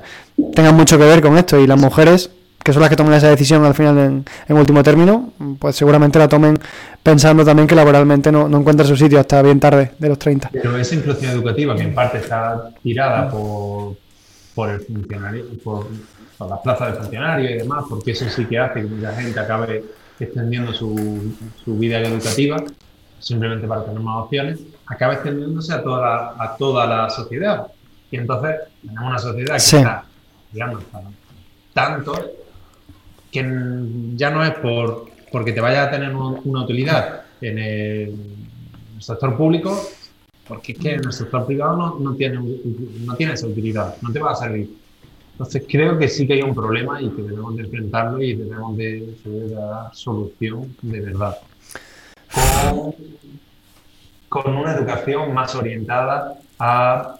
tengan 0.56 0.76
mucho 0.76 0.98
que 0.98 1.04
ver 1.04 1.22
con 1.22 1.38
esto. 1.38 1.60
Y 1.60 1.68
las 1.68 1.80
mujeres, 1.80 2.30
que 2.64 2.74
son 2.74 2.82
las 2.82 2.90
que 2.90 2.96
toman 2.96 3.14
esa 3.14 3.30
decisión 3.30 3.64
al 3.64 3.74
final 3.74 3.98
en, 3.98 4.26
en 4.48 4.58
último 4.58 4.84
término, 4.84 5.32
pues 5.60 5.76
seguramente 5.76 6.20
la 6.20 6.28
tomen 6.28 6.58
pensando 7.02 7.46
también 7.46 7.68
que 7.68 7.76
laboralmente 7.76 8.32
no, 8.32 8.50
no 8.50 8.58
encuentra 8.60 8.86
su 8.86 8.96
sitio 8.98 9.20
hasta 9.20 9.42
bien 9.42 9.60
tarde 9.60 9.94
de 9.98 10.10
los 10.10 10.20
30. 10.20 10.50
Pero 10.52 10.78
esa 10.78 10.96
inclusión 10.96 11.32
educativa, 11.32 11.76
que 11.76 11.84
en 11.84 11.96
parte 11.96 12.18
está 12.18 12.70
tirada 12.84 13.30
por, 13.30 13.96
por 14.54 14.70
el 14.70 14.82
funcionario, 14.82 15.46
por, 15.64 15.88
por 16.38 16.50
las 16.50 16.60
plazas 16.60 16.94
de 16.94 17.00
funcionarios 17.00 17.52
y 17.52 17.54
demás, 17.56 17.86
porque 17.90 18.12
eso 18.12 18.26
sí 18.30 18.46
que 18.46 18.60
hace 18.60 18.82
que 18.82 18.88
mucha 18.88 19.14
gente 19.14 19.40
acabe 19.40 19.84
extendiendo 20.20 20.74
su, 20.74 21.34
su 21.64 21.78
vida 21.78 22.00
educativa 22.00 22.58
simplemente 23.20 23.68
para 23.68 23.84
tener 23.84 24.00
más 24.00 24.26
opciones, 24.26 24.60
acaba 24.86 25.14
extendiéndose 25.14 25.74
a 25.74 25.82
toda 25.82 26.02
la, 26.02 26.44
a 26.44 26.56
toda 26.58 26.86
la 26.86 27.10
sociedad. 27.10 27.68
Y 28.12 28.18
entonces 28.18 28.56
tenemos 28.82 29.10
una 29.10 29.20
sociedad 29.20 29.54
que 29.54 29.60
Sí. 29.60 29.78
está 29.78 30.04
digamos, 30.52 30.84
tanto 31.74 32.14
que 33.32 33.42
ya 34.16 34.30
no 34.32 34.44
es 34.44 34.52
por 34.56 35.06
porque 35.32 35.52
te 35.52 35.60
vaya 35.62 35.84
a 35.84 35.92
tener 35.92 36.16
un- 36.16 36.40
una 36.46 36.64
utilidad 36.64 37.24
en 37.42 37.60
el 37.60 38.16
sector 39.00 39.36
público, 39.36 39.78
porque 40.48 40.72
es 40.72 40.80
que 40.80 40.94
en 40.94 41.06
el 41.06 41.12
sector 41.12 41.46
privado 41.46 41.76
no, 41.76 42.00
no 42.00 42.16
tiene, 42.16 42.40
no 43.06 43.16
tiene 43.16 43.34
esa 43.34 43.48
utilidad, 43.48 43.96
no 44.02 44.12
te 44.12 44.20
va 44.20 44.32
a 44.32 44.36
servir. 44.36 44.70
Entonces 45.34 45.66
creo 45.70 46.00
que 46.00 46.08
sí 46.08 46.26
que 46.26 46.34
hay 46.34 46.42
un 46.42 46.56
problema 46.56 47.02
y 47.02 47.10
que 47.10 47.22
debemos 47.22 47.56
de 47.58 47.64
enfrentarlo 47.64 48.22
y 48.24 48.34
debemos 48.36 48.76
de, 48.78 49.14
de 49.24 49.50
dar 49.50 49.94
solución 49.94 50.76
de 50.82 51.02
verdad. 51.02 51.38
Con, 52.72 52.96
con 54.30 54.56
una 54.56 54.74
educación 54.74 55.34
más 55.34 55.54
orientada 55.56 56.40
a 56.58 57.20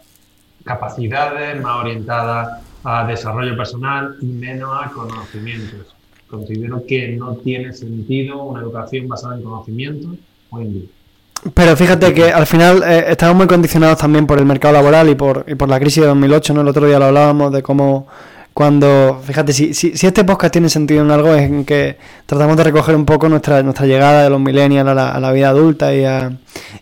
capacidades, 0.64 1.60
más 1.62 1.76
orientada 1.76 2.62
a 2.84 3.06
desarrollo 3.06 3.56
personal 3.56 4.16
y 4.20 4.26
menos 4.26 4.70
a 4.82 4.90
conocimientos. 4.90 5.94
Considero 6.28 6.84
que 6.86 7.08
no 7.16 7.34
tiene 7.36 7.72
sentido 7.72 8.42
una 8.42 8.60
educación 8.60 9.08
basada 9.08 9.36
en 9.36 9.42
conocimientos 9.42 10.10
hoy 10.50 10.64
en 10.64 10.72
día. 10.72 10.88
Pero 11.54 11.76
fíjate 11.76 12.12
que 12.12 12.24
al 12.30 12.46
final 12.46 12.82
eh, 12.84 13.06
estamos 13.08 13.36
muy 13.36 13.46
condicionados 13.46 13.98
también 13.98 14.26
por 14.26 14.38
el 14.38 14.44
mercado 14.44 14.74
laboral 14.74 15.08
y 15.08 15.14
por, 15.14 15.44
y 15.48 15.54
por 15.54 15.68
la 15.68 15.78
crisis 15.78 16.02
de 16.02 16.08
2008, 16.08 16.52
¿no? 16.52 16.62
El 16.62 16.68
otro 16.68 16.86
día 16.86 16.98
lo 16.98 17.06
hablábamos 17.06 17.52
de 17.52 17.62
cómo 17.62 18.08
cuando, 18.58 19.22
fíjate, 19.24 19.52
si, 19.52 19.72
si, 19.72 19.96
si 19.96 20.08
este 20.08 20.24
podcast 20.24 20.52
tiene 20.52 20.68
sentido 20.68 21.02
en 21.04 21.12
algo 21.12 21.32
es 21.32 21.42
en 21.42 21.64
que 21.64 21.96
tratamos 22.26 22.56
de 22.56 22.64
recoger 22.64 22.96
un 22.96 23.04
poco 23.04 23.28
nuestra, 23.28 23.62
nuestra 23.62 23.86
llegada 23.86 24.24
de 24.24 24.30
los 24.30 24.40
millennials 24.40 24.88
a 24.88 24.94
la, 24.94 25.12
a 25.12 25.20
la 25.20 25.30
vida 25.30 25.50
adulta 25.50 25.94
y 25.94 26.04
a... 26.04 26.32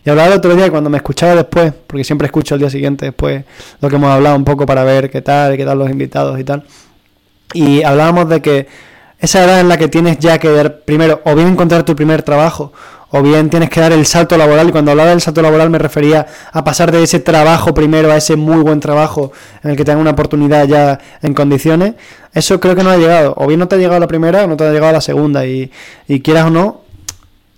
Y 0.03 0.09
hablaba 0.09 0.29
el 0.29 0.39
otro 0.39 0.55
día 0.55 0.71
cuando 0.71 0.89
me 0.89 0.97
escuchaba 0.97 1.35
después, 1.35 1.71
porque 1.85 2.03
siempre 2.03 2.25
escucho 2.25 2.55
el 2.55 2.61
día 2.61 2.71
siguiente 2.71 3.05
después 3.05 3.45
lo 3.79 3.89
que 3.89 3.95
hemos 3.95 4.09
hablado 4.09 4.35
un 4.35 4.43
poco 4.43 4.65
para 4.65 4.83
ver 4.83 5.11
qué 5.11 5.21
tal, 5.21 5.55
qué 5.55 5.65
tal 5.65 5.77
los 5.77 5.91
invitados 5.91 6.39
y 6.39 6.43
tal. 6.43 6.63
Y 7.53 7.83
hablábamos 7.83 8.27
de 8.27 8.41
que 8.41 8.67
esa 9.19 9.43
edad 9.43 9.59
en 9.59 9.69
la 9.69 9.77
que 9.77 9.87
tienes 9.87 10.19
ya 10.19 10.37
que 10.37 10.49
dar, 10.49 10.81
primero, 10.81 11.21
o 11.25 11.35
bien 11.35 11.47
encontrar 11.47 11.83
tu 11.83 11.95
primer 11.95 12.21
trabajo, 12.23 12.71
o 13.09 13.21
bien 13.21 13.49
tienes 13.49 13.69
que 13.69 13.79
dar 13.79 13.91
el 13.91 14.05
salto 14.05 14.37
laboral. 14.37 14.69
Y 14.69 14.71
cuando 14.71 14.91
hablaba 14.91 15.09
del 15.09 15.21
salto 15.21 15.41
laboral 15.41 15.69
me 15.69 15.79
refería 15.79 16.27
a 16.51 16.63
pasar 16.63 16.91
de 16.91 17.03
ese 17.03 17.19
trabajo 17.19 17.73
primero 17.73 18.11
a 18.11 18.17
ese 18.17 18.35
muy 18.35 18.61
buen 18.61 18.79
trabajo 18.79 19.31
en 19.63 19.71
el 19.71 19.77
que 19.77 19.85
tengas 19.85 20.01
una 20.01 20.11
oportunidad 20.11 20.67
ya 20.67 20.99
en 21.21 21.33
condiciones. 21.33 21.93
Eso 22.33 22.59
creo 22.59 22.75
que 22.75 22.83
no 22.83 22.89
ha 22.89 22.97
llegado. 22.97 23.33
O 23.37 23.47
bien 23.47 23.59
no 23.59 23.67
te 23.67 23.75
ha 23.75 23.77
llegado 23.77 23.99
la 23.99 24.07
primera 24.07 24.43
o 24.43 24.47
no 24.47 24.57
te 24.57 24.65
ha 24.65 24.71
llegado 24.71 24.91
la 24.93 25.01
segunda. 25.01 25.45
Y, 25.45 25.71
y 26.07 26.19
quieras 26.19 26.45
o 26.45 26.49
no, 26.49 26.81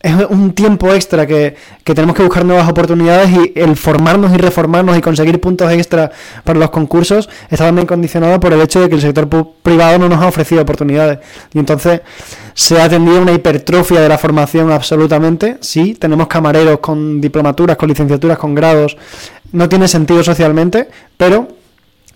es 0.02 0.14
un 0.30 0.54
tiempo 0.54 0.94
extra 0.94 1.28
que, 1.28 1.56
que, 1.84 1.94
tenemos 1.94 2.16
que 2.16 2.24
buscar 2.24 2.46
nuevas 2.46 2.70
oportunidades 2.70 3.30
y 3.32 3.60
el 3.60 3.76
formarnos 3.76 4.34
y 4.34 4.38
reformarnos 4.38 4.98
y 4.98 5.02
conseguir 5.02 5.42
puntos 5.42 5.70
extra 5.74 6.10
para 6.46 6.58
los 6.58 6.70
concursos 6.70 7.30
está 7.50 7.66
también 7.66 7.86
condicionado 7.86 8.40
por 8.40 8.54
el 8.54 8.62
hecho 8.62 8.80
de 8.80 8.88
que 8.88 8.96
el 8.96 9.02
sector 9.02 9.28
privado 9.62 10.00
no 10.00 10.08
nos 10.08 10.22
ha 10.22 10.28
ofrecido 10.28 10.62
oportunidades. 10.62 11.20
Y 11.54 11.60
entonces 11.60 12.02
se 12.54 12.80
ha 12.80 12.86
atendido 12.86 13.22
una 13.22 13.34
hipertrofia 13.34 14.00
de 14.00 14.08
la 14.08 14.18
formación 14.18 14.72
absolutamente. 14.72 15.58
Sí, 15.60 15.96
tenemos 15.96 16.28
camareros 16.28 16.80
con 16.80 17.20
diplomaturas, 17.20 17.76
con 17.76 17.90
licenciaturas, 17.90 18.38
con 18.38 18.56
grados. 18.56 18.96
No 19.52 19.68
tiene 19.68 19.88
sentido 19.90 20.24
socialmente, 20.24 20.88
pero 21.18 21.59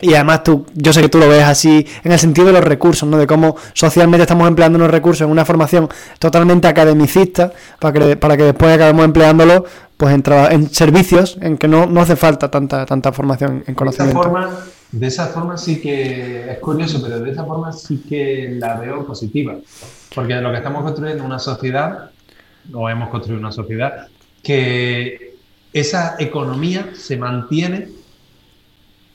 y 0.02 0.14
además 0.16 0.44
tú, 0.44 0.66
yo 0.74 0.92
sé 0.92 1.02
que 1.02 1.10
tú 1.10 1.18
lo 1.18 1.30
ves 1.30 1.44
así 1.44 1.88
en 2.04 2.12
el 2.12 2.20
sentido 2.20 2.48
de 2.48 2.54
los 2.54 2.64
recursos, 2.64 3.08
¿no? 3.08 3.18
De 3.18 3.28
cómo 3.28 3.56
socialmente 3.74 4.24
estamos 4.24 4.48
empleando 4.48 4.78
unos 4.78 4.92
recursos 4.92 5.26
en 5.26 5.32
una 5.32 5.46
formación 5.46 5.90
totalmente 6.20 6.68
academicista 6.68 7.54
para 7.80 8.00
que, 8.00 8.18
para 8.18 8.36
que 8.36 8.44
después 8.44 8.74
acabemos 8.74 9.06
empleándolo 9.06 9.66
pues 9.98 10.14
en, 10.14 10.24
en 10.52 10.70
servicios 10.70 11.38
en 11.42 11.58
que 11.58 11.68
no, 11.68 11.86
no 11.86 12.02
hace 12.02 12.16
falta 12.16 12.52
tanta, 12.52 12.86
tanta 12.86 13.12
formación 13.14 13.64
en 13.66 13.76
conocimiento. 13.76 14.20
De 14.20 14.28
esa, 14.28 14.30
forma, 14.30 14.60
de 14.92 15.08
esa 15.08 15.28
forma 15.28 15.58
sí 15.58 15.80
que 15.80 16.52
es 16.52 16.60
curioso, 16.60 17.02
pero 17.02 17.20
de 17.20 17.32
esa 17.32 17.46
forma 17.46 17.72
sí 17.72 18.04
que 18.10 18.58
la 18.60 18.76
veo 18.76 19.06
positiva. 19.06 19.56
Porque 20.14 20.36
lo 20.36 20.52
que 20.52 20.58
estamos 20.58 20.84
construyendo 20.84 21.24
es 21.24 21.26
una 21.26 21.40
sociedad 21.40 22.10
o 22.74 22.90
hemos 22.90 23.10
construido 23.10 23.40
una 23.40 23.52
sociedad 23.52 24.08
que 24.42 25.36
esa 25.72 26.16
economía 26.20 26.92
se 26.96 27.18
mantiene, 27.18 27.88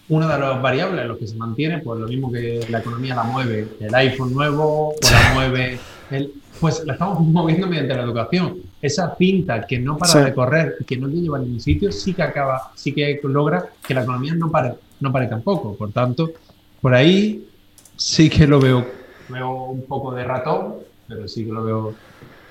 una 0.08 0.34
de 0.34 0.40
las 0.40 0.62
variables 0.62 1.02
en 1.02 1.08
los 1.08 1.18
que 1.18 1.26
se 1.26 1.36
mantiene, 1.36 1.78
pues 1.78 2.00
lo 2.00 2.08
mismo 2.08 2.32
que 2.32 2.66
la 2.70 2.78
economía 2.78 3.14
la 3.14 3.24
mueve 3.24 3.68
el 3.80 3.94
iPhone 3.94 4.32
nuevo, 4.32 4.90
o 4.90 4.96
la 5.02 5.34
mueve 5.34 5.78
el, 6.10 6.32
pues 6.60 6.84
la 6.84 6.94
estamos 6.94 7.20
moviendo 7.26 7.66
mediante 7.66 7.94
la 7.94 8.02
educación. 8.02 8.56
Esa 8.80 9.14
cinta 9.16 9.66
que 9.66 9.78
no 9.78 9.96
para 9.98 10.24
de 10.24 10.34
correr 10.34 10.76
y 10.80 10.84
que 10.84 10.96
no 10.96 11.08
te 11.08 11.16
lleva 11.16 11.38
a 11.38 11.40
ningún 11.40 11.60
sitio, 11.60 11.92
sí 11.92 12.14
que 12.14 12.22
acaba, 12.22 12.72
sí 12.74 12.92
que 12.92 13.20
logra 13.24 13.66
que 13.86 13.94
la 13.94 14.02
economía 14.02 14.34
no 14.34 14.50
pare, 14.50 14.74
no 15.00 15.12
pare 15.12 15.26
tampoco. 15.26 15.74
Por 15.74 15.92
tanto, 15.92 16.30
por 16.80 16.94
ahí 16.94 17.46
sí 17.96 18.30
que 18.30 18.46
lo 18.46 18.60
veo, 18.60 18.86
veo 19.28 19.64
un 19.64 19.82
poco 19.82 20.14
de 20.14 20.24
ratón, 20.24 20.76
pero 21.06 21.28
sí 21.28 21.44
que 21.44 21.52
lo 21.52 21.64
veo 21.64 21.94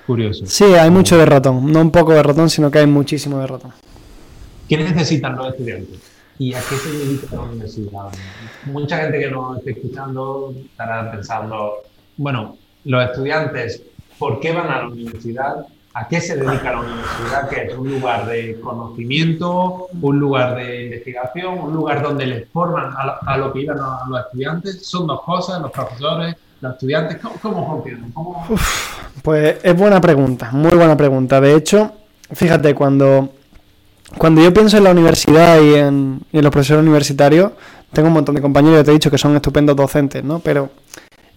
curioso. 0.06 0.44
Sí, 0.46 0.64
hay 0.64 0.90
mucho 0.90 1.16
de 1.16 1.26
ratón, 1.26 1.72
no 1.72 1.80
un 1.80 1.90
poco 1.90 2.12
de 2.12 2.22
ratón, 2.22 2.50
sino 2.50 2.70
que 2.70 2.78
hay 2.78 2.86
muchísimo 2.86 3.38
de 3.40 3.46
ratón. 3.46 3.72
¿Qué 4.68 4.76
necesitan 4.76 5.34
los 5.36 5.48
estudiantes? 5.48 5.98
¿Y 6.38 6.54
a 6.54 6.60
qué 6.60 6.76
se 6.76 6.90
dedica 6.90 7.34
la 7.34 7.42
universidad? 7.42 8.08
Mucha 8.66 8.98
gente 8.98 9.18
que 9.18 9.30
nos 9.30 9.58
esté 9.58 9.72
escuchando 9.72 10.54
estará 10.56 11.10
pensando, 11.10 11.78
bueno, 12.16 12.56
los 12.84 13.04
estudiantes, 13.04 13.82
¿por 14.18 14.38
qué 14.38 14.52
van 14.52 14.70
a 14.70 14.78
la 14.82 14.88
universidad? 14.88 15.66
¿A 15.94 16.06
qué 16.06 16.20
se 16.20 16.36
dedica 16.36 16.70
la 16.70 16.80
universidad? 16.80 17.48
Que 17.48 17.62
es 17.62 17.74
un 17.76 17.90
lugar 17.90 18.26
de 18.26 18.60
conocimiento, 18.60 19.88
un 20.00 20.18
lugar 20.20 20.54
de 20.54 20.84
investigación, 20.84 21.58
un 21.58 21.74
lugar 21.74 22.02
donde 22.02 22.26
les 22.26 22.48
forman 22.50 22.92
a 22.96 23.36
lo, 23.36 23.52
que 23.52 23.62
iban 23.62 23.78
a, 23.80 24.08
los 24.08 24.20
estudiantes. 24.20 24.86
Son 24.86 25.08
dos 25.08 25.22
cosas, 25.22 25.60
los 25.60 25.72
profesores, 25.72 26.36
los 26.60 26.72
estudiantes. 26.74 27.18
¿Cómo, 27.42 27.66
funcionan? 27.66 28.12
pues 29.22 29.56
es 29.60 29.76
buena 29.76 30.00
pregunta, 30.00 30.50
muy 30.52 30.76
buena 30.76 30.96
pregunta. 30.96 31.40
De 31.40 31.56
hecho, 31.56 31.90
fíjate, 32.30 32.76
cuando, 32.76 33.30
cuando 34.16 34.42
yo 34.42 34.52
pienso 34.54 34.78
en 34.78 34.84
la 34.84 34.90
universidad 34.90 35.60
y 35.60 35.74
en, 35.74 36.20
y 36.32 36.38
en 36.38 36.44
los 36.44 36.52
profesores 36.52 36.82
universitarios, 36.82 37.52
tengo 37.92 38.08
un 38.08 38.14
montón 38.14 38.34
de 38.34 38.40
compañeros, 38.40 38.84
te 38.84 38.90
he 38.90 38.94
dicho 38.94 39.10
que 39.10 39.18
son 39.18 39.36
estupendos 39.36 39.76
docentes, 39.76 40.24
¿no? 40.24 40.38
Pero 40.40 40.70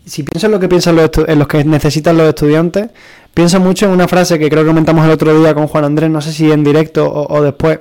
si 0.05 0.23
pienso 0.23 0.47
en 0.47 0.51
lo 0.51 0.59
que 0.59 0.67
piensan 0.67 0.95
los, 0.95 1.09
en 1.27 1.39
los 1.39 1.47
que 1.47 1.63
necesitan 1.63 2.17
los 2.17 2.27
estudiantes, 2.27 2.89
pienso 3.33 3.59
mucho 3.59 3.85
en 3.85 3.91
una 3.91 4.07
frase 4.07 4.39
que 4.39 4.49
creo 4.49 4.63
que 4.63 4.69
comentamos 4.69 5.05
el 5.05 5.11
otro 5.11 5.37
día 5.39 5.53
con 5.53 5.67
Juan 5.67 5.85
Andrés, 5.85 6.09
no 6.09 6.21
sé 6.21 6.31
si 6.31 6.51
en 6.51 6.63
directo 6.63 7.11
o, 7.11 7.41
después, 7.41 7.79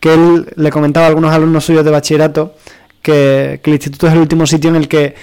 que 0.00 0.14
él 0.14 0.46
le 0.56 0.70
comentaba 0.70 1.06
a 1.06 1.08
algunos 1.08 1.32
alumnos 1.32 1.64
suyos 1.64 1.84
de 1.84 1.90
bachillerato 1.90 2.54
que, 3.00 3.60
el 3.62 3.72
instituto 3.72 4.06
es 4.06 4.12
el 4.12 4.18
último 4.18 4.46
sitio 4.46 4.70
en 4.70 4.76
el 4.76 4.88
que 4.88 5.14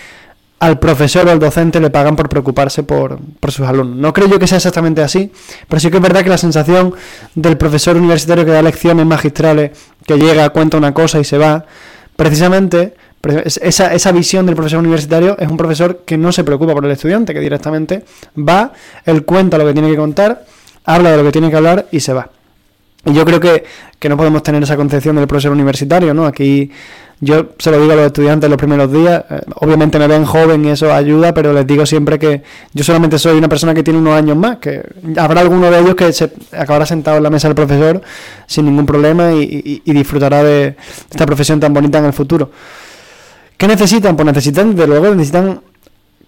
al 0.59 0.79
profesor 0.79 1.27
o 1.27 1.31
al 1.31 1.39
docente 1.39 1.79
le 1.79 1.89
pagan 1.89 2.15
por 2.15 2.29
preocuparse 2.29 2.83
por, 2.83 3.19
por, 3.39 3.51
sus 3.51 3.65
alumnos. 3.65 3.97
No 3.97 4.13
creo 4.13 4.27
yo 4.27 4.39
que 4.39 4.47
sea 4.47 4.57
exactamente 4.57 5.01
así, 5.01 5.31
pero 5.67 5.79
sí 5.79 5.89
que 5.89 5.97
es 5.97 6.03
verdad 6.03 6.23
que 6.23 6.29
la 6.29 6.37
sensación 6.37 6.93
del 7.35 7.57
profesor 7.57 7.95
universitario 7.95 8.45
que 8.45 8.51
da 8.51 8.61
lecciones 8.61 9.05
magistrales, 9.05 9.71
que 10.05 10.17
llega, 10.17 10.49
cuenta 10.49 10.77
una 10.77 10.93
cosa 10.93 11.19
y 11.19 11.23
se 11.23 11.37
va, 11.37 11.65
precisamente 12.15 12.95
esa, 13.61 13.93
esa 13.93 14.11
visión 14.11 14.45
del 14.45 14.55
profesor 14.55 14.79
universitario 14.79 15.37
es 15.39 15.49
un 15.49 15.57
profesor 15.57 16.03
que 16.05 16.17
no 16.17 16.31
se 16.31 16.43
preocupa 16.43 16.73
por 16.73 16.85
el 16.85 16.91
estudiante, 16.91 17.33
que 17.33 17.39
directamente 17.39 18.03
va, 18.37 18.71
él 19.05 19.25
cuenta 19.25 19.57
lo 19.57 19.65
que 19.65 19.73
tiene 19.73 19.89
que 19.89 19.97
contar, 19.97 20.45
habla 20.85 21.11
de 21.11 21.17
lo 21.17 21.23
que 21.23 21.31
tiene 21.31 21.49
que 21.49 21.57
hablar 21.57 21.87
y 21.91 21.99
se 21.99 22.13
va. 22.13 22.29
Y 23.05 23.13
yo 23.13 23.25
creo 23.25 23.39
que, 23.39 23.63
no 24.07 24.17
podemos 24.17 24.43
tener 24.43 24.61
esa 24.63 24.75
concepción 24.75 25.15
del 25.15 25.27
profesor 25.27 25.51
universitario, 25.51 26.13
¿no? 26.13 26.25
Aquí 26.25 26.71
yo 27.21 27.49
se 27.57 27.71
lo 27.71 27.79
digo 27.79 27.93
a 27.93 27.95
los 27.95 28.05
estudiantes 28.05 28.49
los 28.49 28.57
primeros 28.57 28.91
días, 28.91 29.23
eh, 29.29 29.41
obviamente 29.55 29.99
me 29.99 30.07
ven 30.07 30.25
joven 30.25 30.63
y 30.65 30.69
eso 30.69 30.93
ayuda, 30.93 31.33
pero 31.33 31.53
les 31.53 31.67
digo 31.67 31.85
siempre 31.85 32.17
que 32.17 32.43
yo 32.73 32.83
solamente 32.83 33.19
soy 33.19 33.37
una 33.37 33.49
persona 33.49 33.73
que 33.73 33.83
tiene 33.83 33.99
unos 33.99 34.13
años 34.13 34.37
más, 34.37 34.57
que 34.57 34.83
habrá 35.17 35.41
alguno 35.41 35.69
de 35.69 35.79
ellos 35.79 35.95
que 35.95 36.13
se 36.13 36.31
acabará 36.51 36.85
sentado 36.85 37.17
en 37.17 37.23
la 37.23 37.29
mesa 37.29 37.47
del 37.47 37.55
profesor 37.55 38.01
sin 38.47 38.65
ningún 38.65 38.85
problema 38.85 39.31
y 39.33 39.81
disfrutará 39.85 40.43
de 40.43 40.75
esta 41.09 41.25
profesión 41.25 41.59
tan 41.59 41.73
bonita 41.73 41.99
en 41.99 42.05
el 42.05 42.13
futuro. 42.13 42.51
¿Qué 43.59 43.67
necesitan? 43.67 44.15
Pues 44.15 44.25
necesitan, 44.25 44.73
de 44.73 44.87
luego, 44.87 45.13
necesitan 45.13 45.59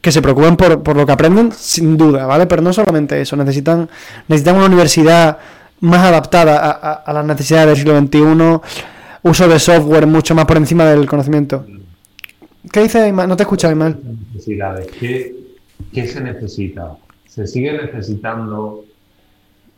que 0.02 0.12
se 0.12 0.22
preocupen 0.22 0.58
por, 0.58 0.98
lo 0.98 1.06
que 1.06 1.12
aprenden, 1.14 1.54
sin 1.54 1.96
duda, 1.96 2.26
¿vale? 2.26 2.46
Pero 2.46 2.62
no 2.62 2.74
solamente 2.74 3.22
eso, 3.22 3.38
necesitan, 3.38 3.90
necesitan 4.28 4.58
una 4.58 4.66
universidad 4.66 5.38
más 5.80 6.04
adaptada 6.04 6.58
a, 6.60 7.14
las 7.14 7.26
necesidades 7.26 7.68
del 7.68 7.78
siglo 7.78 7.98
XXI, 8.02 8.60
uso 9.24 9.48
de 9.48 9.60
software 9.60 10.08
mucho 10.08 10.36
más 10.36 10.46
por 10.46 10.58
encima 10.58 10.86
del 10.86 11.08
conocimiento. 11.08 11.66
¿Qué 12.72 12.82
dice 12.82 13.02
Aymal? 13.02 13.28
No 13.28 13.36
te 13.36 13.44
escucho, 13.44 13.68
Aymal. 13.68 14.00
Necesidades. 14.34 14.88
¿Qué, 15.00 15.36
¿Qué 15.94 16.08
se 16.08 16.22
necesita? 16.22 16.98
Se 17.28 17.48
sigue 17.48 17.74
necesitando 17.74 18.86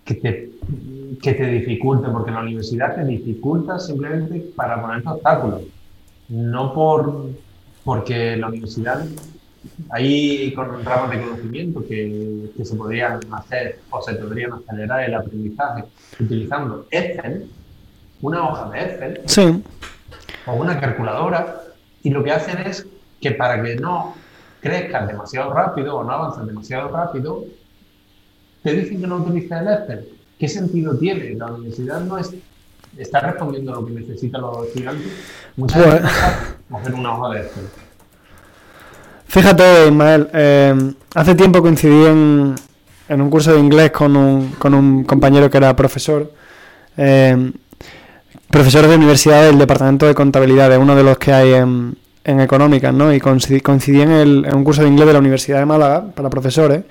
que 0.06 0.16
te, 0.16 0.50
que 1.22 1.34
te 1.34 1.46
dificulte, 1.48 2.10
porque 2.10 2.32
la 2.32 2.42
universidad 2.42 2.96
te 2.96 3.06
dificulta 3.06 3.80
simplemente 3.80 4.52
para 4.56 4.82
ponerte 4.82 5.08
obstáculos 5.10 5.62
no 6.30 6.74
por 6.74 7.30
porque 7.84 8.38
la 8.38 8.48
universidad 8.48 9.06
hay 9.90 10.54
con 10.54 10.84
ramas 10.84 11.12
de 11.12 11.22
conocimiento 11.22 11.86
que, 11.86 12.50
se 12.64 12.76
podrían 12.76 13.20
hacer 13.32 13.80
o 13.90 14.02
se 14.02 14.16
podrían 14.16 14.54
acelerar 14.54 15.04
el 15.04 15.16
aprendizaje 15.16 15.84
utilizando 16.20 16.86
Excel, 16.92 17.50
una 18.24 18.50
hoja 18.50 18.70
de 18.70 18.80
Excel 18.80 19.64
o 20.46 20.54
una 20.54 20.80
calculadora 20.80 21.62
y 22.02 22.10
lo 22.10 22.24
que 22.24 22.32
hacen 22.32 22.58
es 22.66 22.88
que 23.22 23.32
para 23.32 23.62
que 23.62 23.76
no 23.76 24.16
crezcas 24.62 25.08
demasiado 25.08 25.54
rápido 25.54 25.98
o 25.98 26.04
no 26.04 26.12
avances 26.12 26.46
demasiado 26.46 26.90
rápido, 26.90 27.44
te 28.64 28.74
dicen 28.74 29.02
que 29.02 29.08
no 29.08 29.18
utilices 29.18 29.52
el 29.52 29.68
Excel. 29.68 30.10
¿Qué 30.40 30.48
sentido 30.48 30.98
tiene? 30.98 31.36
La 31.36 31.48
universidad 31.48 32.00
no 32.00 32.18
es 32.18 32.34
está 32.98 33.20
respondiendo 33.22 33.74
a 33.74 33.76
lo 33.76 33.86
que 33.86 33.92
necesitan 33.92 34.42
los 34.42 34.68
estudiantes. 34.68 35.12
Muchas 35.58 35.86
veces 35.86 36.12
hacer 36.70 36.94
una 36.94 37.18
hoja 37.18 37.34
de 37.34 37.42
Excel. 37.42 37.64
Fíjate, 39.26 39.88
Ismael, 39.88 40.30
eh, 40.32 40.94
hace 41.16 41.36
tiempo 41.36 41.62
coincidí 41.62 42.06
en, 42.06 42.56
en, 43.10 43.22
un 43.22 43.30
curso 43.30 43.52
de 43.52 43.60
inglés 43.60 43.92
con 43.92 44.16
un, 44.16 44.52
con 44.52 44.74
un 44.74 45.04
compañero 45.04 45.50
que 45.50 45.58
era 45.58 45.76
profesor, 45.76 46.32
eh, 46.96 47.52
profesor 48.54 48.88
de 48.88 48.96
universidad 48.96 49.48
del 49.48 49.58
departamento 49.58 50.06
de 50.06 50.14
contabilidad, 50.14 50.70
de 50.70 50.78
uno 50.78 50.96
de 50.96 51.02
los 51.02 51.18
que 51.18 51.34
hay 51.34 51.54
en, 51.54 51.98
en 52.24 52.40
económicas, 52.40 52.94
¿no? 52.94 53.12
Y 53.12 53.20
coincidí, 53.20 54.00
en, 54.00 54.12
el, 54.12 54.46
en 54.46 54.56
un 54.56 54.64
curso 54.64 54.84
de 54.84 54.90
inglés 54.90 55.08
de 55.08 55.14
la 55.14 55.18
Universidad 55.18 55.58
de 55.58 55.66
Málaga 55.66 56.06
para 56.14 56.30
profesores. 56.30 56.84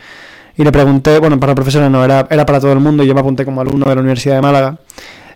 Y 0.56 0.64
le 0.64 0.72
pregunté, 0.72 1.20
bueno, 1.20 1.38
para 1.38 1.54
profesores 1.54 1.88
no, 1.88 2.04
era, 2.04 2.26
era 2.28 2.44
para 2.44 2.58
todo 2.58 2.72
el 2.72 2.80
mundo 2.80 3.04
y 3.04 3.06
yo 3.06 3.14
me 3.14 3.20
apunté 3.20 3.44
como 3.44 3.60
alumno 3.60 3.84
de 3.86 3.94
la 3.94 4.00
Universidad 4.00 4.34
de 4.34 4.42
Málaga. 4.42 4.76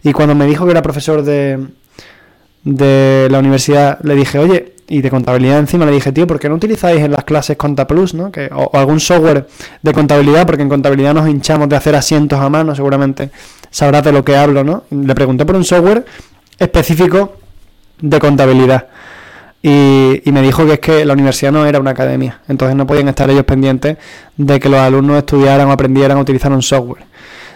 Y 0.02 0.12
cuando 0.12 0.34
me 0.34 0.46
dijo 0.46 0.64
que 0.64 0.72
era 0.72 0.82
profesor 0.82 1.22
de, 1.22 1.64
de 2.64 3.28
la 3.30 3.38
universidad, 3.38 4.00
le 4.02 4.16
dije, 4.16 4.40
oye, 4.40 4.74
y 4.88 5.02
de 5.02 5.10
contabilidad 5.10 5.60
encima, 5.60 5.86
le 5.86 5.92
dije, 5.92 6.10
tío, 6.10 6.26
¿por 6.26 6.40
qué 6.40 6.48
no 6.48 6.56
utilizáis 6.56 7.02
en 7.02 7.12
las 7.12 7.22
clases 7.22 7.56
ContaPlus, 7.56 8.14
¿no? 8.14 8.32
Que, 8.32 8.50
o, 8.52 8.68
algún 8.76 8.98
software 8.98 9.46
de 9.80 9.92
contabilidad? 9.92 10.44
Porque 10.44 10.62
en 10.62 10.68
contabilidad 10.68 11.14
nos 11.14 11.28
hinchamos 11.28 11.68
de 11.68 11.76
hacer 11.76 11.94
asientos 11.94 12.40
a 12.40 12.48
mano, 12.48 12.74
seguramente 12.74 13.30
sabrás 13.76 14.02
de 14.04 14.10
lo 14.10 14.24
que 14.24 14.34
hablo, 14.34 14.64
¿no? 14.64 14.84
Le 14.88 15.14
pregunté 15.14 15.44
por 15.44 15.54
un 15.54 15.62
software 15.62 16.06
específico 16.58 17.36
de 18.00 18.18
contabilidad. 18.18 18.86
Y, 19.62 20.22
y, 20.24 20.32
me 20.32 20.40
dijo 20.40 20.64
que 20.64 20.74
es 20.74 20.80
que 20.80 21.04
la 21.04 21.12
universidad 21.12 21.52
no 21.52 21.66
era 21.66 21.78
una 21.78 21.90
academia, 21.90 22.40
entonces 22.48 22.74
no 22.74 22.86
podían 22.86 23.08
estar 23.08 23.28
ellos 23.28 23.44
pendientes 23.44 23.98
de 24.38 24.60
que 24.60 24.70
los 24.70 24.80
alumnos 24.80 25.18
estudiaran 25.18 25.68
o 25.68 25.72
aprendieran 25.72 26.16
a 26.16 26.20
utilizar 26.22 26.50
un 26.52 26.62
software. 26.62 27.04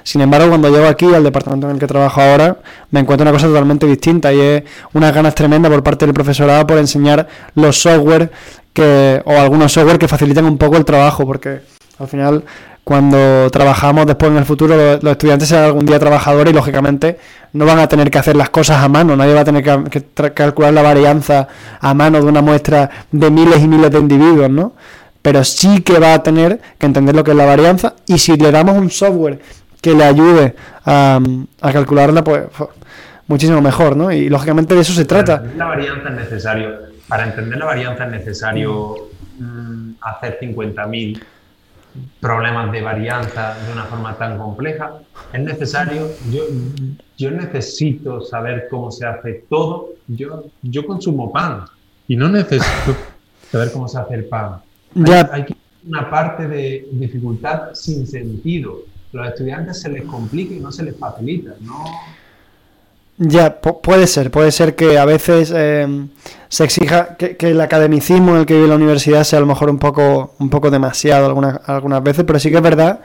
Sin 0.03 0.21
embargo, 0.21 0.51
cuando 0.51 0.69
llego 0.69 0.87
aquí 0.87 1.07
al 1.07 1.25
departamento 1.25 1.69
en 1.69 1.75
el 1.75 1.81
que 1.81 1.87
trabajo 1.87 2.21
ahora, 2.21 2.59
me 2.91 3.01
encuentro 3.01 3.23
una 3.23 3.33
cosa 3.33 3.47
totalmente 3.47 3.87
distinta 3.87 4.31
y 4.31 4.41
es 4.41 4.63
unas 4.93 5.15
ganas 5.15 5.35
tremendas 5.35 5.73
por 5.73 5.83
parte 5.83 6.05
del 6.05 6.15
profesorado 6.15 6.67
por 6.67 6.77
enseñar 6.77 7.29
los 7.55 7.81
software 7.81 8.31
que, 8.75 9.23
o 9.25 9.39
algunos 9.39 9.73
software 9.73 9.99
que 9.99 10.09
facilitan 10.09 10.45
un 10.45 10.59
poco 10.59 10.77
el 10.77 10.85
trabajo, 10.85 11.25
porque 11.25 11.61
al 11.99 12.09
final 12.09 12.45
cuando 12.85 13.49
trabajamos 13.51 14.07
después 14.07 14.33
en 14.33 14.39
el 14.39 14.45
futuro, 14.45 14.75
los, 15.01 15.13
estudiantes 15.13 15.49
serán 15.49 15.65
algún 15.65 15.87
día 15.87 15.99
trabajadores 15.99 16.53
y 16.53 16.57
lógicamente 16.57 17.19
no 17.53 17.67
van 17.67 17.79
a 17.79 17.89
tener 17.89 18.11
que 18.11 18.19
hacer 18.19 18.37
las 18.37 18.51
cosas 18.51 18.83
a 18.83 18.89
mano, 18.89 19.17
nadie 19.17 19.35
va 19.35 19.41
a 19.41 19.45
tener 19.45 19.63
que, 19.63 20.33
calcular 20.33 20.73
la 20.73 20.83
varianza 20.83 21.49
a 21.81 21.95
mano 21.95 22.19
de 22.21 22.27
una 22.27 22.43
muestra 22.43 22.91
de 23.13 23.31
miles 23.31 23.61
y 23.61 23.69
miles 23.69 23.91
de 23.91 23.99
individuos, 23.99 24.51
¿no? 24.51 24.73
Pero 25.23 25.45
sí 25.45 25.83
que 25.83 25.99
va 25.99 26.15
a 26.15 26.23
tener 26.23 26.61
que 26.79 26.87
entender 26.87 27.15
lo 27.15 27.23
que 27.23 27.33
es 27.33 27.37
la 27.37 27.45
varianza 27.45 27.95
y 28.07 28.19
si 28.19 28.37
le 28.37 28.51
damos 28.51 28.77
un 28.77 28.91
software 28.91 29.39
que 29.81 29.95
le 29.95 30.05
ayude 30.05 30.55
a, 30.85 31.21
a 31.61 31.73
calcularla, 31.73 32.25
pues 32.25 32.45
muchísimo 33.31 33.61
mejor, 33.61 33.97
¿no? 33.97 34.11
Y 34.11 34.29
lógicamente 34.29 34.75
de 34.75 34.81
eso 34.81 34.93
se 34.93 35.05
trata. 35.05 35.43
La 35.57 35.67
varianza 35.67 36.09
es 36.09 36.15
necesario, 36.17 36.71
para 37.07 37.25
entender 37.25 37.59
la 37.59 37.67
varianza 37.67 38.05
es 38.07 38.11
necesario 38.11 38.97
mm, 39.39 39.93
hacer 40.01 40.39
50.000 40.41 41.23
problemas 42.21 42.73
de 42.73 42.83
varianza 42.83 43.57
de 43.67 43.73
una 43.73 43.85
forma 43.85 44.17
tan 44.17 44.39
compleja. 44.39 45.01
Es 45.33 45.41
necesario, 45.41 46.09
yo, 46.31 46.45
yo 47.17 47.31
necesito 47.31 48.21
saber 48.21 48.69
cómo 48.71 48.91
se 48.91 49.07
hace 49.07 49.45
todo. 49.49 49.91
Yo, 50.09 50.45
yo 50.63 50.87
consumo 50.87 51.33
pan 51.33 51.65
y 52.09 52.17
no 52.17 52.29
necesito 52.29 52.97
saber 53.51 53.73
cómo 53.73 53.89
se 53.89 53.99
hace 53.99 54.15
el 54.15 54.25
pan. 54.25 54.57
Ya. 54.95 55.29
hay 55.33 55.47
una 55.87 56.11
parte 56.11 56.49
de 56.49 56.89
dificultad 56.93 57.75
sin 57.75 58.07
sentido 58.07 58.85
los 59.13 59.29
estudiantes 59.29 59.81
se 59.81 59.89
les 59.89 60.05
complica 60.05 60.55
y 60.55 60.61
no 60.61 60.71
se 60.71 60.85
les 60.85 60.97
facilita, 60.97 61.55
¿no? 61.61 61.85
Ya, 63.23 63.61
puede 63.61 64.07
ser, 64.07 64.31
puede 64.31 64.51
ser 64.51 64.75
que 64.75 64.99
a 64.99 65.05
veces 65.05 65.53
eh, 65.55 65.87
se 66.49 66.65
exija 66.65 67.17
que, 67.19 67.37
el 67.41 67.61
academicismo 67.61 68.31
en 68.31 68.39
el 68.39 68.47
que 68.47 68.55
vive 68.55 68.67
la 68.67 68.77
universidad 68.77 69.25
sea 69.25 69.37
a 69.37 69.41
lo 69.41 69.47
mejor 69.47 69.69
un 69.69 69.79
poco, 69.79 70.33
un 70.39 70.49
poco 70.49 70.71
demasiado 70.71 71.27
algunas, 71.27 71.61
algunas 71.69 72.03
veces, 72.03 72.25
pero 72.27 72.39
sí 72.39 72.49
que 72.49 72.57
es 72.57 72.63
verdad 72.63 73.01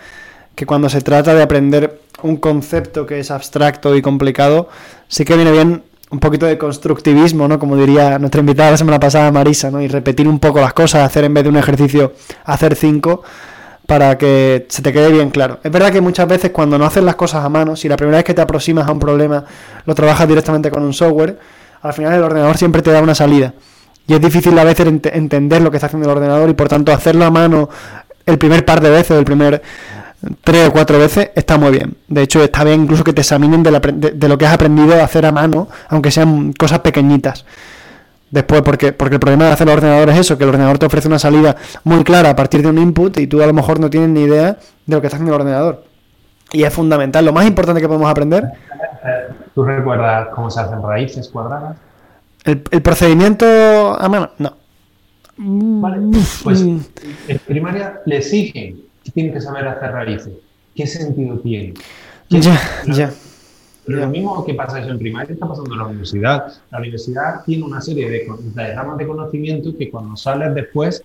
que 0.55 0.66
cuando 0.66 0.88
se 0.88 1.01
trata 1.01 1.34
de 1.34 1.43
aprender 1.43 1.99
un 2.22 2.38
concepto 2.38 3.05
que 3.05 3.20
es 3.20 3.30
abstracto 3.30 3.93
y 3.93 4.01
complicado, 4.01 4.70
sí 5.09 5.26
que 5.26 5.36
viene 5.36 5.51
bien 5.51 5.84
un 6.09 6.20
poquito 6.22 6.45
de 6.45 6.57
constructivismo, 6.57 7.49
¿no? 7.49 7.59
Como 7.59 7.76
diría 7.76 8.18
nuestra 8.18 8.39
invitada 8.39 8.72
la 8.72 8.78
semana 8.78 9.01
pasada, 9.01 9.34
Marisa, 9.34 9.70
¿no? 9.70 9.82
Y 9.82 9.89
repetir 9.89 10.30
un 10.30 10.39
poco 10.39 10.61
las 10.61 10.72
cosas, 10.72 11.05
hacer 11.05 11.26
en 11.26 11.34
vez 11.34 11.43
de 11.43 11.49
un 11.49 11.57
ejercicio, 11.57 12.13
hacer 12.45 12.76
cinco 12.76 13.22
para 13.86 14.18
que 14.18 14.66
se 14.70 14.82
te 14.82 14.92
quede 14.92 15.12
bien 15.12 15.30
claro. 15.30 15.60
Es 15.64 15.72
verdad 15.72 15.92
que 15.92 16.02
muchas 16.02 16.28
veces 16.28 16.52
cuando 16.52 16.78
no 16.78 16.86
haces 16.86 17.04
las 17.04 17.16
cosas 17.16 17.44
a 17.44 17.50
mano, 17.50 17.76
si 17.76 17.88
la 17.88 17.98
primera 17.98 18.18
vez 18.18 18.26
que 18.26 18.34
te 18.34 18.42
aproximas 18.42 18.88
a 18.88 18.92
un 18.92 19.00
problema 19.00 19.44
lo 19.86 19.96
trabajas 19.96 20.28
directamente 20.28 20.72
con 20.72 20.84
un 20.84 20.94
software, 20.94 21.38
al 21.82 21.94
final 21.94 22.14
el 22.14 22.24
ordenador 22.24 22.58
siempre 22.58 22.82
te 22.82 22.92
da 22.92 23.02
una 23.02 23.16
salida. 23.16 23.54
Y 24.08 24.14
es 24.14 24.22
difícil 24.22 24.58
a 24.58 24.64
veces 24.64 24.88
entender 24.88 25.62
lo 25.62 25.72
que 25.72 25.78
está 25.78 25.88
haciendo 25.88 26.10
el 26.10 26.18
ordenador 26.18 26.50
y 26.50 26.54
por 26.54 26.68
tanto 26.68 26.92
hacerlo 26.92 27.26
a 27.26 27.32
mano 27.32 27.70
el 28.26 28.38
primer 28.38 28.66
par 28.66 28.82
de 28.82 28.90
veces 28.90 29.18
el 29.18 29.26
primer 29.26 29.62
tres 30.44 30.68
o 30.68 30.72
cuatro 30.72 30.98
veces 30.98 31.30
está 31.36 31.58
muy 31.58 31.72
bien. 31.72 31.96
De 32.08 32.24
hecho, 32.24 32.44
está 32.44 32.64
bien 32.64 32.84
incluso 32.84 33.04
que 33.04 33.14
te 33.14 33.22
examinen 33.22 33.62
de, 33.64 34.12
de 34.14 34.28
lo 34.28 34.38
que 34.38 34.46
has 34.46 34.54
aprendido 34.54 35.00
a 35.00 35.04
hacer 35.04 35.26
a 35.26 35.32
mano, 35.32 35.68
aunque 35.90 36.12
sean 36.12 36.54
cosas 36.54 36.80
pequeñitas 36.80 37.46
después, 38.32 38.62
porque, 38.62 38.94
porque 38.94 39.16
el 39.16 39.20
problema 39.20 39.46
de 39.46 39.52
hacer 39.52 39.68
el 39.68 39.74
ordenador 39.74 40.10
es 40.10 40.20
eso, 40.20 40.38
que 40.38 40.44
el 40.44 40.50
ordenador 40.50 40.78
te 40.78 40.86
ofrece 40.86 41.08
una 41.08 41.20
salida 41.20 41.56
muy 41.84 42.04
clara 42.04 42.30
a 42.30 42.36
partir 42.36 42.62
de 42.62 42.70
un 42.70 42.78
input 42.78 43.18
y 43.18 43.28
tú 43.28 43.42
a 43.42 43.48
lo 43.48 43.54
mejor 43.54 43.80
no 43.80 43.90
tienes 43.90 44.10
ni 44.10 44.22
idea 44.22 44.58
de 44.86 44.96
lo 44.96 45.02
que 45.02 45.08
está 45.08 45.18
haciendo 45.18 45.36
el 45.36 45.42
ordenador. 45.42 45.84
Y 46.52 46.64
es 46.64 46.74
fundamental, 46.74 47.26
lo 47.26 47.34
más 47.34 47.46
importante 47.46 47.82
que 47.82 47.88
podemos 47.88 48.10
aprender. 48.10 48.44
¿Tú 49.54 49.64
recuerdas 49.64 50.28
cómo 50.34 50.50
se 50.50 50.60
hacen 50.60 50.82
raíces 50.82 51.30
cuadradas? 51.30 51.78
El, 52.44 52.60
procedimiento 52.60 53.46
a 53.46 54.08
mano, 54.08 54.30
no. 54.38 54.56
Vale, 55.38 55.98
pues 56.44 56.62
mm. 56.62 56.80
en 57.28 57.40
primaria 57.40 58.02
le 58.06 58.18
exigen 58.18 58.82
que 59.04 59.12
tienen 59.12 59.34
que 59.34 59.42
saber 59.42 59.68
hacer 59.68 59.92
raíces. 59.92 60.34
¿Qué 60.76 60.86
sentido 60.86 61.40
tiene? 61.40 61.74
Ya, 62.30 62.60
ya. 62.86 63.12
Pero 63.86 64.00
lo 64.00 64.10
mismo 64.10 64.44
que 64.44 64.56
pasa 64.56 64.80
eso 64.80 64.90
en 64.90 64.98
primaria 64.98 65.34
está 65.34 65.48
pasando 65.48 65.72
en 65.74 65.80
la 65.80 65.86
universidad. 65.86 66.54
La 66.72 66.80
universidad 66.80 67.44
tiene 67.46 67.64
una 67.64 67.82
serie 67.82 68.10
de, 68.10 68.28
de 68.40 68.74
ramas 68.74 68.98
de 68.98 69.06
conocimiento 69.06 69.78
que 69.78 69.92
cuando 69.92 70.18
sales 70.18 70.56
después 70.56 71.04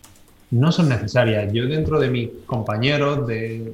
no 0.51 0.73
son 0.73 0.89
necesarias. 0.89 1.53
Yo 1.53 1.67
dentro 1.67 2.01
de 2.01 2.11
mis 2.11 2.31
compañeros 2.47 3.27
de, 3.27 3.73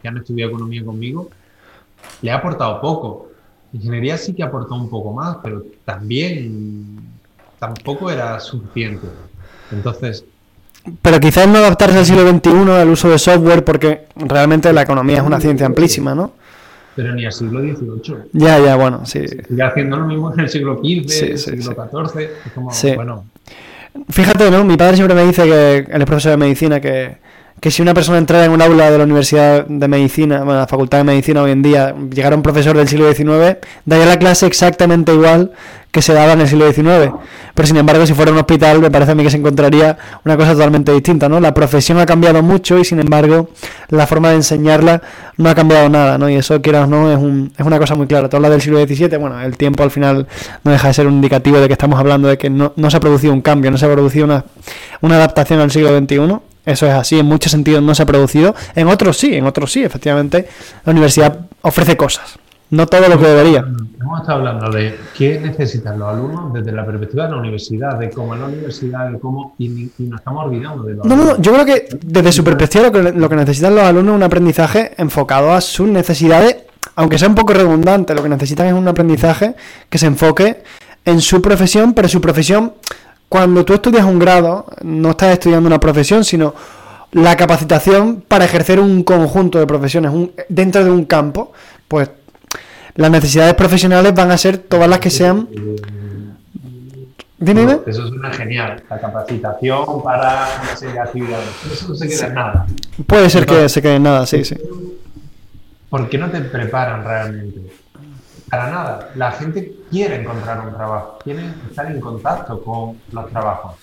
que 0.00 0.08
han 0.08 0.16
estudiado 0.16 0.50
economía 0.50 0.84
conmigo, 0.84 1.30
le 2.22 2.30
he 2.30 2.32
aportado 2.32 2.80
poco. 2.80 3.28
Ingeniería 3.72 4.16
sí 4.16 4.34
que 4.34 4.42
aportó 4.42 4.74
un 4.74 4.88
poco 4.88 5.12
más, 5.12 5.38
pero 5.42 5.62
también 5.84 6.98
tampoco 7.58 8.10
era 8.10 8.40
suficiente. 8.40 9.06
Entonces... 9.70 10.24
Pero 11.02 11.20
quizás 11.20 11.46
no 11.46 11.58
adaptarse 11.58 11.98
al 11.98 12.06
siglo 12.06 12.28
XXI 12.28 12.70
al 12.70 12.88
uso 12.88 13.10
de 13.10 13.18
software 13.18 13.64
porque 13.64 14.06
realmente 14.16 14.72
la 14.72 14.82
economía 14.82 15.18
es 15.18 15.22
una 15.22 15.38
ciencia 15.38 15.66
amplísima, 15.66 16.14
¿no? 16.14 16.32
Pero 16.96 17.14
ni 17.14 17.24
al 17.24 17.32
siglo 17.32 17.60
XVIII. 17.60 18.16
Ya, 18.32 18.58
ya, 18.58 18.76
bueno, 18.76 19.04
sí. 19.06 19.26
Sigue 19.26 19.62
haciendo 19.62 19.96
lo 19.96 20.06
mismo 20.06 20.32
en 20.32 20.40
el 20.40 20.48
siglo 20.48 20.78
XV, 20.78 21.08
sí, 21.08 21.36
siglo 21.38 21.72
XIV. 21.72 22.20
Es 22.20 22.52
como, 22.54 22.70
bueno. 22.96 23.24
Fíjate, 24.08 24.50
¿no? 24.50 24.64
Mi 24.64 24.76
padre 24.76 24.96
siempre 24.96 25.14
me 25.14 25.24
dice 25.24 25.42
que 25.44 25.76
él 25.78 26.00
es 26.00 26.06
profesor 26.06 26.30
de 26.32 26.36
medicina 26.36 26.80
que 26.80 27.18
que 27.60 27.70
si 27.70 27.82
una 27.82 27.92
persona 27.92 28.18
entrara 28.18 28.46
en 28.46 28.52
un 28.52 28.62
aula 28.62 28.90
de 28.90 28.96
la 28.96 29.04
Universidad 29.04 29.66
de 29.66 29.86
Medicina, 29.86 30.38
bueno, 30.38 30.60
la 30.60 30.66
Facultad 30.66 30.98
de 30.98 31.04
Medicina 31.04 31.42
hoy 31.42 31.50
en 31.50 31.62
día, 31.62 31.94
llegara 32.10 32.34
un 32.34 32.42
profesor 32.42 32.76
del 32.76 32.88
siglo 32.88 33.12
XIX, 33.12 33.58
daría 33.84 34.06
la 34.06 34.18
clase 34.18 34.46
exactamente 34.46 35.12
igual 35.12 35.52
que 35.90 36.02
se 36.02 36.12
daba 36.12 36.32
en 36.32 36.40
el 36.40 36.48
siglo 36.48 36.70
XIX. 36.70 37.12
Pero 37.54 37.66
sin 37.66 37.76
embargo, 37.76 38.06
si 38.06 38.14
fuera 38.14 38.30
un 38.30 38.38
hospital, 38.38 38.80
me 38.80 38.90
parece 38.90 39.12
a 39.12 39.14
mí 39.14 39.22
que 39.22 39.30
se 39.30 39.36
encontraría 39.36 39.98
una 40.24 40.36
cosa 40.36 40.52
totalmente 40.52 40.92
distinta, 40.92 41.28
¿no? 41.28 41.40
La 41.40 41.52
profesión 41.52 41.98
ha 41.98 42.06
cambiado 42.06 42.42
mucho 42.42 42.78
y 42.78 42.84
sin 42.84 43.00
embargo, 43.00 43.48
la 43.88 44.06
forma 44.06 44.30
de 44.30 44.36
enseñarla 44.36 45.02
no 45.36 45.50
ha 45.50 45.54
cambiado 45.54 45.88
nada, 45.88 46.16
¿no? 46.18 46.28
Y 46.28 46.36
eso, 46.36 46.60
quieras 46.62 46.84
o 46.84 46.86
no, 46.86 47.12
es, 47.12 47.18
un, 47.18 47.52
es 47.56 47.66
una 47.66 47.78
cosa 47.78 47.94
muy 47.94 48.06
clara. 48.06 48.28
Tú 48.28 48.36
hablas 48.36 48.52
del 48.52 48.60
siglo 48.60 48.84
XVII, 48.84 49.16
bueno, 49.16 49.40
el 49.40 49.56
tiempo 49.56 49.82
al 49.82 49.90
final 49.90 50.26
no 50.62 50.70
deja 50.70 50.88
de 50.88 50.94
ser 50.94 51.06
un 51.06 51.14
indicativo 51.14 51.58
de 51.58 51.66
que 51.66 51.74
estamos 51.74 51.98
hablando 51.98 52.28
de 52.28 52.38
que 52.38 52.50
no, 52.50 52.72
no 52.76 52.90
se 52.90 52.96
ha 52.96 53.00
producido 53.00 53.32
un 53.32 53.40
cambio, 53.40 53.70
no 53.70 53.78
se 53.78 53.86
ha 53.86 53.92
producido 53.92 54.24
una, 54.26 54.44
una 55.00 55.16
adaptación 55.16 55.60
al 55.60 55.70
siglo 55.70 55.96
XXI 55.98 56.50
eso 56.66 56.86
es 56.86 56.92
así, 56.92 57.18
en 57.18 57.26
muchos 57.26 57.52
sentidos 57.52 57.82
no 57.82 57.94
se 57.94 58.02
ha 58.02 58.06
producido, 58.06 58.54
en 58.74 58.88
otros 58.88 59.16
sí, 59.16 59.34
en 59.34 59.46
otros 59.46 59.72
sí, 59.72 59.82
efectivamente, 59.82 60.48
la 60.84 60.92
universidad 60.92 61.46
ofrece 61.62 61.96
cosas, 61.96 62.38
no 62.70 62.86
todo 62.86 63.08
lo 63.08 63.18
que 63.18 63.26
debería. 63.26 63.64
Hemos 64.00 64.20
estado 64.20 64.38
hablando 64.38 64.70
de 64.70 64.98
qué 65.16 65.38
necesitan 65.40 65.98
los 65.98 66.08
alumnos 66.08 66.52
desde 66.52 66.72
la 66.72 66.86
perspectiva 66.86 67.24
de 67.24 67.30
la 67.32 67.36
universidad, 67.38 67.98
de 67.98 68.10
cómo 68.10 68.34
es 68.34 68.40
la 68.40 68.46
universidad, 68.46 69.10
de 69.10 69.18
cómo, 69.18 69.54
y, 69.58 69.90
nos 69.98 70.20
estamos 70.20 70.46
olvidando 70.46 70.84
de 70.84 70.94
los 70.94 71.06
No, 71.06 71.16
no, 71.16 71.40
yo 71.40 71.52
creo 71.52 71.64
que 71.64 71.88
desde 72.02 72.32
su 72.32 72.42
perspectiva 72.42 72.84
lo 72.84 72.92
que, 72.92 73.12
lo 73.12 73.28
que 73.28 73.36
necesitan 73.36 73.74
los 73.74 73.84
alumnos 73.84 74.14
es 74.14 74.16
un 74.16 74.22
aprendizaje 74.22 74.92
enfocado 74.96 75.52
a 75.52 75.60
sus 75.60 75.88
necesidades, 75.88 76.56
aunque 76.96 77.18
sea 77.18 77.28
un 77.28 77.34
poco 77.34 77.52
redundante, 77.52 78.14
lo 78.14 78.22
que 78.22 78.28
necesitan 78.28 78.66
es 78.68 78.72
un 78.72 78.88
aprendizaje 78.88 79.54
que 79.88 79.98
se 79.98 80.06
enfoque 80.06 80.62
en 81.04 81.20
su 81.20 81.42
profesión, 81.42 81.92
pero 81.92 82.08
su 82.08 82.20
profesión 82.20 82.72
cuando 83.30 83.64
tú 83.64 83.74
estudias 83.74 84.04
un 84.04 84.18
grado, 84.18 84.66
no 84.82 85.10
estás 85.10 85.34
estudiando 85.34 85.68
una 85.68 85.78
profesión, 85.78 86.24
sino 86.24 86.52
la 87.12 87.36
capacitación 87.36 88.24
para 88.26 88.44
ejercer 88.44 88.80
un 88.80 89.04
conjunto 89.04 89.60
de 89.60 89.68
profesiones 89.68 90.12
dentro 90.48 90.84
de 90.84 90.90
un 90.90 91.04
campo, 91.04 91.52
pues 91.86 92.10
las 92.94 93.10
necesidades 93.10 93.54
profesionales 93.54 94.14
van 94.14 94.30
a 94.30 94.38
ser 94.38 94.58
todas 94.58 94.88
las 94.88 94.98
que 94.98 95.10
sean. 95.10 95.48
Dime, 97.38 97.78
Eso 97.86 98.06
suena 98.08 98.30
genial. 98.32 98.82
La 98.90 99.00
capacitación 99.00 100.02
para 100.02 100.46
una 100.62 100.76
serie 100.76 100.94
de 100.94 101.00
actividades. 101.00 101.48
Eso 101.72 101.88
no 101.88 101.94
se 101.94 102.08
queda 102.08 102.26
en 102.26 102.34
nada. 102.34 102.66
Puede 103.06 103.30
ser 103.30 103.46
que 103.46 103.68
se 103.68 103.80
quede 103.80 103.96
en 103.96 104.02
nada, 104.02 104.26
sí, 104.26 104.44
sí. 104.44 104.56
¿Por 105.88 106.08
qué 106.08 106.18
no 106.18 106.30
te 106.30 106.40
preparan 106.42 107.02
realmente? 107.02 107.60
Para 108.50 108.70
nada. 108.70 109.10
La 109.14 109.32
gente 109.32 109.74
quiere 109.90 110.20
encontrar 110.20 110.66
un 110.66 110.74
trabajo, 110.74 111.18
quiere 111.24 111.42
estar 111.68 111.90
en 111.90 112.00
contacto 112.00 112.62
con 112.62 112.98
los 113.10 113.30
trabajos. 113.30 113.76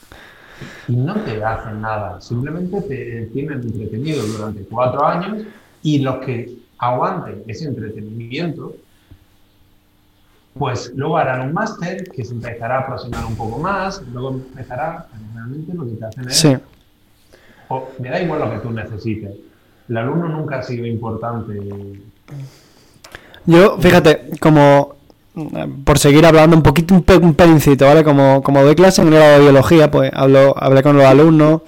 Y 0.88 0.96
no 0.96 1.16
te 1.16 1.44
hacen 1.44 1.82
nada, 1.82 2.20
simplemente 2.22 2.82
te 2.82 3.30
tienen 3.34 3.62
entretenido 3.62 4.24
durante 4.26 4.64
cuatro 4.64 5.06
años 5.06 5.44
y 5.84 6.00
los 6.00 6.18
que 6.18 6.58
aguanten 6.78 7.44
ese 7.48 7.66
entretenimiento, 7.66 8.76
pues 10.58 10.92
luego 10.96 11.18
harán 11.18 11.48
un 11.48 11.54
máster 11.54 12.10
que 12.10 12.26
se 12.26 12.34
empezará 12.34 12.78
a 12.78 12.80
aproximar 12.82 13.26
un 13.26 13.36
poco 13.36 13.60
más, 13.60 14.02
luego 14.14 14.32
empezará, 14.32 15.08
realmente 15.34 15.74
lo 15.74 15.86
que 15.86 15.92
te 15.92 16.06
hacen 16.06 16.28
es... 16.28 16.38
Sí. 16.38 16.58
O, 17.70 17.90
me 18.00 18.10
da 18.10 18.22
igual 18.22 18.40
lo 18.40 18.52
que 18.52 18.60
tú 18.60 18.72
necesites. 18.72 19.32
El 19.90 19.98
alumno 19.98 20.30
nunca 20.30 20.60
ha 20.60 20.64
sido 20.64 20.86
importante 20.86 21.60
yo, 23.48 23.78
fíjate, 23.80 24.32
como 24.42 24.98
por 25.86 26.00
seguir 26.00 26.26
hablando 26.26 26.58
un 26.58 26.64
poquito, 26.64 26.94
un, 26.94 27.06
un 27.24 27.34
pelincito, 27.34 27.86
¿vale? 27.86 28.04
Como, 28.04 28.44
como 28.44 28.64
doy 28.64 28.76
clase 28.76 29.02
en 29.02 29.08
el 29.08 29.14
grado 29.14 29.34
de 29.38 29.40
biología, 29.40 29.90
pues 29.90 30.12
hablo, 30.14 30.54
hablé 30.58 30.84
con 30.84 30.98
los 30.98 31.06
alumnos 31.06 31.62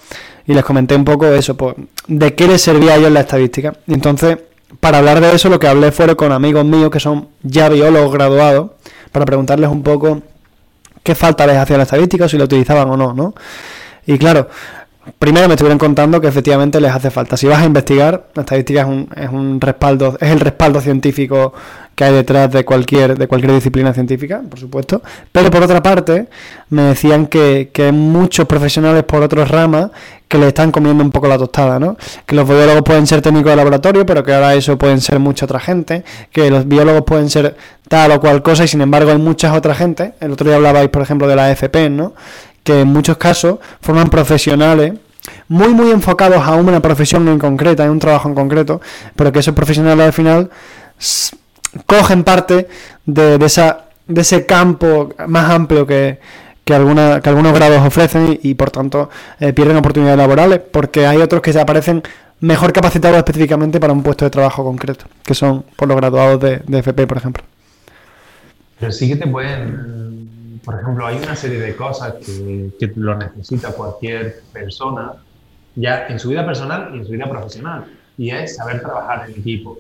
y 0.46 0.54
les 0.54 0.66
comenté 0.66 0.96
un 0.96 1.06
poco 1.06 1.28
eso, 1.28 1.56
pues, 1.56 1.76
de 2.08 2.36
qué 2.36 2.48
les 2.48 2.62
servía 2.62 2.94
a 2.94 2.96
ellos 2.98 3.12
la 3.12 3.22
estadística. 3.22 3.74
Y 3.88 3.94
entonces, 3.94 4.40
para 4.80 5.00
hablar 5.00 5.20
de 5.22 5.34
eso, 5.34 5.50
lo 5.50 5.60
que 5.60 5.68
hablé 5.68 5.92
fue 5.92 6.16
con 6.16 6.32
amigos 6.32 6.66
míos 6.66 6.90
que 6.90 7.00
son 7.00 7.30
ya 7.44 7.70
biólogos 7.70 8.12
graduados, 8.14 8.72
para 9.12 9.26
preguntarles 9.26 9.70
un 9.70 9.84
poco 9.84 10.22
qué 11.04 11.16
falta 11.16 11.48
les 11.48 11.58
hacía 11.58 11.78
la 11.78 11.84
estadística, 11.84 12.30
si 12.30 12.38
la 12.38 12.44
utilizaban 12.44 12.90
o 12.90 12.98
no, 12.98 13.14
¿no? 13.14 13.34
Y 14.06 14.18
claro, 14.18 14.48
primero 15.18 15.48
me 15.48 15.56
estuvieron 15.56 15.78
contando 15.78 16.22
que 16.22 16.28
efectivamente 16.28 16.80
les 16.80 16.92
hace 16.92 17.10
falta. 17.10 17.38
Si 17.38 17.48
vas 17.48 17.60
a 17.60 17.66
investigar, 17.66 18.28
la 18.36 18.44
estadística 18.44 18.82
es 18.82 18.88
un, 18.88 19.10
es 19.16 19.30
un 19.30 19.60
respaldo, 19.60 20.18
es 20.20 20.30
el 20.30 20.40
respaldo 20.40 20.82
científico 20.82 21.54
que 21.96 22.04
hay 22.06 22.14
detrás 22.14 22.52
de 22.52 22.64
cualquier, 22.64 23.18
de 23.18 23.28
cualquier 23.28 23.54
disciplina 23.54 23.94
científica, 23.94 24.42
por 24.48 24.60
supuesto. 24.60 25.02
Pero 25.32 25.52
por 25.52 25.64
otra 25.64 25.82
parte, 25.84 26.28
me 26.70 26.84
decían 26.84 27.28
que, 27.28 27.72
que 27.74 27.92
muchos 27.92 28.46
profesionales 28.46 29.04
por 29.04 29.22
otras 29.24 29.50
ramas 29.50 29.92
que 30.30 30.38
le 30.38 30.48
están 30.48 30.72
comiendo 30.72 31.04
un 31.04 31.12
poco 31.12 31.28
la 31.28 31.38
tostada, 31.38 31.80
¿no? 31.80 31.98
Que 32.26 32.36
los 32.36 32.48
biólogos 32.48 32.84
pueden 32.84 33.06
ser 33.06 33.22
técnicos 33.22 33.50
de 33.50 33.58
laboratorio, 33.58 34.06
pero 34.06 34.24
que 34.24 34.34
ahora 34.34 34.54
eso 34.54 34.78
pueden 34.78 35.02
ser 35.02 35.20
mucha 35.20 35.46
otra 35.46 35.60
gente, 35.60 36.06
que 36.32 36.50
los 36.50 36.66
biólogos 36.66 37.02
pueden 37.02 37.30
ser 37.30 37.58
tal 37.90 38.12
o 38.12 38.22
cual 38.22 38.42
cosa 38.42 38.64
y 38.64 38.68
sin 38.68 38.80
embargo 38.82 39.12
hay 39.12 39.18
muchas 39.18 39.54
otras 39.54 39.78
gente. 39.78 40.14
El 40.22 40.32
otro 40.32 40.48
día 40.48 40.56
hablabais, 40.56 40.90
por 40.90 41.02
ejemplo, 41.02 41.28
de 41.28 41.36
la 41.36 41.52
FP, 41.52 41.90
¿no? 41.90 42.14
que 42.64 42.82
en 42.82 42.88
muchos 42.88 43.18
casos 43.18 43.58
forman 43.82 44.10
profesionales 44.10 44.94
muy 45.48 45.70
muy 45.70 45.92
enfocados 45.92 46.46
a 46.46 46.56
una 46.56 46.80
profesión 46.80 47.28
en 47.28 47.40
concreta, 47.40 47.84
en 47.84 47.90
un 47.90 48.00
trabajo 48.00 48.30
en 48.30 48.36
concreto, 48.36 48.80
pero 49.16 49.32
que 49.32 49.40
esos 49.40 49.56
profesionales 49.56 50.06
al 50.06 50.14
final 50.14 50.50
cogen 51.86 52.24
parte 52.24 52.68
de, 53.06 53.44
esa, 53.44 53.86
de 54.08 54.22
ese 54.22 54.46
campo 54.46 55.10
más 55.28 55.50
amplio 55.50 55.86
que, 55.86 56.20
que, 56.70 56.76
alguna, 56.76 57.20
que 57.20 57.30
algunos 57.30 57.52
grados 57.52 57.82
ofrecen 57.84 58.40
y, 58.44 58.54
por 58.54 58.70
tanto 58.70 59.10
eh, 59.40 59.54
pierden 59.54 59.78
oportunidades 59.78 60.20
laborales, 60.20 60.60
porque 60.60 61.08
hay 61.08 61.18
otros 61.18 61.42
que 61.42 61.52
se 61.52 61.60
aparecen 61.60 62.04
mejor 62.42 62.72
capacitados 62.74 63.18
específicamente 63.18 63.80
para 63.80 63.92
un 63.92 64.04
puesto 64.04 64.24
de 64.24 64.30
trabajo 64.30 64.64
concreto, 64.64 65.06
que 65.24 65.34
son 65.34 65.66
por 65.76 65.88
los 65.88 65.98
graduados 65.98 66.40
de, 66.40 66.62
de 66.68 66.78
FP, 66.78 67.08
por 67.08 67.18
ejemplo. 67.18 67.44
Pero 68.80 68.92
sí 68.92 69.10
que 69.10 69.16
te 69.16 69.26
pueden, 69.26 70.62
por 70.64 70.80
ejemplo, 70.80 71.08
hay 71.08 71.18
una 71.18 71.36
serie 71.36 71.60
de 71.60 71.76
cosas 71.76 72.14
que, 72.24 72.70
que 72.80 72.92
lo 72.98 73.18
necesita 73.18 73.72
cualquier 73.72 74.44
persona, 74.54 75.14
ya 75.74 76.06
en 76.06 76.20
su 76.20 76.30
vida 76.30 76.46
personal 76.46 76.92
y 76.94 77.00
en 77.00 77.06
su 77.06 77.14
vida 77.14 77.28
profesional, 77.28 77.86
y 78.16 78.30
es 78.30 78.58
saber 78.58 78.80
trabajar 78.82 79.28
en 79.28 79.40
equipo. 79.40 79.80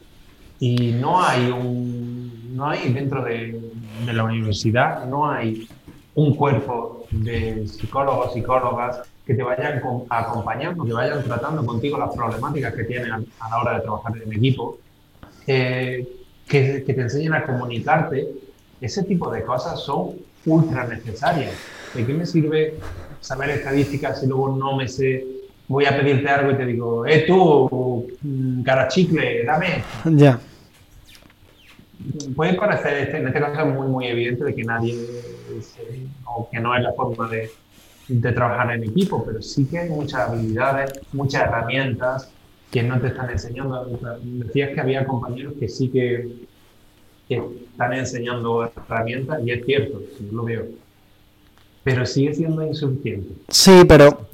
Y 0.59 0.93
no 0.93 1.23
hay 1.23 1.51
un, 1.51 2.55
no 2.55 2.67
hay 2.67 2.91
dentro 2.91 3.23
de, 3.23 3.61
de 4.07 4.13
la 4.13 4.23
universidad, 4.23 5.05
no 5.05 5.29
hay 5.29 5.69
un 6.15 6.35
cuerpo 6.35 7.05
de 7.11 7.67
psicólogos, 7.67 8.33
psicólogas 8.33 9.01
que 9.25 9.35
te 9.35 9.43
vayan 9.43 9.81
acompañando, 10.09 10.83
que 10.83 10.93
vayan 10.93 11.23
tratando 11.23 11.65
contigo 11.65 11.97
las 11.97 12.15
problemáticas 12.15 12.73
que 12.73 12.83
tienen 12.83 13.11
a, 13.11 13.19
la 13.49 13.57
hora 13.61 13.75
de 13.75 13.81
trabajar 13.81 14.13
en 14.17 14.33
equipo, 14.33 14.79
eh, 15.45 16.07
que, 16.47 16.83
que, 16.83 16.93
te 16.93 17.01
enseñen 17.01 17.33
a 17.33 17.45
comunicarte. 17.45 18.27
Ese 18.81 19.03
tipo 19.03 19.29
de 19.29 19.43
cosas 19.43 19.79
son 19.81 20.15
ultra 20.45 20.87
necesarias. 20.87 21.53
¿De 21.93 22.05
qué 22.05 22.13
me 22.13 22.25
sirve 22.25 22.75
saber 23.19 23.51
estadísticas 23.51 24.19
si 24.19 24.27
luego 24.27 24.55
no 24.55 24.75
me 24.75 24.87
sé? 24.87 25.25
Voy 25.67 25.85
a 25.85 25.95
pedirte 25.95 26.27
algo 26.27 26.51
y 26.51 26.55
te 26.55 26.65
digo, 26.65 27.05
eh, 27.05 27.25
tú, 27.27 28.07
mm, 28.21 28.63
cara 28.63 28.87
chicle, 28.87 29.43
dame. 29.43 29.83
Ya 30.05 30.39
puede 32.35 32.53
parecer, 32.53 32.97
este, 32.97 33.17
en 33.17 33.27
este 33.27 33.39
caso, 33.39 33.65
muy, 33.67 33.87
muy 33.87 34.07
evidente 34.07 34.43
de 34.43 34.55
que 34.55 34.63
nadie, 34.63 34.95
o 36.35 36.49
que 36.49 36.59
no 36.59 36.75
es 36.75 36.83
la 36.83 36.93
forma 36.93 37.27
de, 37.27 37.49
de, 38.07 38.31
trabajar 38.31 38.71
en 38.75 38.83
equipo, 38.83 39.23
pero 39.25 39.41
sí 39.41 39.65
que 39.65 39.79
hay 39.79 39.89
muchas 39.89 40.29
habilidades, 40.29 40.99
muchas 41.13 41.43
herramientas 41.43 42.31
que 42.71 42.83
no 42.83 42.99
te 42.99 43.07
están 43.07 43.29
enseñando. 43.29 43.85
Decías 44.21 44.71
que 44.73 44.79
había 44.79 45.05
compañeros 45.05 45.53
que 45.59 45.67
sí 45.67 45.89
que, 45.89 46.45
que 47.27 47.41
están 47.71 47.93
enseñando 47.93 48.63
herramientas, 48.63 49.41
y 49.43 49.51
es 49.51 49.65
cierto, 49.65 50.01
yo 50.19 50.37
lo 50.37 50.43
veo. 50.43 50.65
Pero 51.83 52.05
sigue 52.05 52.33
siendo 52.33 52.61
insuficiente. 52.63 53.29
Sí, 53.47 53.83
pero 53.87 54.27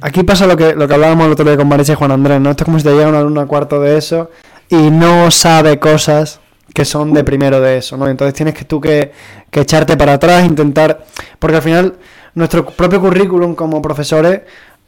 aquí 0.00 0.22
pasa 0.22 0.46
lo 0.46 0.56
que, 0.56 0.74
lo 0.74 0.86
que 0.86 0.94
hablábamos 0.94 1.26
el 1.26 1.32
otro 1.32 1.44
día 1.44 1.56
con 1.56 1.66
Marisa 1.66 1.94
y 1.94 1.96
Juan 1.96 2.12
Andrés, 2.12 2.40
¿no? 2.40 2.50
Esto 2.50 2.62
es 2.62 2.66
como 2.66 2.78
si 2.78 2.84
te 2.84 2.92
llega 2.92 3.08
un 3.08 3.14
alumno 3.14 3.40
a 3.40 3.46
cuarto 3.46 3.80
de 3.80 3.96
eso 3.96 4.30
y 4.68 4.90
no 4.90 5.30
sabe 5.30 5.78
cosas 5.78 6.40
que 6.74 6.84
son 6.84 7.12
de 7.12 7.24
primero 7.24 7.60
de 7.60 7.78
eso, 7.78 7.96
¿no? 7.96 8.08
Entonces 8.08 8.34
tienes 8.34 8.54
que 8.54 8.64
tú 8.64 8.80
que, 8.80 9.12
que, 9.50 9.60
echarte 9.60 9.96
para 9.96 10.14
atrás, 10.14 10.44
intentar, 10.44 11.04
porque 11.38 11.56
al 11.56 11.62
final 11.62 11.94
nuestro 12.34 12.66
propio 12.66 13.00
currículum 13.00 13.54
como 13.54 13.82
profesores 13.82 14.42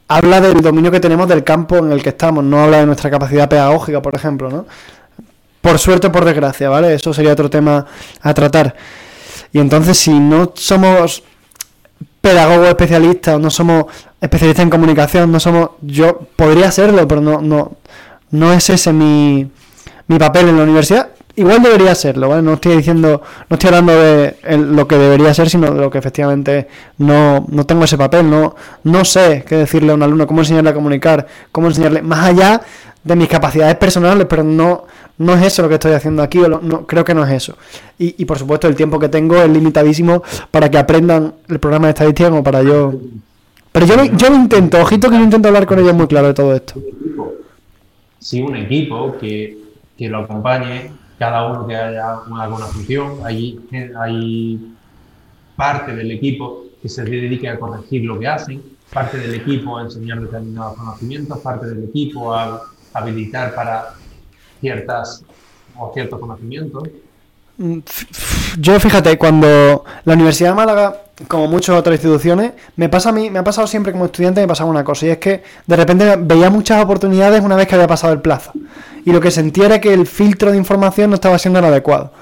habla 0.08 0.40
del 0.40 0.60
dominio 0.60 0.90
que 0.90 1.00
tenemos 1.00 1.28
del 1.28 1.42
campo 1.42 1.78
en 1.78 1.92
el 1.92 2.02
que 2.02 2.10
estamos, 2.10 2.44
no 2.44 2.62
habla 2.62 2.78
de 2.78 2.86
nuestra 2.86 3.10
capacidad 3.10 3.48
pedagógica, 3.48 4.02
por 4.02 4.14
ejemplo, 4.14 4.50
¿no? 4.50 4.66
Por 5.60 5.78
suerte 5.78 6.08
o 6.08 6.12
por 6.12 6.24
desgracia, 6.24 6.68
¿vale? 6.68 6.94
Eso 6.94 7.14
sería 7.14 7.32
otro 7.32 7.48
tema 7.48 7.86
a 8.20 8.34
tratar. 8.34 8.74
Y 9.52 9.58
entonces 9.58 9.98
si 9.98 10.10
no 10.18 10.52
somos 10.54 11.22
pedagogos 12.20 12.68
especialistas, 12.68 13.38
no 13.38 13.50
somos 13.50 13.86
especialistas 14.20 14.64
en 14.64 14.70
comunicación, 14.70 15.32
no 15.32 15.40
somos, 15.40 15.70
yo 15.80 16.20
podría 16.36 16.70
serlo, 16.70 17.06
pero 17.08 17.20
no, 17.20 17.40
no, 17.40 17.76
no 18.30 18.52
es 18.52 18.70
ese 18.70 18.92
mi, 18.92 19.50
mi 20.06 20.18
papel 20.18 20.48
en 20.48 20.56
la 20.56 20.64
universidad 20.64 21.11
Igual 21.34 21.62
debería 21.62 21.94
serlo, 21.94 22.28
¿vale? 22.28 22.42
No 22.42 22.54
estoy 22.54 22.76
diciendo, 22.76 23.22
no 23.48 23.54
estoy 23.54 23.68
hablando 23.68 23.92
de 23.92 24.36
lo 24.58 24.86
que 24.86 24.96
debería 24.96 25.32
ser, 25.32 25.48
sino 25.48 25.70
de 25.72 25.80
lo 25.80 25.90
que 25.90 25.96
efectivamente 25.96 26.68
no, 26.98 27.46
no 27.48 27.64
tengo 27.64 27.84
ese 27.84 27.96
papel, 27.96 28.28
no, 28.28 28.54
no 28.84 29.04
sé 29.04 29.42
qué 29.46 29.56
decirle 29.56 29.92
a 29.92 29.94
un 29.94 30.02
alumno, 30.02 30.26
cómo 30.26 30.42
enseñarle 30.42 30.70
a 30.70 30.74
comunicar, 30.74 31.26
cómo 31.50 31.68
enseñarle, 31.68 32.02
más 32.02 32.26
allá 32.26 32.60
de 33.02 33.16
mis 33.16 33.28
capacidades 33.28 33.76
personales, 33.76 34.26
pero 34.28 34.44
no, 34.44 34.84
no 35.16 35.34
es 35.34 35.42
eso 35.46 35.62
lo 35.62 35.68
que 35.70 35.74
estoy 35.74 35.92
haciendo 35.92 36.22
aquí, 36.22 36.38
no, 36.38 36.86
creo 36.86 37.02
que 37.02 37.14
no 37.14 37.24
es 37.24 37.32
eso. 37.32 37.56
Y, 37.98 38.14
y 38.18 38.26
por 38.26 38.38
supuesto 38.38 38.68
el 38.68 38.76
tiempo 38.76 38.98
que 38.98 39.08
tengo 39.08 39.36
es 39.36 39.48
limitadísimo 39.48 40.22
para 40.50 40.70
que 40.70 40.76
aprendan 40.76 41.34
el 41.48 41.58
programa 41.58 41.86
de 41.86 41.92
estadística 41.92 42.28
como 42.28 42.44
para 42.44 42.62
yo... 42.62 42.92
Pero 43.72 43.86
yo, 43.86 44.04
yo 44.04 44.28
lo 44.28 44.36
intento, 44.36 44.78
ojito 44.82 45.08
que 45.08 45.16
yo 45.16 45.24
intento 45.24 45.48
hablar 45.48 45.64
con 45.64 45.78
ellos 45.78 45.94
muy 45.94 46.06
claro 46.06 46.26
de 46.26 46.34
todo 46.34 46.54
esto. 46.54 46.74
Sí, 48.18 48.42
un 48.42 48.54
equipo 48.54 49.16
que, 49.18 49.56
que 49.96 50.10
lo 50.10 50.18
acompañe 50.18 50.90
cada 51.22 51.46
uno 51.46 51.68
que 51.68 51.76
haya 51.76 52.14
alguna 52.36 52.66
función, 52.66 53.20
hay, 53.22 53.64
hay 53.96 54.74
parte 55.54 55.94
del 55.94 56.10
equipo 56.10 56.64
que 56.82 56.88
se 56.88 57.04
dedique 57.04 57.48
a 57.48 57.60
corregir 57.60 58.04
lo 58.04 58.18
que 58.18 58.26
hacen, 58.26 58.60
parte 58.92 59.18
del 59.18 59.34
equipo 59.34 59.78
a 59.78 59.82
enseñar 59.82 60.20
determinados 60.20 60.76
conocimientos, 60.76 61.38
parte 61.38 61.66
del 61.66 61.84
equipo 61.84 62.34
a 62.34 62.62
habilitar 62.92 63.54
para 63.54 63.94
ciertas 64.60 65.24
o 65.78 65.92
ciertos 65.94 66.18
conocimientos. 66.18 66.88
Mm, 67.58 67.78
yo 68.58 68.80
fíjate, 68.80 69.18
cuando 69.18 69.84
la 70.04 70.14
Universidad 70.14 70.50
de 70.50 70.56
Málaga, 70.56 70.96
como 71.28 71.46
muchas 71.48 71.76
otras 71.76 71.94
instituciones, 71.94 72.52
me 72.76 72.88
pasa 72.88 73.10
a 73.10 73.12
mí, 73.12 73.30
me 73.30 73.38
ha 73.38 73.44
pasado 73.44 73.66
siempre 73.66 73.92
como 73.92 74.06
estudiante, 74.06 74.40
me 74.40 74.48
pasaba 74.48 74.70
una 74.70 74.84
cosa, 74.84 75.06
y 75.06 75.10
es 75.10 75.18
que 75.18 75.42
de 75.66 75.76
repente 75.76 76.16
veía 76.18 76.50
muchas 76.50 76.82
oportunidades 76.82 77.42
una 77.42 77.56
vez 77.56 77.68
que 77.68 77.74
había 77.74 77.86
pasado 77.86 78.12
el 78.12 78.20
plazo 78.20 78.52
y 79.04 79.12
lo 79.12 79.20
que 79.20 79.30
sentía 79.30 79.66
era 79.66 79.80
que 79.80 79.92
el 79.92 80.06
filtro 80.06 80.50
de 80.50 80.56
información 80.56 81.10
no 81.10 81.14
estaba 81.14 81.38
siendo 81.38 81.58
el 81.58 81.64
adecuado. 81.64 82.12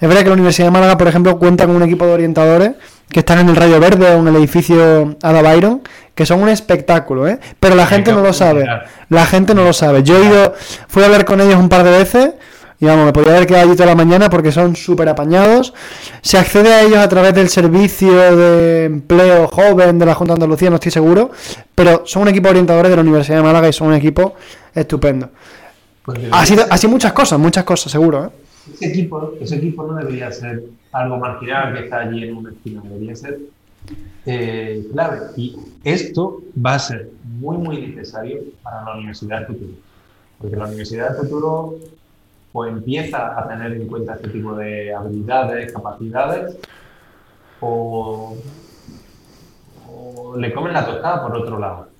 Es 0.00 0.08
verdad 0.08 0.22
que 0.22 0.28
la 0.28 0.34
Universidad 0.34 0.68
de 0.68 0.72
Málaga, 0.72 0.96
por 0.96 1.08
ejemplo, 1.08 1.38
cuenta 1.38 1.66
con 1.66 1.76
un 1.76 1.82
equipo 1.82 2.06
de 2.06 2.12
orientadores 2.12 2.72
que 3.10 3.20
están 3.20 3.40
en 3.40 3.48
el 3.48 3.56
Rayo 3.56 3.80
Verde 3.80 4.14
o 4.14 4.20
en 4.20 4.28
el 4.28 4.36
edificio 4.36 5.16
Ada 5.22 5.42
Byron, 5.42 5.82
que 6.14 6.24
son 6.24 6.42
un 6.42 6.48
espectáculo, 6.48 7.28
¿eh? 7.28 7.38
Pero 7.58 7.74
la 7.74 7.86
gente 7.86 8.12
no 8.12 8.22
lo 8.22 8.32
sabe. 8.32 8.66
La 9.08 9.26
gente 9.26 9.54
no 9.54 9.64
lo 9.64 9.72
sabe. 9.72 10.02
Yo 10.02 10.16
he 10.16 10.26
ido, 10.26 10.54
fui 10.88 11.02
a 11.02 11.06
hablar 11.06 11.24
con 11.24 11.40
ellos 11.40 11.56
un 11.56 11.68
par 11.68 11.82
de 11.82 11.90
veces 11.90 12.30
y 12.80 12.86
vamos, 12.86 13.04
me 13.04 13.12
podía 13.12 13.36
haber 13.36 13.46
quedado 13.46 13.68
allí 13.68 13.76
toda 13.76 13.90
la 13.90 13.94
mañana 13.94 14.30
porque 14.30 14.50
son 14.50 14.74
súper 14.74 15.06
apañados. 15.10 15.74
Se 16.22 16.38
accede 16.38 16.72
a 16.72 16.82
ellos 16.82 16.96
a 16.96 17.08
través 17.10 17.34
del 17.34 17.50
servicio 17.50 18.10
de 18.36 18.86
empleo 18.86 19.48
joven 19.48 19.98
de 19.98 20.06
la 20.06 20.14
Junta 20.14 20.32
de 20.32 20.36
Andalucía, 20.38 20.70
no 20.70 20.76
estoy 20.76 20.90
seguro, 20.90 21.30
pero 21.74 22.04
son 22.06 22.22
un 22.22 22.28
equipo 22.28 22.46
de 22.46 22.52
orientadores 22.52 22.90
de 22.90 22.96
la 22.96 23.02
Universidad 23.02 23.36
de 23.36 23.42
Málaga 23.42 23.68
y 23.68 23.74
son 23.74 23.88
un 23.88 23.94
equipo 23.94 24.34
estupendo. 24.74 25.28
Pues 26.02 26.18
así, 26.32 26.88
muchas 26.88 27.12
cosas, 27.12 27.38
muchas 27.38 27.64
cosas, 27.64 27.92
seguro. 27.92 28.24
¿eh? 28.24 28.30
Ese, 28.72 28.86
equipo, 28.86 29.34
ese 29.38 29.56
equipo 29.56 29.86
no 29.86 29.94
debería 29.96 30.32
ser 30.32 30.62
algo 30.92 31.18
marginal 31.18 31.74
que 31.74 31.84
está 31.84 31.98
allí 31.98 32.24
en 32.24 32.36
una 32.38 32.50
esquina, 32.50 32.80
debería 32.82 33.14
ser 33.14 33.40
eh, 34.24 34.86
clave. 34.90 35.18
Y 35.36 35.54
esto 35.84 36.40
va 36.64 36.76
a 36.76 36.78
ser 36.78 37.10
muy, 37.24 37.58
muy 37.58 37.88
necesario 37.88 38.38
para 38.62 38.84
la 38.84 38.94
universidad 38.94 39.40
del 39.40 39.46
futuro. 39.48 39.72
Porque 40.38 40.56
la 40.56 40.64
universidad 40.64 41.10
del 41.10 41.18
futuro 41.18 41.74
pues, 42.52 42.70
empieza 42.70 43.38
a 43.38 43.48
tener 43.48 43.72
en 43.72 43.86
cuenta 43.86 44.14
este 44.14 44.28
tipo 44.28 44.54
de 44.54 44.94
habilidades, 44.94 45.72
capacidades, 45.72 46.56
o, 47.60 48.36
o 49.86 50.36
le 50.36 50.52
comen 50.52 50.72
la 50.72 50.86
tostada 50.86 51.22
por 51.22 51.36
otro 51.36 51.58
lado. 51.58 51.90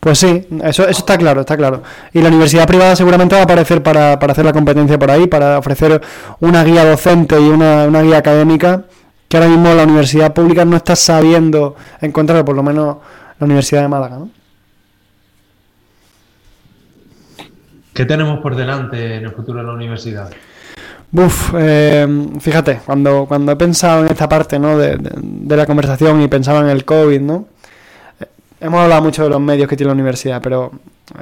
Pues 0.00 0.18
sí, 0.18 0.46
eso, 0.62 0.84
eso 0.84 1.00
está 1.00 1.18
claro, 1.18 1.40
está 1.40 1.56
claro. 1.56 1.82
Y 2.12 2.22
la 2.22 2.28
universidad 2.28 2.66
privada 2.66 2.94
seguramente 2.94 3.34
va 3.34 3.40
a 3.40 3.44
aparecer 3.44 3.82
para, 3.82 4.12
hacer 4.12 4.44
la 4.44 4.52
competencia 4.52 4.98
por 4.98 5.10
ahí, 5.10 5.26
para 5.26 5.58
ofrecer 5.58 6.00
una 6.40 6.62
guía 6.62 6.84
docente 6.84 7.40
y 7.40 7.48
una, 7.48 8.02
guía 8.02 8.18
académica 8.18 8.84
que 9.28 9.36
ahora 9.36 9.48
mismo 9.48 9.74
la 9.74 9.82
universidad 9.82 10.32
pública 10.32 10.64
no 10.64 10.76
está 10.76 10.94
sabiendo 10.96 11.74
encontrar, 12.00 12.44
por 12.44 12.54
lo 12.54 12.62
menos 12.62 12.96
la 13.38 13.44
Universidad 13.44 13.82
de 13.82 13.88
Málaga. 13.88 14.18
¿no? 14.18 14.30
¿Qué 17.98 18.06
tenemos 18.06 18.38
por 18.38 18.54
delante 18.54 19.16
en 19.16 19.24
el 19.24 19.32
futuro 19.32 19.58
de 19.58 19.66
la 19.66 19.72
universidad? 19.72 20.30
Buf, 21.10 21.52
eh, 21.58 22.06
fíjate, 22.38 22.78
cuando, 22.86 23.26
cuando 23.26 23.50
he 23.50 23.56
pensado 23.56 24.04
en 24.04 24.12
esta 24.12 24.28
parte 24.28 24.56
¿no? 24.56 24.78
de, 24.78 24.96
de 25.00 25.56
la 25.56 25.66
conversación 25.66 26.22
y 26.22 26.28
pensaba 26.28 26.60
en 26.60 26.68
el 26.68 26.84
COVID, 26.84 27.20
¿no? 27.20 27.46
hemos 28.60 28.80
hablado 28.80 29.02
mucho 29.02 29.24
de 29.24 29.30
los 29.30 29.40
medios 29.40 29.68
que 29.68 29.76
tiene 29.76 29.88
la 29.88 29.94
universidad, 29.94 30.40
pero 30.40 30.70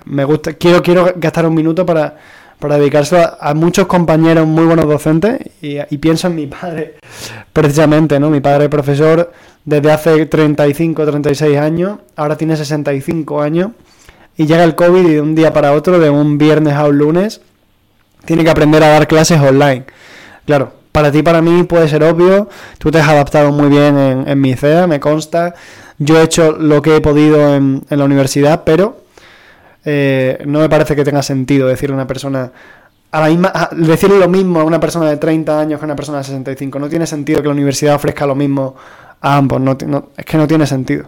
me 0.05 0.23
gusta, 0.25 0.53
quiero, 0.53 0.83
quiero 0.83 1.15
gastar 1.17 1.47
un 1.47 1.55
minuto 1.55 1.87
para, 1.87 2.15
para 2.59 2.77
dedicárselo 2.77 3.39
a, 3.41 3.55
muchos 3.55 3.87
compañeros 3.87 4.47
muy 4.47 4.67
buenos 4.67 4.85
docentes 4.87 5.41
y, 5.63 5.97
pienso 5.97 6.27
en 6.27 6.35
mi 6.35 6.47
padre, 6.47 6.97
precisamente, 7.55 8.21
¿no? 8.21 8.29
Mi 8.29 8.41
padre 8.41 8.69
profesor 8.69 9.33
desde 9.65 9.91
hace 9.91 10.27
35, 10.27 11.07
36 11.07 11.57
años, 11.57 12.01
ahora 12.17 12.37
tiene 12.37 12.55
65 12.55 13.41
años 13.41 13.71
y 14.37 14.47
llega 14.47 14.65
el 14.65 14.75
COVID 14.75 15.07
y 15.07 15.15
de 15.15 15.21
un 15.21 15.35
día 15.35 15.53
para 15.53 15.73
otro, 15.73 15.99
de 15.99 16.11
un 16.11 16.39
viernes 16.39 16.75
a 16.75 16.87
un 16.87 16.99
lunes, 16.99 17.41
tiene 18.25 18.45
que 18.45 18.51
aprender 18.51 18.83
a 18.83 18.89
dar 18.89 19.07
clases 19.07 19.41
online. 19.41 19.85
Claro, 20.45 20.73
para 20.93 21.11
ti, 21.11 21.23
para 21.23 21.43
mí 21.43 21.63
puede 21.65 21.89
ser 21.89 22.03
obvio, 22.03 22.49
tú 22.79 22.91
te 22.91 22.99
has 22.99 23.09
adaptado 23.09 23.53
muy 23.53 23.69
bien 23.69 24.25
en, 24.27 24.41
mi 24.41 24.55
CEA, 24.55 24.87
me 24.87 25.01
consta, 25.01 25.55
yo 25.99 26.19
he 26.19 26.23
hecho 26.23 26.53
lo 26.53 26.83
que 26.83 26.97
he 26.97 27.01
podido 27.01 27.55
en, 27.55 27.85
la 27.89 28.05
universidad, 28.05 28.63
pero 28.65 29.03
eh, 29.85 30.43
no 30.47 30.61
me 30.61 30.69
parece 30.69 30.97
que 30.97 31.05
tenga 31.05 31.23
sentido 31.23 31.69
decirle 31.69 31.95
a 31.95 31.97
una 31.97 32.07
persona 32.07 32.51
a 33.13 33.21
la 33.21 33.29
misma, 33.29 33.71
decirle 33.73 34.19
lo 34.19 34.29
mismo 34.29 34.61
a 34.61 34.65
una 34.65 34.81
persona 34.81 35.09
de 35.09 35.17
30 35.17 35.61
años 35.61 35.79
que 35.79 35.85
a 35.85 35.87
una 35.87 35.97
persona 35.97 36.19
de 36.19 36.25
65. 36.25 36.79
No 36.79 36.89
tiene 36.89 37.07
sentido 37.07 37.41
que 37.41 37.49
la 37.49 37.55
universidad 37.55 37.95
ofrezca 37.95 38.27
lo 38.27 38.35
mismo 38.35 38.75
a 39.21 39.37
ambos. 39.37 39.61
No, 39.61 39.77
no- 39.87 40.11
es 40.17 40.25
que 40.25 40.37
no 40.37 40.47
tiene 40.47 40.67
sentido. 40.67 41.07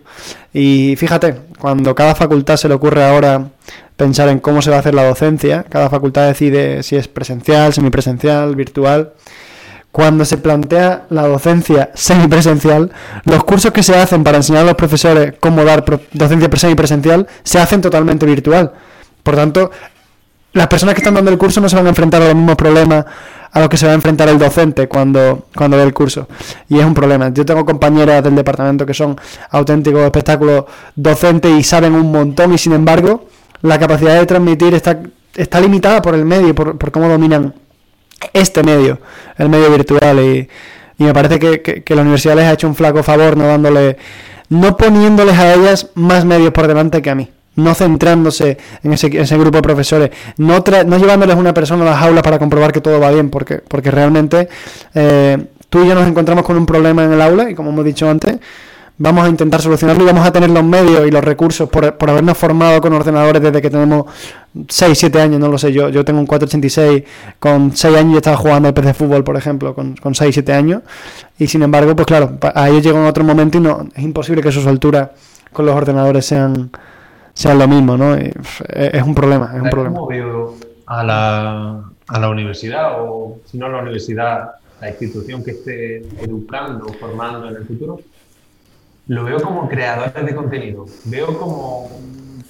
Y 0.52 0.96
fíjate, 0.96 1.34
cuando 1.58 1.94
cada 1.94 2.14
facultad 2.14 2.56
se 2.56 2.68
le 2.68 2.74
ocurre 2.74 3.04
ahora 3.04 3.48
pensar 3.96 4.28
en 4.28 4.38
cómo 4.38 4.62
se 4.62 4.70
va 4.70 4.76
a 4.76 4.80
hacer 4.80 4.94
la 4.94 5.04
docencia, 5.06 5.64
cada 5.68 5.90
facultad 5.90 6.26
decide 6.28 6.82
si 6.82 6.96
es 6.96 7.08
presencial, 7.08 7.72
semipresencial, 7.72 8.54
virtual. 8.56 9.12
Cuando 9.90 10.24
se 10.24 10.36
plantea 10.36 11.06
la 11.10 11.26
docencia 11.26 11.90
semipresencial, 11.94 12.92
los 13.24 13.42
cursos 13.44 13.72
que 13.72 13.82
se 13.82 13.96
hacen 13.96 14.22
para 14.22 14.36
enseñar 14.36 14.62
a 14.62 14.66
los 14.66 14.74
profesores 14.74 15.34
cómo 15.40 15.64
dar 15.64 15.84
docencia 16.12 16.48
semipresencial 16.56 17.26
se 17.42 17.58
hacen 17.58 17.80
totalmente 17.80 18.26
virtual. 18.26 18.72
Por 19.22 19.34
tanto, 19.34 19.70
las 20.52 20.66
personas 20.66 20.94
que 20.94 21.00
están 21.00 21.14
dando 21.14 21.30
el 21.30 21.38
curso 21.38 21.60
no 21.60 21.68
se 21.68 21.76
van 21.76 21.86
a 21.86 21.90
enfrentar 21.90 22.22
a 22.22 22.26
los 22.26 22.34
mismos 22.34 22.56
problemas 22.56 23.04
a 23.50 23.60
los 23.60 23.68
que 23.70 23.76
se 23.78 23.86
va 23.86 23.92
a 23.92 23.94
enfrentar 23.94 24.28
el 24.28 24.38
docente 24.38 24.88
cuando, 24.88 25.46
cuando 25.56 25.76
dé 25.78 25.82
el 25.82 25.94
curso. 25.94 26.28
Y 26.68 26.78
es 26.78 26.84
un 26.84 26.92
problema. 26.94 27.30
Yo 27.32 27.46
tengo 27.46 27.64
compañeras 27.64 28.22
del 28.22 28.34
departamento 28.34 28.84
que 28.84 28.92
son 28.92 29.16
auténticos 29.50 30.02
espectáculos 30.02 30.64
docentes 30.94 31.50
y 31.52 31.62
saben 31.62 31.94
un 31.94 32.12
montón 32.12 32.52
y 32.52 32.58
sin 32.58 32.74
embargo 32.74 33.26
la 33.62 33.78
capacidad 33.78 34.18
de 34.18 34.26
transmitir 34.26 34.74
está, 34.74 35.00
está 35.34 35.60
limitada 35.60 36.02
por 36.02 36.14
el 36.14 36.24
medio, 36.26 36.54
por, 36.54 36.76
por 36.76 36.90
cómo 36.92 37.08
dominan 37.08 37.54
este 38.34 38.62
medio, 38.62 39.00
el 39.38 39.48
medio 39.48 39.70
virtual. 39.70 40.18
Y, 40.20 40.48
y 40.98 41.04
me 41.04 41.14
parece 41.14 41.38
que, 41.38 41.62
que- 41.62 41.82
que 41.82 41.94
la 41.94 42.02
universidad 42.02 42.36
les 42.36 42.44
ha 42.44 42.52
hecho 42.52 42.68
un 42.68 42.74
flaco 42.74 43.02
favor 43.02 43.36
no 43.36 43.46
dándole, 43.46 43.96
no 44.50 44.76
poniéndoles 44.76 45.38
a 45.38 45.54
ellas 45.54 45.88
más 45.94 46.24
medios 46.26 46.52
por 46.52 46.66
delante 46.68 47.00
que 47.00 47.10
a 47.10 47.14
mí. 47.14 47.30
No 47.58 47.74
centrándose 47.74 48.58
en 48.82 48.92
ese, 48.92 49.08
ese 49.20 49.36
grupo 49.36 49.58
de 49.58 49.62
profesores, 49.62 50.10
no, 50.36 50.64
no 50.86 50.98
llevándoles 50.98 51.36
una 51.36 51.52
persona 51.52 51.82
a 51.82 51.90
las 51.92 52.02
aulas 52.02 52.22
para 52.22 52.38
comprobar 52.38 52.72
que 52.72 52.80
todo 52.80 52.98
va 53.00 53.10
bien, 53.10 53.30
porque, 53.30 53.56
porque 53.56 53.90
realmente 53.90 54.48
eh, 54.94 55.38
tú 55.68 55.84
y 55.84 55.88
yo 55.88 55.94
nos 55.94 56.06
encontramos 56.06 56.44
con 56.44 56.56
un 56.56 56.66
problema 56.66 57.04
en 57.04 57.12
el 57.12 57.20
aula 57.20 57.50
y 57.50 57.54
como 57.54 57.70
hemos 57.70 57.84
dicho 57.84 58.08
antes, 58.08 58.38
vamos 58.98 59.24
a 59.24 59.28
intentar 59.28 59.62
solucionarlo 59.62 60.02
y 60.02 60.06
vamos 60.06 60.26
a 60.26 60.32
tener 60.32 60.50
los 60.50 60.64
medios 60.64 61.06
y 61.06 61.10
los 61.10 61.22
recursos 61.22 61.68
por, 61.68 61.96
por 61.96 62.10
habernos 62.10 62.36
formado 62.36 62.80
con 62.80 62.92
ordenadores 62.92 63.40
desde 63.40 63.62
que 63.62 63.70
tenemos 63.70 64.06
6, 64.68 64.98
7 64.98 65.20
años, 65.20 65.40
no 65.40 65.48
lo 65.48 65.56
sé, 65.56 65.72
yo, 65.72 65.88
yo 65.88 66.04
tengo 66.04 66.18
un 66.18 66.26
486, 66.26 67.04
con 67.38 67.76
6 67.76 67.96
años 67.96 68.12
yo 68.12 68.18
estaba 68.18 68.36
jugando 68.36 68.68
al 68.68 68.74
PC 68.74 68.94
Fútbol, 68.94 69.22
por 69.22 69.36
ejemplo, 69.36 69.74
con, 69.74 69.94
con 69.96 70.14
6, 70.14 70.34
7 70.34 70.52
años, 70.52 70.82
y 71.38 71.46
sin 71.46 71.62
embargo, 71.62 71.94
pues 71.94 72.06
claro, 72.06 72.38
a 72.54 72.68
ellos 72.68 72.82
llegó 72.82 72.98
en 72.98 73.06
otro 73.06 73.22
momento 73.22 73.58
y 73.58 73.60
no, 73.60 73.88
es 73.94 74.02
imposible 74.02 74.42
que 74.42 74.50
sus 74.50 74.66
alturas 74.66 75.10
con 75.52 75.64
los 75.64 75.76
ordenadores 75.76 76.26
sean, 76.26 76.70
sean 77.38 77.56
lo 77.56 77.68
mismo, 77.68 77.96
¿no? 77.96 78.18
Y, 78.18 78.30
pf, 78.30 78.64
es, 78.68 78.94
es 78.94 79.02
un 79.04 79.14
problema, 79.14 79.46
es 79.46 79.52
un 79.52 79.58
¿Sabes 79.58 79.70
problema. 79.70 79.94
cómo 79.94 80.08
veo 80.08 80.56
a 80.86 81.04
la, 81.04 81.84
a 82.08 82.18
la 82.18 82.28
universidad 82.30 83.00
o, 83.00 83.38
si 83.44 83.58
no 83.58 83.68
la 83.68 83.80
universidad, 83.80 84.54
la 84.80 84.88
institución 84.88 85.44
que 85.44 85.52
esté 85.52 85.98
educando 86.20 86.86
o 86.86 86.92
formando 86.94 87.48
en 87.48 87.54
el 87.54 87.64
futuro? 87.64 88.00
Lo 89.06 89.22
veo 89.22 89.40
como 89.40 89.68
creadores 89.68 90.26
de 90.26 90.34
contenido. 90.34 90.86
Veo 91.04 91.38
como, 91.38 91.88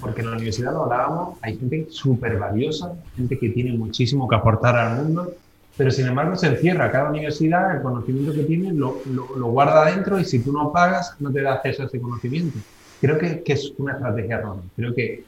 porque 0.00 0.22
en 0.22 0.28
la 0.30 0.36
universidad 0.36 0.72
lo 0.72 0.84
hablábamos, 0.84 1.36
hay 1.42 1.58
gente 1.58 1.88
súper 1.90 2.38
valiosa, 2.38 2.94
gente 3.14 3.38
que 3.38 3.50
tiene 3.50 3.76
muchísimo 3.76 4.26
que 4.26 4.36
aportar 4.36 4.74
al 4.74 5.04
mundo, 5.04 5.32
pero 5.76 5.90
sin 5.90 6.06
embargo 6.06 6.34
se 6.34 6.46
encierra. 6.46 6.90
Cada 6.90 7.10
universidad, 7.10 7.76
el 7.76 7.82
conocimiento 7.82 8.32
que 8.32 8.44
tiene, 8.44 8.72
lo, 8.72 9.02
lo, 9.04 9.36
lo 9.36 9.46
guarda 9.48 9.84
dentro 9.84 10.18
y 10.18 10.24
si 10.24 10.38
tú 10.38 10.50
no 10.50 10.72
pagas, 10.72 11.14
no 11.20 11.30
te 11.30 11.42
da 11.42 11.52
acceso 11.56 11.82
a 11.82 11.86
ese 11.86 12.00
conocimiento. 12.00 12.58
Creo 13.00 13.18
que, 13.18 13.42
que 13.42 13.52
es 13.52 13.72
una 13.78 13.92
estrategia 13.92 14.38
errónea. 14.38 14.64
Creo 14.76 14.94
que 14.94 15.24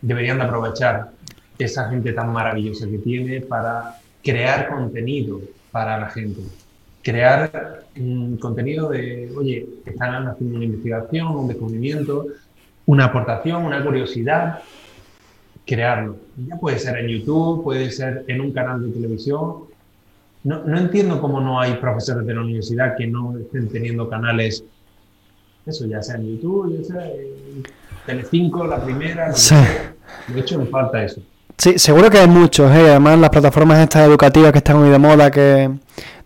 deberían 0.00 0.38
de 0.38 0.44
aprovechar 0.44 1.10
esa 1.58 1.88
gente 1.88 2.12
tan 2.12 2.32
maravillosa 2.32 2.88
que 2.88 2.98
tiene 2.98 3.40
para 3.40 3.96
crear 4.22 4.68
contenido 4.68 5.40
para 5.70 5.98
la 5.98 6.10
gente. 6.10 6.40
Crear 7.02 7.84
un 7.96 8.36
contenido 8.36 8.90
de, 8.90 9.32
oye, 9.36 9.66
están 9.84 10.26
haciendo 10.28 10.56
una 10.56 10.64
investigación, 10.64 11.28
un 11.28 11.48
descubrimiento, 11.48 12.26
una 12.86 13.06
aportación, 13.06 13.64
una 13.64 13.82
curiosidad, 13.82 14.60
crearlo. 15.66 16.16
Ya 16.48 16.56
puede 16.56 16.78
ser 16.78 16.98
en 16.98 17.08
YouTube, 17.08 17.64
puede 17.64 17.90
ser 17.90 18.24
en 18.28 18.40
un 18.40 18.52
canal 18.52 18.82
de 18.82 18.92
televisión. 18.92 19.64
No, 20.44 20.64
no 20.64 20.78
entiendo 20.78 21.20
cómo 21.20 21.40
no 21.40 21.60
hay 21.60 21.74
profesores 21.74 22.26
de 22.26 22.34
la 22.34 22.40
universidad 22.40 22.96
que 22.96 23.06
no 23.06 23.36
estén 23.38 23.68
teniendo 23.68 24.08
canales, 24.08 24.64
eso 25.66 25.86
ya 25.86 26.02
sea 26.02 26.16
en 26.16 26.36
YouTube, 26.36 26.78
ya 26.78 26.84
sea 26.84 27.06
en 27.06 27.62
Telecinco, 28.06 28.66
la 28.66 28.82
primera, 28.82 29.32
Sí. 29.34 29.54
De 30.28 30.40
hecho, 30.40 30.58
me 30.58 30.66
falta 30.66 31.02
eso. 31.02 31.20
Sí, 31.56 31.78
seguro 31.78 32.10
que 32.10 32.18
hay 32.18 32.28
muchos, 32.28 32.70
¿eh? 32.72 32.90
además 32.90 33.18
las 33.18 33.30
plataformas 33.30 33.78
estas 33.78 34.06
educativas 34.06 34.52
que 34.52 34.58
están 34.58 34.78
muy 34.78 34.90
de 34.90 34.98
moda, 34.98 35.30
que 35.30 35.70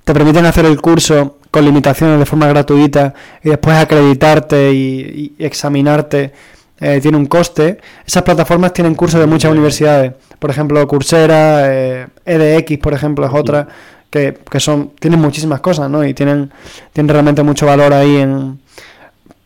te 0.05 0.13
permiten 0.15 0.47
hacer 0.47 0.65
el 0.65 0.81
curso 0.81 1.39
con 1.51 1.65
limitaciones 1.65 2.19
de 2.19 2.27
forma 2.27 2.47
gratuita 2.47 3.13
y 3.43 3.51
después 3.51 3.77
acreditarte 3.77 4.73
y, 4.73 5.35
y 5.39 5.45
examinarte, 5.45 6.33
eh, 6.79 7.01
tiene 7.01 7.17
un 7.17 7.27
coste. 7.27 7.79
Esas 8.07 8.23
plataformas 8.23 8.73
tienen 8.73 8.95
cursos 8.95 9.21
de 9.21 9.27
muchas 9.27 9.51
universidades, 9.51 10.13
por 10.39 10.51
ejemplo 10.51 10.87
Coursera, 10.87 11.73
eh, 11.73 12.07
EDX, 12.25 12.79
por 12.79 12.93
ejemplo, 12.93 13.27
es 13.27 13.33
otra, 13.33 13.67
que, 14.11 14.39
que 14.51 14.61
son, 14.61 14.93
tienen 14.99 15.21
muchísimas 15.21 15.61
cosas, 15.61 15.91
¿no? 15.91 16.05
Y 16.05 16.15
tienen, 16.15 16.51
tienen 16.93 17.09
realmente 17.09 17.43
mucho 17.43 17.67
valor 17.67 17.93
ahí 17.93 18.17
en... 18.17 18.61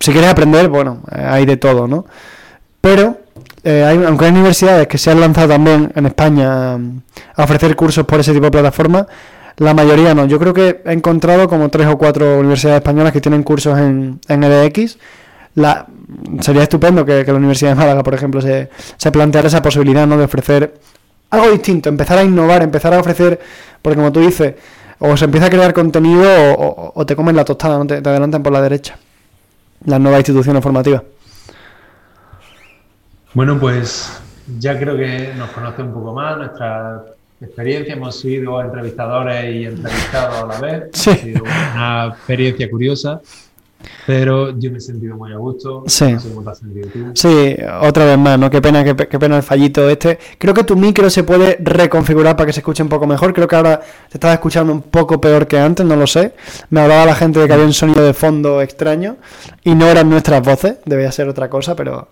Si 0.00 0.12
quieres 0.12 0.30
aprender, 0.30 0.68
bueno, 0.68 1.02
eh, 1.14 1.22
hay 1.22 1.44
de 1.44 1.58
todo, 1.58 1.86
¿no? 1.86 2.06
Pero, 2.80 3.18
eh, 3.62 3.84
hay, 3.84 4.02
aunque 4.06 4.24
hay 4.24 4.30
universidades 4.30 4.88
que 4.88 4.96
se 4.96 5.10
han 5.10 5.20
lanzado 5.20 5.48
también 5.48 5.92
en 5.94 6.06
España 6.06 6.78
mm, 6.78 7.02
a 7.36 7.44
ofrecer 7.44 7.76
cursos 7.76 8.06
por 8.06 8.18
ese 8.18 8.32
tipo 8.32 8.46
de 8.46 8.50
plataformas, 8.50 9.06
la 9.58 9.74
mayoría 9.74 10.14
no. 10.14 10.24
Yo 10.24 10.38
creo 10.38 10.54
que 10.54 10.80
he 10.86 10.92
encontrado 10.92 11.48
como 11.48 11.68
tres 11.68 11.86
o 11.86 11.98
cuatro 11.98 12.38
universidades 12.38 12.78
españolas 12.78 13.12
que 13.12 13.20
tienen 13.20 13.42
cursos 13.42 13.78
en, 13.78 14.18
en 14.26 14.42
EDX. 14.42 14.96
La, 15.56 15.86
sería 16.40 16.62
estupendo 16.62 17.04
que, 17.04 17.22
la 17.24 17.34
Universidad 17.34 17.72
de 17.72 17.76
Málaga, 17.76 18.02
por 18.02 18.14
ejemplo, 18.14 18.40
se, 18.40 18.70
se 18.96 19.12
planteara 19.12 19.48
esa 19.48 19.60
posibilidad 19.60 20.06
¿no? 20.06 20.16
de 20.16 20.24
ofrecer 20.24 20.80
algo 21.28 21.50
distinto, 21.50 21.90
empezar 21.90 22.18
a 22.18 22.24
innovar, 22.24 22.62
empezar 22.62 22.94
a 22.94 23.00
ofrecer, 23.00 23.38
porque 23.82 23.96
como 23.96 24.12
tú 24.12 24.20
dices, 24.20 24.54
o 24.98 25.16
se 25.16 25.26
empieza 25.26 25.46
a 25.46 25.50
crear 25.50 25.74
contenido 25.74 26.26
o, 26.56 27.04
te 27.06 27.14
comen 27.14 27.36
la 27.36 27.44
tostada, 27.44 27.76
no 27.78 27.86
te 27.86 27.96
adelantan 27.96 28.42
por 28.42 28.52
la 28.52 28.62
derecha. 28.62 28.96
Las 29.84 30.00
nuevas 30.00 30.20
instituciones 30.20 30.62
formativas. 30.62 31.02
Bueno, 33.32 33.58
pues 33.58 34.20
ya 34.58 34.78
creo 34.78 34.96
que 34.96 35.32
nos 35.36 35.50
conoce 35.50 35.82
un 35.82 35.92
poco 35.92 36.12
más 36.12 36.36
nuestra 36.36 37.04
experiencia. 37.40 37.94
Hemos 37.94 38.18
sido 38.18 38.60
entrevistadores 38.60 39.54
y 39.54 39.66
entrevistados 39.66 40.42
a 40.42 40.46
la 40.46 40.60
vez. 40.60 40.88
Sí. 40.92 41.10
Ha 41.10 41.16
sido 41.16 41.42
una 41.44 42.06
experiencia 42.08 42.70
curiosa, 42.70 43.20
pero 44.06 44.58
yo 44.58 44.70
me 44.70 44.78
he 44.78 44.80
sentido 44.80 45.16
muy 45.16 45.32
a 45.32 45.36
gusto. 45.36 45.84
Sí. 45.86 46.12
No 46.12 46.20
sé 46.20 46.28
cómo 46.30 46.42
te 46.42 46.50
has 46.50 46.58
sentido 46.58 46.88
tú. 46.92 46.98
Sí, 47.14 47.56
otra 47.82 48.04
vez 48.04 48.18
más, 48.18 48.38
¿no? 48.38 48.50
Qué 48.50 48.60
pena, 48.60 48.82
qué, 48.84 48.94
pe- 48.94 49.08
qué 49.08 49.18
pena 49.18 49.36
el 49.36 49.42
fallito 49.42 49.88
este. 49.88 50.18
Creo 50.38 50.52
que 50.54 50.64
tu 50.64 50.76
micro 50.76 51.08
se 51.10 51.22
puede 51.24 51.56
reconfigurar 51.60 52.36
para 52.36 52.46
que 52.46 52.52
se 52.52 52.60
escuche 52.60 52.82
un 52.82 52.88
poco 52.88 53.06
mejor. 53.06 53.32
Creo 53.32 53.46
que 53.48 53.56
ahora 53.56 53.80
te 53.80 54.14
estaba 54.18 54.34
escuchando 54.34 54.72
un 54.72 54.82
poco 54.82 55.20
peor 55.20 55.46
que 55.46 55.58
antes, 55.58 55.84
no 55.86 55.96
lo 55.96 56.06
sé. 56.06 56.34
Me 56.70 56.80
hablaba 56.80 57.06
la 57.06 57.14
gente 57.14 57.40
de 57.40 57.46
que 57.46 57.52
había 57.52 57.66
un 57.66 57.72
sonido 57.72 58.04
de 58.04 58.14
fondo 58.14 58.60
extraño 58.62 59.16
y 59.64 59.74
no 59.74 59.86
eran 59.86 60.08
nuestras 60.10 60.42
voces, 60.42 60.76
debía 60.84 61.10
ser 61.12 61.28
otra 61.28 61.48
cosa, 61.48 61.74
pero 61.76 62.08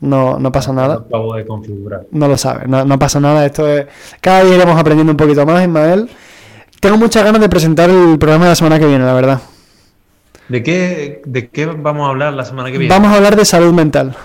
no, 0.00 0.38
no 0.38 0.50
pasa 0.52 0.72
nada. 0.72 0.94
Acabo 1.06 1.34
de 1.34 1.44
configurar. 1.46 2.06
No 2.10 2.26
lo 2.28 2.36
sabes, 2.38 2.66
no, 2.68 2.84
no 2.84 2.98
pasa 2.98 3.20
nada. 3.20 3.44
Esto 3.46 3.68
es. 3.68 3.86
Cada 4.20 4.44
día 4.44 4.54
iremos 4.56 4.78
aprendiendo 4.78 5.12
un 5.12 5.16
poquito 5.16 5.44
más, 5.46 5.62
Ismael. 5.62 6.08
Tengo 6.80 6.96
muchas 6.96 7.22
ganas 7.24 7.40
de 7.42 7.48
presentar 7.50 7.90
el 7.90 8.18
programa 8.18 8.46
de 8.46 8.50
la 8.52 8.56
semana 8.56 8.78
que 8.78 8.86
viene, 8.86 9.04
la 9.04 9.12
verdad. 9.12 9.40
¿De 10.50 10.64
qué, 10.64 11.22
¿De 11.24 11.48
qué 11.48 11.66
vamos 11.66 12.08
a 12.08 12.10
hablar 12.10 12.32
la 12.34 12.44
semana 12.44 12.72
que 12.72 12.78
viene? 12.78 12.92
Vamos 12.92 13.12
a 13.12 13.16
hablar 13.16 13.36
de 13.36 13.44
salud 13.44 13.72
mental. 13.72 14.16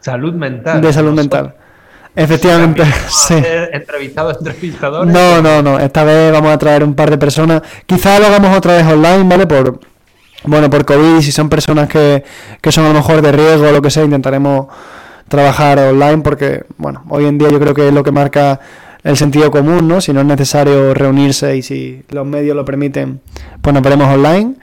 Salud 0.00 0.34
mental. 0.34 0.82
De 0.82 0.92
salud 0.92 1.14
mental. 1.14 1.54
Efectivamente, 2.14 2.84
sí. 3.08 3.40
ser 3.40 3.70
entrevistados, 3.72 4.36
entrevistadores. 4.38 5.12
No, 5.12 5.40
no, 5.40 5.62
no. 5.62 5.78
Esta 5.78 6.04
vez 6.04 6.30
vamos 6.30 6.52
a 6.52 6.58
traer 6.58 6.84
un 6.84 6.94
par 6.94 7.08
de 7.10 7.16
personas. 7.16 7.62
Quizá 7.86 8.18
lo 8.18 8.26
hagamos 8.26 8.54
otra 8.54 8.74
vez 8.74 8.86
online, 8.86 9.24
¿vale? 9.24 9.46
Por 9.46 9.80
bueno, 10.44 10.68
por 10.68 10.84
COVID, 10.84 11.20
si 11.22 11.32
son 11.32 11.48
personas 11.48 11.88
que, 11.88 12.22
que 12.60 12.70
son 12.70 12.84
a 12.84 12.88
lo 12.88 12.94
mejor 12.94 13.22
de 13.22 13.32
riesgo 13.32 13.68
o 13.68 13.72
lo 13.72 13.80
que 13.80 13.90
sea, 13.90 14.04
intentaremos 14.04 14.66
trabajar 15.28 15.78
online 15.78 16.18
porque, 16.18 16.64
bueno, 16.76 17.02
hoy 17.08 17.24
en 17.24 17.38
día 17.38 17.48
yo 17.48 17.58
creo 17.58 17.72
que 17.72 17.88
es 17.88 17.94
lo 17.94 18.04
que 18.04 18.12
marca 18.12 18.60
el 19.02 19.16
sentido 19.16 19.50
común, 19.50 19.88
¿no? 19.88 20.00
Si 20.00 20.12
no 20.12 20.20
es 20.20 20.26
necesario 20.26 20.92
reunirse 20.92 21.56
y 21.56 21.62
si 21.62 22.02
los 22.10 22.26
medios 22.26 22.54
lo 22.54 22.64
permiten, 22.64 23.20
pues 23.62 23.72
nos 23.72 23.82
veremos 23.82 24.08
online. 24.08 24.56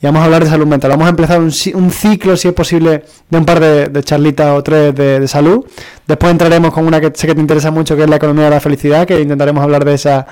Y 0.00 0.06
vamos 0.06 0.20
a 0.20 0.24
hablar 0.26 0.44
de 0.44 0.50
salud 0.50 0.66
mental. 0.66 0.90
Vamos 0.90 1.06
a 1.06 1.10
empezar 1.10 1.38
un, 1.38 1.50
un 1.74 1.90
ciclo, 1.90 2.36
si 2.36 2.48
es 2.48 2.54
posible, 2.54 3.04
de 3.30 3.38
un 3.38 3.44
par 3.44 3.60
de, 3.60 3.86
de 3.88 4.02
charlitas 4.02 4.50
o 4.50 4.62
tres 4.62 4.94
de, 4.94 5.20
de 5.20 5.28
salud. 5.28 5.64
Después 6.06 6.30
entraremos 6.32 6.72
con 6.72 6.86
una 6.86 7.00
que 7.00 7.10
sé 7.14 7.26
que 7.26 7.34
te 7.34 7.40
interesa 7.40 7.70
mucho, 7.70 7.96
que 7.96 8.02
es 8.02 8.10
la 8.10 8.16
economía 8.16 8.44
de 8.44 8.50
la 8.50 8.60
felicidad, 8.60 9.06
que 9.06 9.20
intentaremos 9.20 9.62
hablar 9.62 9.84
de 9.84 9.94
esa 9.94 10.26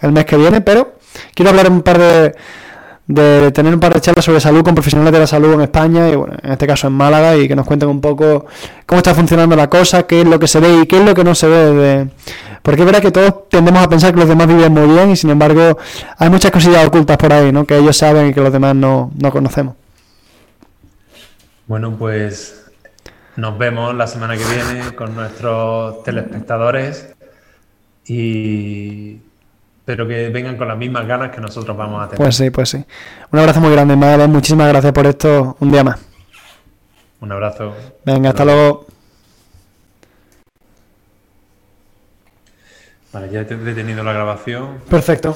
el 0.00 0.12
mes 0.12 0.24
que 0.24 0.36
viene. 0.36 0.60
Pero 0.62 0.94
quiero 1.34 1.50
hablar 1.50 1.70
un 1.70 1.82
par 1.82 1.98
de, 1.98 2.34
de 3.10 3.50
tener 3.50 3.74
un 3.74 3.80
par 3.80 3.92
de 3.92 4.00
charlas 4.00 4.24
sobre 4.24 4.38
salud 4.38 4.62
con 4.62 4.72
profesionales 4.72 5.12
de 5.12 5.18
la 5.18 5.26
salud 5.26 5.52
en 5.54 5.62
España 5.62 6.08
y 6.08 6.14
bueno, 6.14 6.36
en 6.40 6.52
este 6.52 6.64
caso 6.64 6.86
en 6.86 6.92
Málaga 6.92 7.36
y 7.36 7.48
que 7.48 7.56
nos 7.56 7.66
cuenten 7.66 7.88
un 7.88 8.00
poco 8.00 8.46
cómo 8.86 8.98
está 9.00 9.14
funcionando 9.14 9.56
la 9.56 9.68
cosa, 9.68 10.04
qué 10.04 10.20
es 10.20 10.26
lo 10.28 10.38
que 10.38 10.46
se 10.46 10.60
ve 10.60 10.82
y 10.82 10.86
qué 10.86 10.98
es 10.98 11.04
lo 11.04 11.12
que 11.12 11.24
no 11.24 11.34
se 11.34 11.48
ve 11.48 11.56
de... 11.72 12.08
Porque 12.62 12.82
es 12.82 12.86
verdad 12.86 13.02
que 13.02 13.10
todos 13.10 13.48
tendemos 13.48 13.82
a 13.82 13.88
pensar 13.88 14.12
que 14.12 14.20
los 14.20 14.28
demás 14.28 14.46
viven 14.46 14.72
muy 14.72 14.86
bien 14.86 15.10
y 15.10 15.16
sin 15.16 15.30
embargo 15.30 15.76
hay 16.18 16.30
muchas 16.30 16.52
cosillas 16.52 16.86
ocultas 16.86 17.16
por 17.16 17.32
ahí, 17.32 17.50
¿no? 17.50 17.64
Que 17.64 17.78
ellos 17.78 17.96
saben 17.96 18.28
y 18.28 18.34
que 18.34 18.40
los 18.40 18.52
demás 18.52 18.76
no, 18.76 19.10
no 19.18 19.32
conocemos. 19.32 19.74
Bueno, 21.66 21.96
pues 21.98 22.70
nos 23.34 23.58
vemos 23.58 23.92
la 23.94 24.06
semana 24.06 24.36
que 24.36 24.44
viene 24.44 24.94
con 24.94 25.16
nuestros 25.16 26.04
telespectadores 26.04 27.12
y 28.06 29.18
espero 29.90 30.06
que 30.06 30.28
vengan 30.28 30.56
con 30.56 30.68
las 30.68 30.78
mismas 30.78 31.06
ganas 31.06 31.30
que 31.30 31.40
nosotros 31.40 31.76
vamos 31.76 32.02
a 32.02 32.06
tener. 32.06 32.18
Pues 32.18 32.36
sí, 32.36 32.50
pues 32.50 32.68
sí. 32.68 32.84
Un 33.32 33.38
abrazo 33.38 33.60
muy 33.60 33.72
grande, 33.72 33.96
Magdalena. 33.96 34.28
Muchísimas 34.28 34.68
gracias 34.68 34.92
por 34.92 35.06
esto 35.06 35.56
un 35.58 35.72
día 35.72 35.82
más. 35.82 35.98
Un 37.20 37.32
abrazo. 37.32 37.74
Venga, 38.04 38.30
hasta 38.30 38.44
luego. 38.44 38.86
Vale, 43.12 43.30
ya 43.30 43.40
he 43.40 43.44
detenido 43.44 44.04
la 44.04 44.12
grabación. 44.12 44.78
Perfecto. 44.88 45.34